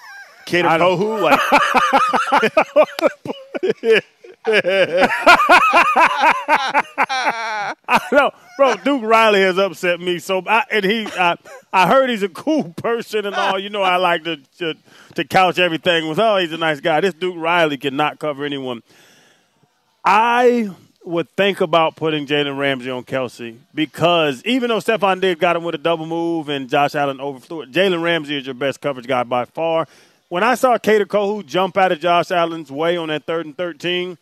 Kader 0.47 0.67
I 0.67 0.77
don't- 0.79 0.99
Kohou, 0.99 1.21
like 1.21 1.39
I 4.45 5.09
know, 8.11 8.31
bro. 8.57 8.75
Duke 8.77 9.03
Riley 9.03 9.41
has 9.41 9.57
upset 9.57 9.99
me 9.99 10.19
so, 10.19 10.41
I, 10.47 10.63
and 10.71 10.83
he, 10.83 11.05
I, 11.05 11.37
I 11.71 11.87
heard 11.87 12.09
he's 12.09 12.23
a 12.23 12.29
cool 12.29 12.73
person 12.75 13.25
and 13.25 13.35
all. 13.35 13.59
You 13.59 13.69
know, 13.69 13.83
I 13.83 13.97
like 13.97 14.23
to, 14.23 14.37
to 14.57 14.75
to 15.15 15.25
couch 15.25 15.59
everything 15.59 16.07
with, 16.07 16.19
oh, 16.19 16.37
he's 16.37 16.53
a 16.53 16.57
nice 16.57 16.79
guy. 16.79 17.01
This 17.01 17.13
Duke 17.13 17.35
Riley 17.37 17.77
cannot 17.77 18.19
cover 18.19 18.45
anyone. 18.45 18.81
I 20.03 20.71
would 21.03 21.29
think 21.35 21.61
about 21.61 21.95
putting 21.95 22.27
Jalen 22.27 22.57
Ramsey 22.57 22.89
on 22.89 23.03
Kelce 23.03 23.57
because 23.73 24.43
even 24.45 24.69
though 24.69 24.77
Stefon 24.77 25.19
Diggs 25.19 25.39
got 25.39 25.55
him 25.55 25.63
with 25.63 25.75
a 25.75 25.79
double 25.79 26.05
move 26.05 26.49
and 26.49 26.69
Josh 26.69 26.95
Allen 26.95 27.19
overthrew 27.19 27.61
it, 27.61 27.71
Jalen 27.71 28.01
Ramsey 28.01 28.37
is 28.37 28.45
your 28.45 28.55
best 28.55 28.81
coverage 28.81 29.07
guy 29.07 29.23
by 29.23 29.45
far. 29.45 29.87
When 30.31 30.43
I 30.43 30.55
saw 30.55 30.77
Kader 30.77 31.07
Kohou 31.07 31.45
jump 31.45 31.75
out 31.75 31.91
of 31.91 31.99
Josh 31.99 32.31
Allen's 32.31 32.71
way 32.71 32.95
on 32.95 33.09
that 33.09 33.25
third 33.25 33.45
and 33.47 33.57
13, 33.57 34.17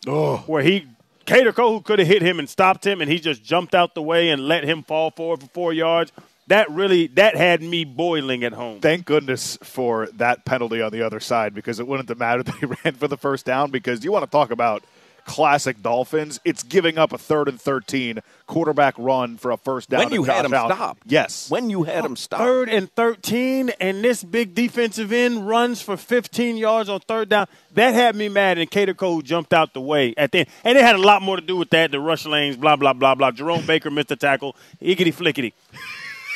where 0.48 0.64
he 0.64 0.88
Kader 1.28 1.54
Kohou 1.54 1.86
could 1.86 2.00
have 2.00 2.08
hit 2.08 2.24
him 2.24 2.40
and 2.40 2.50
stopped 2.50 2.84
him, 2.84 3.00
and 3.00 3.12
he 3.12 3.20
just 3.20 3.44
jumped 3.44 3.76
out 3.76 3.94
the 3.94 4.02
way 4.02 4.30
and 4.30 4.48
let 4.48 4.64
him 4.64 4.82
fall 4.82 5.12
forward 5.12 5.42
for 5.42 5.46
four 5.50 5.72
yards. 5.72 6.12
That 6.48 6.68
really 6.72 7.06
that 7.10 7.36
had 7.36 7.62
me 7.62 7.86
boiling 7.86 8.44
at 8.44 8.54
home. 8.54 8.80
thank 8.80 9.06
goodness 9.06 9.60
for 9.62 10.08
that 10.14 10.46
penalty 10.46 10.82
on 10.82 10.92
the 10.92 11.04
other 11.04 11.20
side 11.20 11.54
because 11.54 11.80
it 11.80 11.86
wouldn't 11.88 12.10
have 12.10 12.18
mattered 12.18 12.48
that 12.48 12.56
he 12.56 12.66
ran 12.84 12.96
for 12.96 13.08
the 13.08 13.16
first 13.16 13.46
down 13.46 13.70
because 13.70 14.04
you 14.04 14.12
want 14.12 14.26
to 14.26 14.32
talk 14.32 14.50
about 14.50 14.84
classic 15.30 15.84
Dolphins. 15.84 16.40
It's 16.44 16.64
giving 16.64 16.98
up 16.98 17.14
a 17.14 17.18
third 17.20 17.48
and 17.48 17.62
13 17.62 18.20
quarterback 18.48 18.96
run 18.98 19.38
for 19.38 19.52
a 19.52 19.58
first 19.58 19.88
down. 19.92 20.00
when 20.00 20.12
you 20.12 20.24
had 20.24 20.38
Josh 20.38 20.46
him 20.46 20.54
Allen. 20.56 20.76
stopped. 20.76 21.04
Yes. 21.06 21.52
When 21.52 21.70
you 21.70 21.84
had 21.84 22.04
him 22.04 22.16
stopped. 22.16 22.42
Third 22.42 22.68
and 22.68 22.92
13, 22.96 23.70
and 23.80 24.04
this 24.04 24.24
big 24.24 24.56
defensive 24.56 25.14
end 25.14 25.48
runs 25.48 25.84
for 25.84 25.98
15 25.98 26.58
yards 26.58 26.90
on 26.90 27.00
third 27.02 27.30
down. 27.30 27.46
That 27.76 27.94
had 27.94 28.16
me 28.16 28.28
mad, 28.28 28.58
and 28.58 28.72
Cater 28.72 28.96
Cole 28.96 29.22
jumped 29.22 29.54
out 29.54 29.76
the 29.76 29.82
way 29.82 30.16
at 30.18 30.32
the 30.32 30.40
end. 30.40 30.48
And 30.64 30.78
it 30.80 30.84
had 30.84 30.96
a 30.96 31.02
lot 31.02 31.22
more 31.22 31.36
to 31.36 31.44
do 31.44 31.56
with 31.56 31.70
that, 31.70 31.92
the 31.92 32.00
rush 32.00 32.26
lanes, 32.26 32.58
blah, 32.58 32.76
blah, 32.76 32.94
blah, 32.94 33.14
blah. 33.14 33.30
Jerome 33.30 33.68
Baker 33.68 33.92
missed 33.92 34.08
the 34.08 34.16
tackle, 34.16 34.56
iggity 34.82 35.14
flickety. 35.14 35.54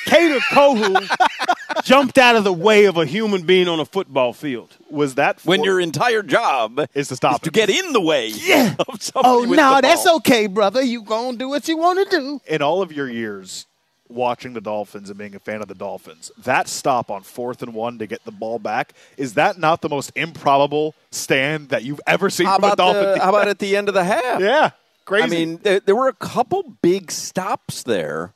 Kader 0.06 0.40
Kohou 0.52 1.08
jumped 1.84 2.18
out 2.18 2.36
of 2.36 2.44
the 2.44 2.54
way 2.54 2.86
of 2.86 2.98
a 2.98 3.06
human 3.06 3.44
being 3.44 3.68
on 3.68 3.80
a 3.80 3.86
football 3.86 4.34
field. 4.34 4.78
Was 4.90 5.16
that 5.16 5.40
when 5.46 5.64
your 5.64 5.80
entire 5.80 6.22
job 6.24 6.86
is 6.94 7.08
to 7.10 7.16
stop 7.16 7.42
to 7.44 7.52
get 7.52 7.70
in 7.70 7.94
the 7.94 8.02
way 8.02 8.28
Yeah. 8.28 8.76
of 8.88 9.02
somebody 9.02 9.28
Oh, 9.28 9.44
no, 9.44 9.76
the 9.76 9.82
that's 9.82 10.06
okay, 10.08 10.48
brother. 10.48 10.82
You 10.82 11.02
gonna 11.04 11.38
do 11.38 11.50
what 11.50 11.68
you 11.68 11.78
want 11.78 12.10
to 12.10 12.18
do. 12.18 12.42
in 12.48 12.62
all 12.62 12.82
of 12.82 12.92
your 12.92 13.10
years 13.10 13.66
watching 14.10 14.54
the 14.54 14.62
Dolphins 14.62 15.10
and 15.10 15.18
being 15.18 15.34
a 15.34 15.40
fan 15.40 15.62
of 15.62 15.68
the 15.68 15.74
Dolphins, 15.74 16.30
that 16.38 16.68
stop 16.68 17.10
on 17.10 17.24
fourth 17.24 17.64
and 17.64 17.74
one 17.74 17.98
to 17.98 18.06
get 18.06 18.24
the 18.26 18.32
ball 18.32 18.60
back, 18.60 18.94
is 19.18 19.34
that 19.34 19.58
not 19.58 19.82
the 19.82 19.90
most 19.90 20.12
improbable 20.16 20.94
stand 21.10 21.70
that 21.70 21.84
you've 21.84 22.02
ever 22.06 22.30
seen 22.30 22.46
How 22.46 22.58
from 22.58 22.66
a 22.66 22.68
about, 22.74 22.78
Dolphin? 22.78 23.04
the, 23.18 23.20
how 23.24 23.30
about 23.30 23.48
at 23.48 23.58
the 23.58 23.76
end 23.76 23.88
of 23.88 23.96
the 23.96 24.04
half? 24.04 24.40
yeah, 24.40 24.72
crazy. 25.06 25.24
I 25.24 25.28
mean, 25.28 25.60
there, 25.64 25.80
there 25.80 25.96
were 25.96 26.10
a 26.10 26.14
couple 26.14 26.76
big 26.84 27.10
stops 27.10 27.82
there, 27.84 28.34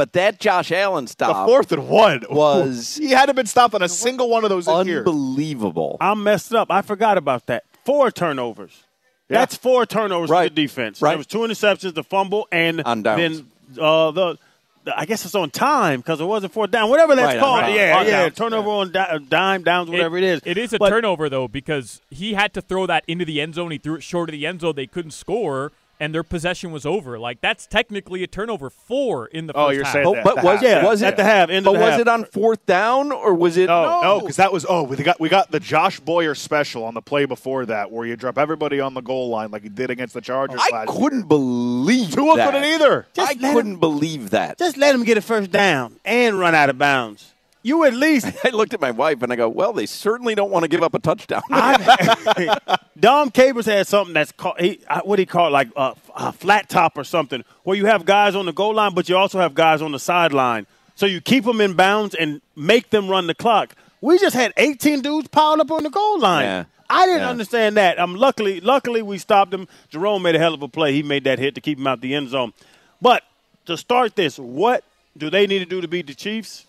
but 0.00 0.14
that 0.14 0.40
Josh 0.40 0.72
Allen 0.72 1.06
stop, 1.06 1.46
the 1.46 1.52
fourth 1.52 1.70
and 1.72 1.86
one 1.86 2.24
was 2.30 2.96
he 3.02 3.10
hadn't 3.10 3.36
been 3.36 3.44
stopped 3.44 3.74
on 3.74 3.82
a 3.82 3.88
single 3.88 4.30
one 4.30 4.44
of 4.44 4.48
those 4.50 4.66
in 4.66 4.86
here. 4.86 4.98
unbelievable. 5.00 5.98
I 6.00 6.14
messed 6.14 6.54
up. 6.54 6.70
I 6.70 6.80
forgot 6.80 7.18
about 7.18 7.44
that. 7.46 7.64
Four 7.84 8.10
turnovers. 8.10 8.84
That's 9.28 9.54
four 9.56 9.84
turnovers 9.84 10.30
Right. 10.30 10.48
for 10.50 10.54
the 10.54 10.62
defense. 10.62 11.02
Right. 11.02 11.10
There 11.10 11.18
was 11.18 11.26
two 11.26 11.40
interceptions, 11.40 11.92
the 11.94 12.02
fumble, 12.02 12.48
and 12.50 12.78
then 12.78 13.46
uh, 13.78 14.10
the, 14.10 14.38
the- 14.84 14.98
I 14.98 15.04
guess 15.04 15.26
it's 15.26 15.34
on 15.34 15.50
time 15.50 16.00
because 16.00 16.18
it 16.20 16.24
wasn't 16.24 16.54
fourth 16.54 16.70
down. 16.70 16.88
Whatever 16.88 17.14
that's 17.14 17.34
Right, 17.34 17.38
called. 17.38 17.60
downs. 17.60 17.74
Yeah, 17.76 17.98
On 17.98 18.06
yeah. 18.06 18.22
downs. 18.22 18.34
Turnover 18.36 18.70
on 18.70 18.90
di- 18.92 19.18
dime, 19.28 19.62
downs, 19.62 19.90
whatever 19.90 20.16
it 20.16 20.24
is. 20.24 20.40
It 20.46 20.56
is 20.56 20.72
a 20.72 20.78
But- 20.78 20.88
turnover 20.88 21.28
though 21.28 21.46
because 21.46 22.00
he 22.10 22.32
had 22.32 22.54
to 22.54 22.62
throw 22.62 22.86
that 22.86 23.04
into 23.06 23.26
the 23.26 23.42
end 23.42 23.54
zone. 23.56 23.70
He 23.70 23.76
threw 23.76 23.96
it 23.96 24.02
short 24.02 24.30
of 24.30 24.32
the 24.32 24.46
end 24.46 24.62
zone. 24.62 24.72
They 24.76 24.86
couldn't 24.86 25.10
score, 25.12 25.70
and 26.00 26.12
their 26.14 26.22
possession 26.24 26.72
was 26.72 26.84
over. 26.86 27.18
Like 27.18 27.40
that's 27.40 27.66
technically 27.66 28.22
a 28.24 28.26
turnover. 28.26 28.70
Four 28.70 29.26
in 29.26 29.46
the 29.46 29.52
Oh, 29.56 29.66
first 29.68 29.76
you're 29.76 29.84
half. 29.84 29.92
saying 29.92 30.04
But, 30.06 30.14
that. 30.14 30.24
but 30.24 30.44
was, 30.44 30.54
half. 30.54 30.62
Yeah, 30.62 30.84
was 30.84 31.02
it 31.02 31.06
at 31.06 31.16
the 31.16 31.24
half, 31.24 31.50
end 31.50 31.64
But 31.64 31.74
of 31.74 31.78
the 31.78 31.84
was 31.84 31.90
half. 31.92 32.00
it 32.00 32.08
on 32.08 32.24
fourth 32.24 32.64
down 32.66 33.12
or 33.12 33.34
was 33.34 33.56
it? 33.56 33.66
No, 33.66 34.00
no, 34.00 34.20
because 34.20 34.36
that 34.36 34.52
was 34.52 34.66
oh 34.68 34.82
we 34.84 34.96
got 34.96 35.20
we 35.20 35.28
got 35.28 35.50
the 35.50 35.60
Josh 35.60 36.00
Boyer 36.00 36.34
special 36.34 36.84
on 36.84 36.94
the 36.94 37.02
play 37.02 37.26
before 37.26 37.66
that 37.66 37.92
where 37.92 38.06
you 38.06 38.16
drop 38.16 38.38
everybody 38.38 38.80
on 38.80 38.94
the 38.94 39.02
goal 39.02 39.28
line 39.28 39.50
like 39.50 39.62
he 39.62 39.68
did 39.68 39.90
against 39.90 40.14
the 40.14 40.20
Chargers. 40.20 40.60
I 40.60 40.74
last 40.84 40.88
couldn't 40.88 41.28
believe 41.28 42.12
Tua 42.12 42.36
that. 42.36 42.46
couldn't 42.52 42.64
either. 42.64 43.06
Just 43.12 43.30
I 43.30 43.34
couldn't 43.34 43.76
believe 43.76 44.30
that. 44.30 44.58
Just 44.58 44.76
let 44.78 44.94
him 44.94 45.04
get 45.04 45.18
a 45.18 45.20
first 45.20 45.50
down 45.50 45.96
and 46.04 46.38
run 46.38 46.54
out 46.54 46.70
of 46.70 46.78
bounds. 46.78 47.32
You 47.62 47.84
at 47.84 47.92
least 47.94 48.26
I 48.44 48.50
looked 48.50 48.72
at 48.74 48.80
my 48.80 48.90
wife 48.90 49.22
and 49.22 49.32
I 49.32 49.36
go, 49.36 49.48
"Well, 49.48 49.72
they 49.72 49.86
certainly 49.86 50.34
don't 50.34 50.50
want 50.50 50.62
to 50.64 50.68
give 50.68 50.82
up 50.82 50.94
a 50.94 50.98
touchdown." 50.98 51.42
I, 51.50 52.58
Dom 52.98 53.30
Capers 53.30 53.66
had 53.66 53.86
something 53.86 54.14
that's 54.14 54.32
called 54.32 54.58
he, 54.60 54.80
uh, 54.88 55.00
what 55.02 55.18
he 55.18 55.26
called 55.26 55.52
like 55.52 55.68
a, 55.76 55.94
a 56.14 56.32
flat 56.32 56.68
top 56.68 56.96
or 56.96 57.04
something, 57.04 57.44
where 57.64 57.76
you 57.76 57.86
have 57.86 58.04
guys 58.04 58.34
on 58.34 58.46
the 58.46 58.52
goal 58.52 58.74
line, 58.74 58.94
but 58.94 59.08
you 59.08 59.16
also 59.16 59.38
have 59.38 59.54
guys 59.54 59.82
on 59.82 59.92
the 59.92 59.98
sideline. 59.98 60.66
So 60.94 61.06
you 61.06 61.20
keep 61.20 61.44
them 61.44 61.60
in 61.60 61.74
bounds 61.74 62.14
and 62.14 62.40
make 62.56 62.90
them 62.90 63.08
run 63.08 63.26
the 63.26 63.34
clock. 63.34 63.74
We 64.02 64.18
just 64.18 64.34
had 64.36 64.52
18 64.56 65.00
dudes 65.02 65.28
piled 65.28 65.60
up 65.60 65.70
on 65.70 65.82
the 65.82 65.90
goal 65.90 66.18
line. 66.20 66.44
Yeah. 66.44 66.64
I 66.90 67.06
didn't 67.06 67.22
Yeah. 67.22 67.30
understand 67.30 67.76
that. 67.76 67.98
Um, 67.98 68.14
luckily, 68.16 68.60
luckily 68.60 69.00
we 69.00 69.16
stopped 69.18 69.52
him. 69.54 69.68
Jerome 69.90 70.22
made 70.22 70.34
a 70.34 70.38
hell 70.38 70.54
of 70.54 70.62
a 70.62 70.68
play. 70.68 70.92
He 70.92 71.02
made 71.02 71.24
that 71.24 71.38
hit 71.38 71.54
to 71.54 71.60
keep 71.60 71.78
him 71.78 71.86
out 71.86 72.00
the 72.00 72.14
end 72.14 72.28
zone. 72.30 72.52
But 73.00 73.22
to 73.66 73.76
start 73.76 74.16
this, 74.16 74.38
what 74.38 74.84
do 75.16 75.30
they 75.30 75.46
need 75.46 75.60
to 75.60 75.64
do 75.66 75.80
to 75.80 75.88
beat 75.88 76.06
the 76.06 76.14
Chiefs? 76.14 76.66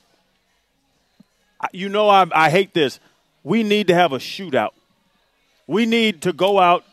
You 1.72 1.90
know, 1.90 2.10
I, 2.10 2.26
I 2.34 2.50
hate 2.50 2.74
this. 2.74 3.00
We 3.44 3.64
need 3.64 3.88
to 3.88 3.94
have 3.94 4.14
a 4.14 4.18
shootout. 4.18 4.72
We 5.68 5.86
need 5.86 6.22
to 6.24 6.34
go 6.34 6.60
out. 6.60 6.84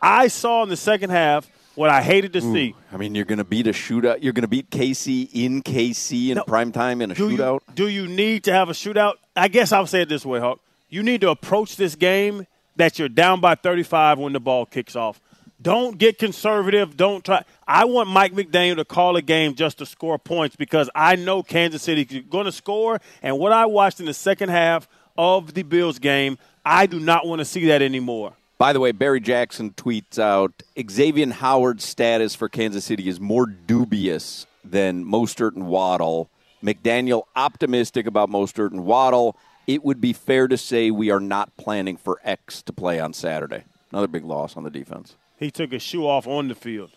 I 0.00 0.28
saw 0.28 0.62
in 0.62 0.68
the 0.68 0.76
second 0.76 1.10
half 1.10 1.50
what 1.74 1.90
I 1.90 2.02
hated 2.02 2.32
to 2.32 2.40
see. 2.40 2.74
I 2.92 2.96
mean, 2.96 3.14
you're 3.14 3.24
going 3.24 3.38
to 3.38 3.44
beat 3.44 3.66
a 3.66 3.72
shootout. 3.72 4.22
You're 4.22 4.32
going 4.32 4.42
to 4.42 4.48
beat 4.48 4.70
KC 4.70 5.30
in 5.32 5.62
KC 5.62 6.30
in 6.30 6.40
prime 6.46 6.72
time 6.72 7.00
in 7.00 7.10
a 7.10 7.14
do 7.14 7.30
shootout. 7.30 7.60
You, 7.68 7.74
do 7.74 7.88
you 7.88 8.06
need 8.06 8.44
to 8.44 8.52
have 8.52 8.68
a 8.68 8.72
shootout? 8.72 9.14
I 9.36 9.48
guess 9.48 9.72
I'll 9.72 9.86
say 9.86 10.02
it 10.02 10.08
this 10.08 10.26
way, 10.26 10.40
Hawk. 10.40 10.60
You 10.88 11.02
need 11.02 11.20
to 11.20 11.30
approach 11.30 11.76
this 11.76 11.94
game 11.94 12.46
that 12.76 12.98
you're 12.98 13.08
down 13.08 13.40
by 13.40 13.54
35 13.54 14.18
when 14.18 14.32
the 14.32 14.40
ball 14.40 14.66
kicks 14.66 14.96
off. 14.96 15.20
Don't 15.60 15.98
get 15.98 16.18
conservative. 16.18 16.96
Don't 16.96 17.24
try. 17.24 17.42
I 17.66 17.84
want 17.84 18.08
Mike 18.08 18.32
McDaniel 18.32 18.76
to 18.76 18.84
call 18.84 19.16
a 19.16 19.22
game 19.22 19.54
just 19.54 19.78
to 19.78 19.86
score 19.86 20.18
points 20.18 20.54
because 20.54 20.88
I 20.94 21.16
know 21.16 21.42
Kansas 21.42 21.82
City 21.82 22.02
is 22.02 22.24
going 22.30 22.44
to 22.44 22.52
score. 22.52 23.00
And 23.22 23.38
what 23.38 23.52
I 23.52 23.66
watched 23.66 23.98
in 23.98 24.06
the 24.06 24.14
second 24.14 24.50
half 24.50 24.88
of 25.16 25.54
the 25.54 25.64
Bills 25.64 25.98
game, 25.98 26.38
I 26.64 26.86
do 26.86 27.00
not 27.00 27.26
want 27.26 27.40
to 27.40 27.44
see 27.44 27.66
that 27.66 27.82
anymore. 27.82 28.34
By 28.56 28.72
the 28.72 28.80
way, 28.80 28.92
Barry 28.92 29.20
Jackson 29.20 29.70
tweets 29.72 30.18
out 30.18 30.62
Xavier 30.90 31.30
Howard's 31.30 31.84
status 31.84 32.34
for 32.34 32.48
Kansas 32.48 32.84
City 32.84 33.08
is 33.08 33.20
more 33.20 33.46
dubious 33.46 34.46
than 34.64 35.04
Mostert 35.04 35.54
and 35.54 35.66
Waddle. 35.66 36.30
McDaniel 36.62 37.22
optimistic 37.36 38.06
about 38.06 38.30
Mostert 38.30 38.72
and 38.72 38.84
Waddle. 38.84 39.36
It 39.66 39.84
would 39.84 40.00
be 40.00 40.12
fair 40.12 40.48
to 40.48 40.56
say 40.56 40.90
we 40.90 41.10
are 41.10 41.20
not 41.20 41.56
planning 41.56 41.96
for 41.96 42.20
X 42.24 42.62
to 42.62 42.72
play 42.72 42.98
on 42.98 43.12
Saturday. 43.12 43.64
Another 43.92 44.08
big 44.08 44.24
loss 44.24 44.56
on 44.56 44.64
the 44.64 44.70
defense. 44.70 45.14
He 45.38 45.50
took 45.50 45.72
his 45.72 45.82
shoe 45.82 46.06
off 46.06 46.26
on 46.26 46.48
the 46.48 46.54
field. 46.54 46.90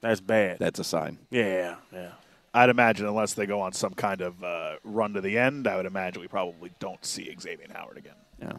That's 0.00 0.20
bad. 0.20 0.58
That's 0.58 0.78
a 0.78 0.84
sign. 0.84 1.18
Yeah, 1.30 1.76
yeah. 1.92 2.12
I'd 2.54 2.70
imagine 2.70 3.06
unless 3.06 3.34
they 3.34 3.44
go 3.44 3.60
on 3.60 3.72
some 3.72 3.92
kind 3.92 4.22
of 4.22 4.42
uh, 4.42 4.76
run 4.82 5.12
to 5.12 5.20
the 5.20 5.38
end, 5.38 5.66
I 5.66 5.76
would 5.76 5.84
imagine 5.84 6.22
we 6.22 6.28
probably 6.28 6.72
don't 6.78 7.04
see 7.04 7.34
Xavier 7.38 7.66
Howard 7.74 7.98
again. 7.98 8.14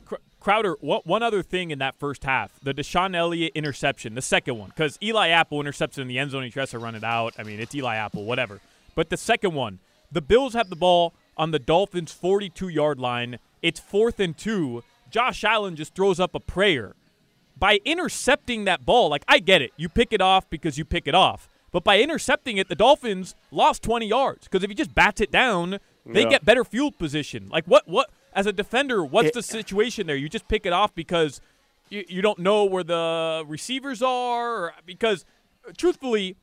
Cr- 0.05 0.15
Crowder, 0.39 0.75
what, 0.81 1.07
one 1.07 1.23
other 1.23 1.41
thing 1.41 1.71
in 1.71 1.79
that 1.79 1.95
first 1.95 2.23
half, 2.23 2.59
the 2.61 2.73
DeShon 2.73 3.15
Elliott 3.15 3.51
interception, 3.55 4.13
the 4.13 4.21
second 4.21 4.57
one, 4.57 4.69
because 4.69 4.97
Eli 5.01 5.29
Apple 5.29 5.59
intercepts 5.59 5.97
it 5.97 6.01
in 6.01 6.07
the 6.07 6.19
end 6.19 6.31
zone, 6.31 6.43
he 6.43 6.49
tries 6.49 6.69
to 6.71 6.79
run 6.79 6.95
it 6.95 7.03
out. 7.03 7.33
I 7.39 7.43
mean, 7.43 7.59
it's 7.59 7.73
Eli 7.73 7.95
Apple, 7.95 8.23
whatever. 8.25 8.59
But 8.95 9.09
the 9.09 9.17
second 9.17 9.53
one, 9.53 9.79
the 10.11 10.21
Bills 10.21 10.53
have 10.53 10.69
the 10.69 10.75
ball 10.75 11.13
on 11.35 11.51
the 11.51 11.59
Dolphins' 11.59 12.11
42 12.11 12.69
yard 12.69 12.99
line. 12.99 13.39
It's 13.61 13.79
fourth 13.79 14.19
and 14.19 14.37
two. 14.37 14.83
Josh 15.09 15.43
Allen 15.43 15.75
just 15.75 15.95
throws 15.95 16.19
up 16.19 16.35
a 16.35 16.39
prayer. 16.39 16.93
By 17.57 17.79
intercepting 17.85 18.65
that 18.65 18.85
ball, 18.85 19.09
like, 19.09 19.23
I 19.27 19.39
get 19.39 19.61
it. 19.61 19.71
You 19.77 19.89
pick 19.89 20.13
it 20.13 20.21
off 20.21 20.49
because 20.49 20.77
you 20.77 20.85
pick 20.85 21.07
it 21.07 21.15
off. 21.15 21.49
But 21.71 21.83
by 21.83 21.99
intercepting 21.99 22.57
it, 22.57 22.69
the 22.69 22.75
Dolphins 22.75 23.35
lost 23.51 23.83
20 23.83 24.07
yards. 24.07 24.43
Because 24.47 24.63
if 24.63 24.69
he 24.69 24.75
just 24.75 24.93
bats 24.93 25.21
it 25.21 25.31
down, 25.31 25.79
they 26.05 26.23
Yeah. 26.23 26.29
get 26.29 26.45
better 26.45 26.63
field 26.63 26.97
position. 26.97 27.49
Like, 27.49 27.65
what, 27.65 27.87
what, 27.87 28.09
as 28.33 28.45
a 28.45 28.53
defender, 28.53 29.03
what's 29.03 29.31
the 29.31 29.41
situation 29.41 30.07
there? 30.07 30.15
You 30.15 30.29
just 30.29 30.47
pick 30.47 30.65
it 30.65 30.73
off 30.73 30.93
because 30.95 31.41
you, 31.89 32.05
you 32.07 32.21
don't 32.21 32.39
know 32.39 32.63
where 32.65 32.83
the 32.83 33.43
receivers 33.47 34.01
are? 34.01 34.65
Or, 34.65 34.73
because, 34.85 35.25
uh, 35.67 35.71
truthfully, 35.77 36.35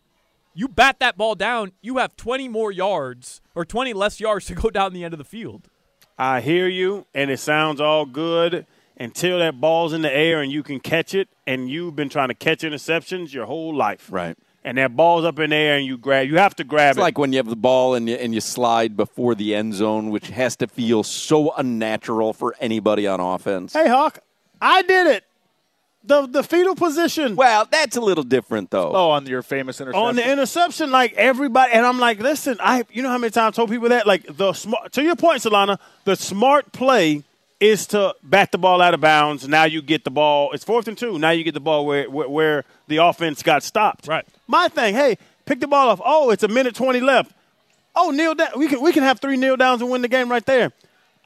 you 0.54 0.68
bat 0.68 0.96
that 1.00 1.16
ball 1.16 1.34
down, 1.34 1.72
you 1.80 1.98
have 1.98 2.16
20 2.16 2.48
more 2.48 2.70
yards 2.72 3.40
or 3.54 3.64
20 3.64 3.92
less 3.92 4.20
yards 4.20 4.46
to 4.46 4.54
go 4.54 4.70
down 4.70 4.92
the 4.92 5.04
end 5.04 5.14
of 5.14 5.18
the 5.18 5.24
field. 5.24 5.68
I 6.18 6.40
hear 6.42 6.68
you, 6.68 7.06
and 7.14 7.30
it 7.30 7.38
sounds 7.38 7.80
all 7.80 8.04
good 8.06 8.66
until 8.96 9.38
that 9.40 9.60
ball's 9.60 9.92
in 9.92 10.02
the 10.02 10.12
air 10.14 10.40
and 10.40 10.50
you 10.52 10.62
can 10.62 10.80
catch 10.80 11.14
it, 11.14 11.28
and 11.46 11.68
you've 11.68 11.96
been 11.96 12.08
trying 12.08 12.28
to 12.28 12.34
catch 12.34 12.60
interceptions 12.60 13.32
your 13.32 13.46
whole 13.46 13.74
life. 13.74 14.08
Right. 14.10 14.36
And 14.66 14.78
that 14.78 14.96
ball's 14.96 15.26
up 15.26 15.38
in 15.40 15.50
the 15.50 15.56
air 15.56 15.76
and 15.76 15.84
you 15.84 15.98
grab. 15.98 16.26
You 16.26 16.38
have 16.38 16.56
to 16.56 16.64
grab 16.64 16.92
It's 16.92 16.98
it. 16.98 17.02
like 17.02 17.18
when 17.18 17.32
you 17.32 17.36
have 17.38 17.48
the 17.50 17.56
ball 17.56 17.94
and 17.94 18.08
you, 18.08 18.14
and 18.14 18.32
you 18.34 18.40
slide 18.40 18.96
before 18.96 19.34
the 19.34 19.54
end 19.54 19.74
zone, 19.74 20.08
which 20.08 20.28
has 20.28 20.56
to 20.56 20.66
feel 20.66 21.02
so 21.02 21.52
unnatural 21.54 22.32
for 22.32 22.54
anybody 22.60 23.06
on 23.06 23.20
offense. 23.20 23.74
hey, 23.74 23.88
Hawk, 23.88 24.20
I 24.62 24.80
did 24.82 25.06
it. 25.08 25.24
The 26.06 26.26
the 26.26 26.42
fetal 26.42 26.74
position. 26.74 27.34
Well, 27.36 27.66
that's 27.70 27.96
a 27.96 28.00
little 28.00 28.24
different, 28.24 28.70
though. 28.70 28.92
Oh, 28.94 29.10
on 29.10 29.26
your 29.26 29.42
famous 29.42 29.80
interception. 29.80 30.06
on 30.06 30.16
the 30.16 30.30
interception, 30.30 30.90
like 30.90 31.14
everybody, 31.14 31.72
and 31.72 31.84
I'm 31.86 31.98
like, 31.98 32.18
listen, 32.20 32.58
I, 32.60 32.84
you 32.92 33.02
know 33.02 33.08
how 33.08 33.16
many 33.18 33.30
times 33.30 33.54
I 33.54 33.56
told 33.56 33.70
people 33.70 33.88
that, 33.88 34.06
like 34.06 34.24
the 34.36 34.52
smart. 34.52 34.92
To 34.92 35.02
your 35.02 35.16
point, 35.16 35.40
Solana, 35.42 35.78
the 36.04 36.14
smart 36.14 36.72
play 36.72 37.22
is 37.60 37.86
to 37.88 38.14
bat 38.22 38.52
the 38.52 38.58
ball 38.58 38.80
out 38.82 38.94
of 38.94 39.00
bounds. 39.00 39.48
Now 39.48 39.64
you 39.64 39.80
get 39.82 40.04
the 40.04 40.10
ball. 40.10 40.52
It's 40.52 40.64
fourth 40.64 40.88
and 40.88 40.98
two. 40.98 41.18
Now 41.18 41.30
you 41.30 41.44
get 41.44 41.54
the 41.54 41.60
ball 41.60 41.86
where 41.86 42.10
where, 42.10 42.28
where 42.28 42.64
the 42.88 42.98
offense 42.98 43.42
got 43.42 43.62
stopped. 43.62 44.06
Right. 44.06 44.26
My 44.46 44.68
thing, 44.68 44.94
hey, 44.94 45.18
pick 45.46 45.60
the 45.60 45.68
ball 45.68 45.88
off. 45.88 46.00
Oh, 46.04 46.30
it's 46.30 46.42
a 46.42 46.48
minute 46.48 46.74
twenty 46.74 47.00
left. 47.00 47.32
Oh, 47.96 48.10
kneel 48.10 48.34
down. 48.34 48.48
We 48.56 48.68
can 48.68 48.80
we 48.82 48.92
can 48.92 49.02
have 49.02 49.20
three 49.20 49.36
kneel 49.36 49.56
downs 49.56 49.80
and 49.80 49.90
win 49.90 50.02
the 50.02 50.08
game 50.08 50.30
right 50.30 50.44
there. 50.44 50.72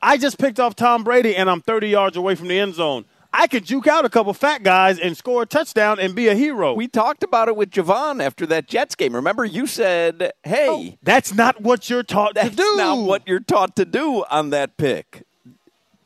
I 0.01 0.17
just 0.17 0.39
picked 0.39 0.61
off 0.61 0.77
Tom 0.77 1.03
Brady, 1.03 1.35
and 1.35 1.51
I'm 1.51 1.61
30 1.61 1.89
yards 1.89 2.17
away 2.17 2.37
from 2.37 2.47
the 2.47 2.59
end 2.59 2.75
zone. 2.75 3.05
I 3.33 3.47
could 3.47 3.65
juke 3.65 3.87
out 3.87 4.05
a 4.05 4.09
couple 4.09 4.33
fat 4.33 4.63
guys 4.63 4.99
and 4.99 5.17
score 5.17 5.43
a 5.43 5.47
touchdown 5.47 5.99
and 5.99 6.15
be 6.15 6.29
a 6.29 6.35
hero. 6.35 6.73
We 6.73 6.89
talked 6.89 7.23
about 7.23 7.49
it 7.49 7.57
with 7.57 7.71
Jevon 7.71 8.23
after 8.23 8.47
that 8.47 8.69
Jets 8.69 8.95
game. 8.95 9.15
Remember, 9.15 9.45
you 9.45 9.67
said, 9.67 10.33
"Hey, 10.45 10.67
oh, 10.69 10.95
That's 11.03 11.35
not 11.35 11.61
what 11.61 11.91
you're 11.91 12.03
taught 12.03 12.37
to 12.37 12.49
do. 12.49 12.77
not 12.77 12.99
what 12.99 13.27
you're 13.27 13.41
taught 13.41 13.77
to 13.77 13.85
do 13.85 14.25
on 14.31 14.51
that 14.51 14.77
pick." 14.79 15.25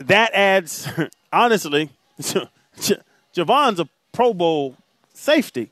That 0.06 0.32
adds, 0.34 0.88
honestly, 1.32 1.90
Jevon's 3.34 3.80
a 3.80 3.88
Pro 4.12 4.34
Bowl 4.34 4.76
safety. 5.14 5.70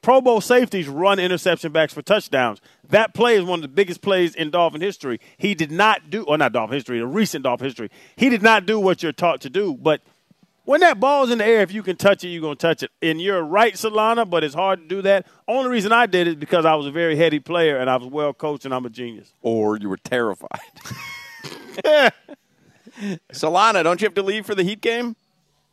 Pro 0.00 0.20
Bowl 0.20 0.40
safeties 0.40 0.88
run 0.88 1.18
interception 1.18 1.72
backs 1.72 1.92
for 1.92 2.02
touchdowns. 2.02 2.60
That 2.88 3.14
play 3.14 3.36
is 3.36 3.44
one 3.44 3.58
of 3.58 3.62
the 3.62 3.68
biggest 3.68 4.00
plays 4.00 4.34
in 4.34 4.50
Dolphin 4.50 4.80
history. 4.80 5.20
He 5.36 5.54
did 5.54 5.70
not 5.70 6.08
do, 6.08 6.22
or 6.22 6.38
not 6.38 6.52
Dolphin 6.52 6.74
history, 6.74 6.98
the 6.98 7.06
recent 7.06 7.44
Dolphin 7.44 7.66
history. 7.66 7.90
He 8.16 8.28
did 8.28 8.42
not 8.42 8.64
do 8.64 8.78
what 8.78 9.02
you're 9.02 9.12
taught 9.12 9.40
to 9.42 9.50
do. 9.50 9.74
But 9.74 10.00
when 10.64 10.80
that 10.80 11.00
ball's 11.00 11.30
in 11.30 11.38
the 11.38 11.46
air, 11.46 11.62
if 11.62 11.72
you 11.72 11.82
can 11.82 11.96
touch 11.96 12.24
it, 12.24 12.28
you're 12.28 12.40
going 12.40 12.56
to 12.56 12.66
touch 12.66 12.82
it. 12.82 12.90
And 13.02 13.20
you're 13.20 13.42
right, 13.42 13.74
Solana, 13.74 14.28
but 14.28 14.44
it's 14.44 14.54
hard 14.54 14.80
to 14.80 14.86
do 14.86 15.02
that. 15.02 15.26
Only 15.48 15.70
reason 15.70 15.92
I 15.92 16.06
did 16.06 16.26
it 16.26 16.30
is 16.30 16.36
because 16.36 16.64
I 16.64 16.74
was 16.74 16.86
a 16.86 16.90
very 16.90 17.16
heady 17.16 17.40
player 17.40 17.76
and 17.76 17.90
I 17.90 17.96
was 17.96 18.08
well 18.08 18.32
coached 18.32 18.64
and 18.64 18.72
I'm 18.72 18.86
a 18.86 18.90
genius. 18.90 19.34
Or 19.42 19.76
you 19.76 19.88
were 19.88 19.96
terrified. 19.96 20.60
Solana, 23.32 23.82
don't 23.84 24.00
you 24.00 24.06
have 24.06 24.14
to 24.14 24.22
leave 24.22 24.46
for 24.46 24.54
the 24.54 24.62
Heat 24.62 24.80
game? 24.80 25.16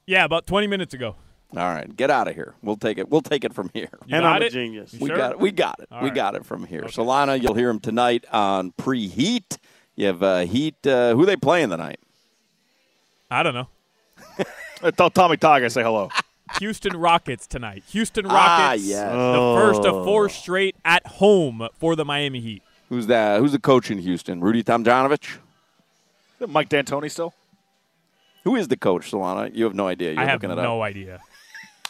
Yeah, 0.06 0.24
about 0.26 0.46
20 0.46 0.68
minutes 0.68 0.94
ago. 0.94 1.16
All 1.56 1.64
right, 1.74 1.96
get 1.96 2.12
out 2.12 2.28
of 2.28 2.36
here. 2.36 2.56
We'll 2.62 2.76
take 2.76 2.98
it. 2.98 3.10
We'll 3.10 3.22
take 3.22 3.44
it 3.44 3.54
from 3.54 3.70
here. 3.74 3.88
You 4.06 4.16
and 4.16 4.24
got 4.24 4.36
I'm 4.36 4.42
a 4.42 4.50
genius. 4.50 4.94
You 4.94 5.00
We 5.00 5.08
sure? 5.10 5.18
got 5.18 5.32
it. 5.32 5.40
We 5.40 5.52
got 5.52 5.80
it. 5.80 5.88
All 5.92 6.02
we 6.02 6.10
right. 6.10 6.16
got 6.16 6.36
it 6.36 6.46
from 6.46 6.66
here. 6.66 6.82
Solana, 6.84 7.42
you'll 7.42 7.54
hear 7.54 7.70
him 7.70 7.80
tonight 7.80 8.26
on 8.32 8.72
pre-heat. 8.74 9.58
You 9.96 10.08
have 10.08 10.22
uh, 10.24 10.40
Heat. 10.42 10.76
Uh, 10.86 11.16
who 11.16 11.26
they 11.26 11.38
playing 11.38 11.70
tonight? 11.70 12.00
I 13.32 13.42
don't 13.44 13.54
know. 13.54 13.68
Tell 14.98 15.10
Tommy 15.10 15.38
Taga 15.38 15.72
say 15.72 15.82
hello. 15.82 16.10
Houston 16.60 16.96
Rockets 16.98 17.48
tonight. 17.48 17.84
Houston 17.88 18.26
Rockets. 18.26 18.38
Ah, 18.48 18.66
Rockets. 18.68 18.86
yes. 18.88 19.12
The 19.12 19.56
first 19.58 19.82
of 19.86 20.06
four 20.06 20.30
straight 20.30 20.76
at 20.86 21.06
home 21.08 21.68
for 21.80 21.96
the 21.96 22.06
Miami 22.06 22.40
Heat. 22.42 22.64
Who's 22.90 23.08
that? 23.08 23.40
Who's 23.40 23.52
the 23.54 23.60
coach 23.60 23.90
in 23.90 23.98
Houston? 24.00 24.42
Rudy 24.42 24.64
Tomjanovich. 24.64 25.38
Mike 26.48 26.70
D'Antoni 26.70 27.10
still? 27.10 27.34
Who 28.44 28.56
is 28.56 28.68
the 28.68 28.78
coach, 28.78 29.12
Solana? 29.12 29.54
You 29.56 29.64
have 29.66 29.74
no 29.74 29.88
idea. 29.88 30.12
You're 30.14 30.22
I 30.22 30.26
have 30.26 30.42
looking 30.44 30.58
it 30.58 30.62
no 30.62 30.82
up. 30.82 30.88
idea. 30.90 31.20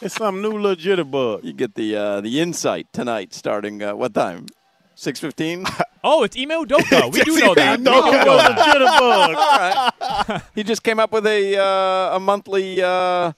It's 0.02 0.14
some 0.16 0.42
new 0.42 0.52
jitterbug. 0.76 1.42
You 1.42 1.54
get 1.54 1.74
the 1.74 1.96
uh, 1.96 2.20
the 2.20 2.38
insight 2.40 2.86
tonight, 2.92 3.32
starting 3.32 3.82
uh, 3.82 3.94
what 3.96 4.12
time? 4.12 4.46
Six 4.94 5.20
fifteen. 5.20 5.64
Oh, 6.08 6.22
it's 6.22 6.36
Ime 6.36 6.50
Udoka. 6.50 7.10
We 7.12 7.20
do 7.22 7.36
know 7.40 7.54
that. 7.54 7.78
We 7.80 7.84
do 7.84 7.90
Udoka 7.90 8.24
know 8.24 8.36
was 8.36 8.54
that. 8.54 9.94
jitterbug. 9.98 10.42
he 10.54 10.62
just 10.62 10.82
came 10.84 11.00
up 11.00 11.10
with 11.10 11.26
a 11.26 11.56
uh, 11.58 12.16
a 12.16 12.20
monthly 12.20 12.80
uh, 12.80 13.32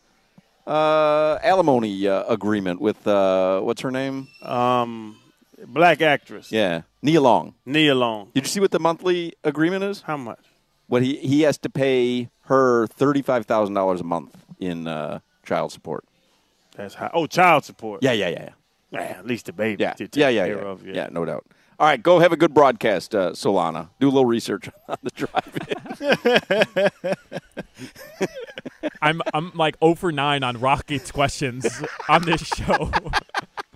uh, 0.66 1.38
alimony 1.42 2.06
uh, 2.06 2.24
agreement 2.28 2.80
with 2.80 3.06
uh, 3.06 3.60
what's 3.60 3.80
her 3.80 3.90
name? 3.90 4.28
Um, 4.42 5.16
black 5.66 6.02
actress. 6.02 6.52
Yeah, 6.52 6.82
Nia 7.02 7.20
Long. 7.22 7.54
Nia 7.64 7.94
Long. 7.94 8.30
Did 8.34 8.44
you 8.44 8.48
see 8.48 8.60
what 8.60 8.70
the 8.70 8.80
monthly 8.80 9.32
agreement 9.44 9.84
is? 9.84 10.02
How 10.02 10.16
much? 10.18 10.40
What 10.88 11.02
he 11.02 11.16
he 11.16 11.42
has 11.42 11.58
to 11.58 11.70
pay 11.70 12.28
her 12.42 12.86
thirty 12.88 13.22
five 13.22 13.46
thousand 13.46 13.74
dollars 13.74 14.00
a 14.00 14.04
month 14.04 14.36
in 14.58 14.88
uh, 14.88 15.20
child 15.44 15.70
support. 15.72 16.04
That's 16.76 16.94
high. 16.94 17.10
Oh, 17.12 17.26
child 17.26 17.64
support. 17.64 18.02
Yeah, 18.02 18.12
yeah, 18.12 18.28
yeah, 18.28 18.42
yeah. 18.44 18.50
Yeah, 18.90 19.00
at 19.18 19.26
least 19.26 19.46
the 19.46 19.52
baby. 19.52 19.82
Yeah, 19.82 19.92
to 19.92 20.08
take 20.08 20.20
yeah, 20.20 20.28
yeah, 20.28 20.46
care 20.46 20.62
yeah. 20.62 20.68
Of, 20.68 20.86
yeah. 20.86 20.94
yeah, 20.94 21.08
no 21.10 21.24
doubt. 21.24 21.44
All 21.80 21.86
right, 21.86 22.02
go 22.02 22.18
have 22.18 22.32
a 22.32 22.36
good 22.36 22.52
broadcast, 22.54 23.14
uh, 23.14 23.30
Solana. 23.32 23.90
Do 24.00 24.08
a 24.08 24.10
little 24.10 24.26
research 24.26 24.68
on 24.88 24.96
the 25.02 25.10
drive-in. 25.10 25.68
I'm 29.02 29.22
I'm 29.32 29.52
like 29.54 29.76
0 29.80 29.94
for 29.94 30.10
9 30.10 30.42
on 30.42 30.58
Rockets 30.58 31.12
questions 31.12 31.66
on 32.08 32.24
this 32.24 32.42
show. 32.42 32.90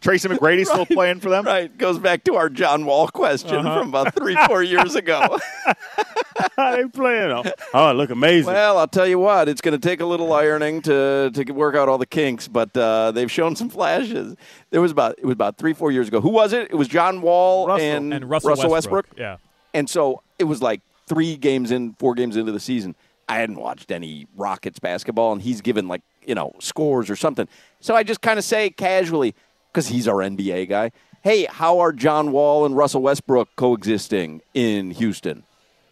Tracy 0.03 0.29
McGrady's 0.29 0.69
still 0.69 0.85
playing 0.99 1.21
for 1.21 1.31
them. 1.31 1.47
Right. 1.47 1.77
Goes 1.79 1.99
back 1.99 2.25
to 2.25 2.35
our 2.35 2.51
John 2.51 2.85
Wall 2.85 3.09
question 3.09 3.55
Uh-huh. 3.57 3.79
from 3.81 3.89
about 3.89 4.15
three, 4.15 4.37
four 4.47 4.63
years 4.63 4.95
ago. 4.95 5.39
How 6.57 6.77
they 6.77 6.85
playing? 6.87 7.31
Oh, 7.75 7.91
it 7.91 7.95
look 7.95 8.11
amazing. 8.11 8.53
Well, 8.53 8.79
I'll 8.79 8.89
tell 8.89 9.07
you 9.07 9.19
what, 9.19 9.49
it's 9.49 9.61
going 9.61 9.79
to 9.79 9.89
take 9.89 10.01
a 10.01 10.07
little 10.07 10.33
ironing 10.33 10.83
to 10.83 11.31
to 11.35 11.53
work 11.53 11.75
out 11.77 11.89
all 11.89 11.99
the 11.99 12.07
kinks, 12.07 12.49
but 12.49 12.77
uh, 12.77 13.13
they've 13.13 13.31
shown 13.31 13.55
some 13.57 13.69
flashes. 13.71 14.37
There 14.71 14.81
was 14.81 14.91
about 14.91 15.17
it 15.19 15.25
was 15.25 15.35
about 15.35 15.57
three, 15.57 15.73
four 15.73 15.93
years 15.93 16.09
ago. 16.09 16.21
Who 16.21 16.31
was 16.31 16.53
it? 16.53 16.69
It 16.71 16.75
was 16.75 16.89
John 16.89 17.23
Wall 17.23 17.69
Russell. 17.69 17.87
and, 17.87 18.15
And 18.15 18.29
Russell 18.31 18.71
Westbrook, 18.71 19.07
yeah. 19.17 19.37
And 19.75 19.89
so 19.89 20.23
it 20.39 20.45
was 20.45 20.61
like 20.63 20.81
three 21.07 21.37
games 21.37 21.71
in, 21.71 21.95
four 21.95 22.15
games 22.15 22.37
into 22.37 22.53
the 22.53 22.61
season. 22.61 22.95
I 23.29 23.37
hadn't 23.37 23.57
watched 23.57 23.91
any 23.91 24.27
Rockets 24.37 24.79
basketball, 24.79 25.33
and 25.33 25.41
he's 25.43 25.61
given 25.61 25.87
like 25.87 26.03
you 26.27 26.35
know 26.35 26.53
scores 26.61 27.09
or 27.11 27.17
something. 27.17 27.47
So 27.81 27.95
I 27.95 28.03
just 28.03 28.21
kind 28.21 28.39
of 28.39 28.45
say 28.45 28.71
casually 28.71 29.35
because 29.73 29.89
he's 29.89 30.07
our 30.07 30.17
NBA 30.17 30.69
guy. 30.69 30.93
Hey, 31.23 31.47
how 31.49 31.79
are 31.79 31.93
John 31.93 32.33
Wall 32.33 32.67
and 32.67 32.77
Russell 32.77 33.03
Westbrook 33.03 33.49
coexisting 33.57 34.43
in 34.55 34.91
Houston? 34.93 35.45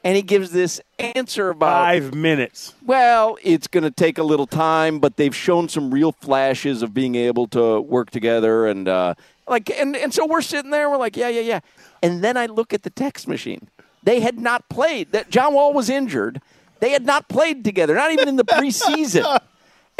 And 0.02 0.16
he 0.16 0.22
gives 0.22 0.50
this 0.50 0.80
answer 0.98 1.50
about 1.50 1.84
Five 1.84 2.14
minutes. 2.14 2.74
well, 2.84 3.36
it's 3.42 3.66
going 3.66 3.84
to 3.84 3.90
take 3.90 4.18
a 4.18 4.22
little 4.22 4.46
time, 4.46 4.98
but 4.98 5.16
they've 5.16 5.34
shown 5.34 5.68
some 5.68 5.92
real 5.92 6.12
flashes 6.12 6.82
of 6.82 6.94
being 6.94 7.14
able 7.14 7.46
to 7.48 7.80
work 7.82 8.10
together, 8.10 8.66
and 8.66 8.88
uh, 8.88 9.14
like, 9.46 9.68
and 9.70 9.94
and 9.94 10.14
so 10.14 10.26
we're 10.26 10.40
sitting 10.40 10.70
there, 10.70 10.88
we're 10.88 10.96
like, 10.96 11.18
yeah, 11.18 11.28
yeah, 11.28 11.42
yeah, 11.42 11.60
and 12.02 12.24
then 12.24 12.38
I 12.38 12.46
look 12.46 12.72
at 12.72 12.82
the 12.82 12.88
text 12.90 13.28
machine. 13.28 13.68
They 14.02 14.20
had 14.20 14.38
not 14.40 14.68
played. 14.70 15.12
That 15.12 15.28
John 15.28 15.52
Wall 15.52 15.74
was 15.74 15.90
injured. 15.90 16.40
They 16.80 16.90
had 16.92 17.04
not 17.04 17.28
played 17.28 17.62
together, 17.62 17.94
not 17.94 18.10
even 18.10 18.26
in 18.26 18.36
the 18.36 18.44
preseason. 18.44 19.38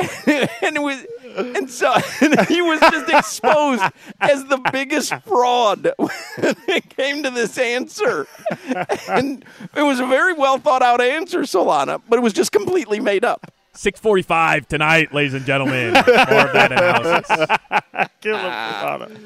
and 0.63 0.77
it 0.77 0.83
was, 0.83 1.07
and 1.37 1.71
so 1.71 1.95
and 2.21 2.47
he 2.47 2.63
was 2.63 2.81
just 2.81 3.09
exposed 3.11 3.83
as 4.21 4.45
the 4.47 4.59
biggest 4.73 5.15
fraud 5.25 5.93
when 5.97 6.11
it 6.69 6.89
came 6.97 7.23
to 7.23 7.31
this 7.31 7.59
answer. 7.59 8.27
And 9.09 9.45
it 9.75 9.83
was 9.83 10.01
a 10.01 10.07
very 10.07 10.33
well 10.33 10.59
thought 10.59 10.83
out 10.83 11.01
answer, 11.01 11.41
Solana, 11.41 12.01
but 12.09 12.19
it 12.19 12.23
was 12.23 12.33
just 12.33 12.53
completely 12.53 13.01
made 13.01 13.25
up. 13.25 13.53
645 13.75 14.69
tonight, 14.69 15.15
ladies 15.15 15.35
and 15.35 15.45
gentlemen. 15.47 15.93
More 15.93 16.03
of 16.03 16.53
that 16.53 16.73
analysis. 16.73 18.11
Kill 18.21 18.37
him, 18.37 18.51
Solana. 18.51 19.21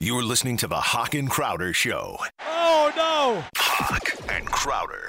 You're 0.00 0.22
listening 0.22 0.56
to 0.58 0.66
the 0.66 0.80
Hawk 0.80 1.14
and 1.14 1.30
Crowder 1.30 1.72
Show. 1.72 2.18
Oh 2.46 2.92
no! 2.96 3.44
Hawk 3.56 4.10
and 4.30 4.46
Crowder. 4.46 5.08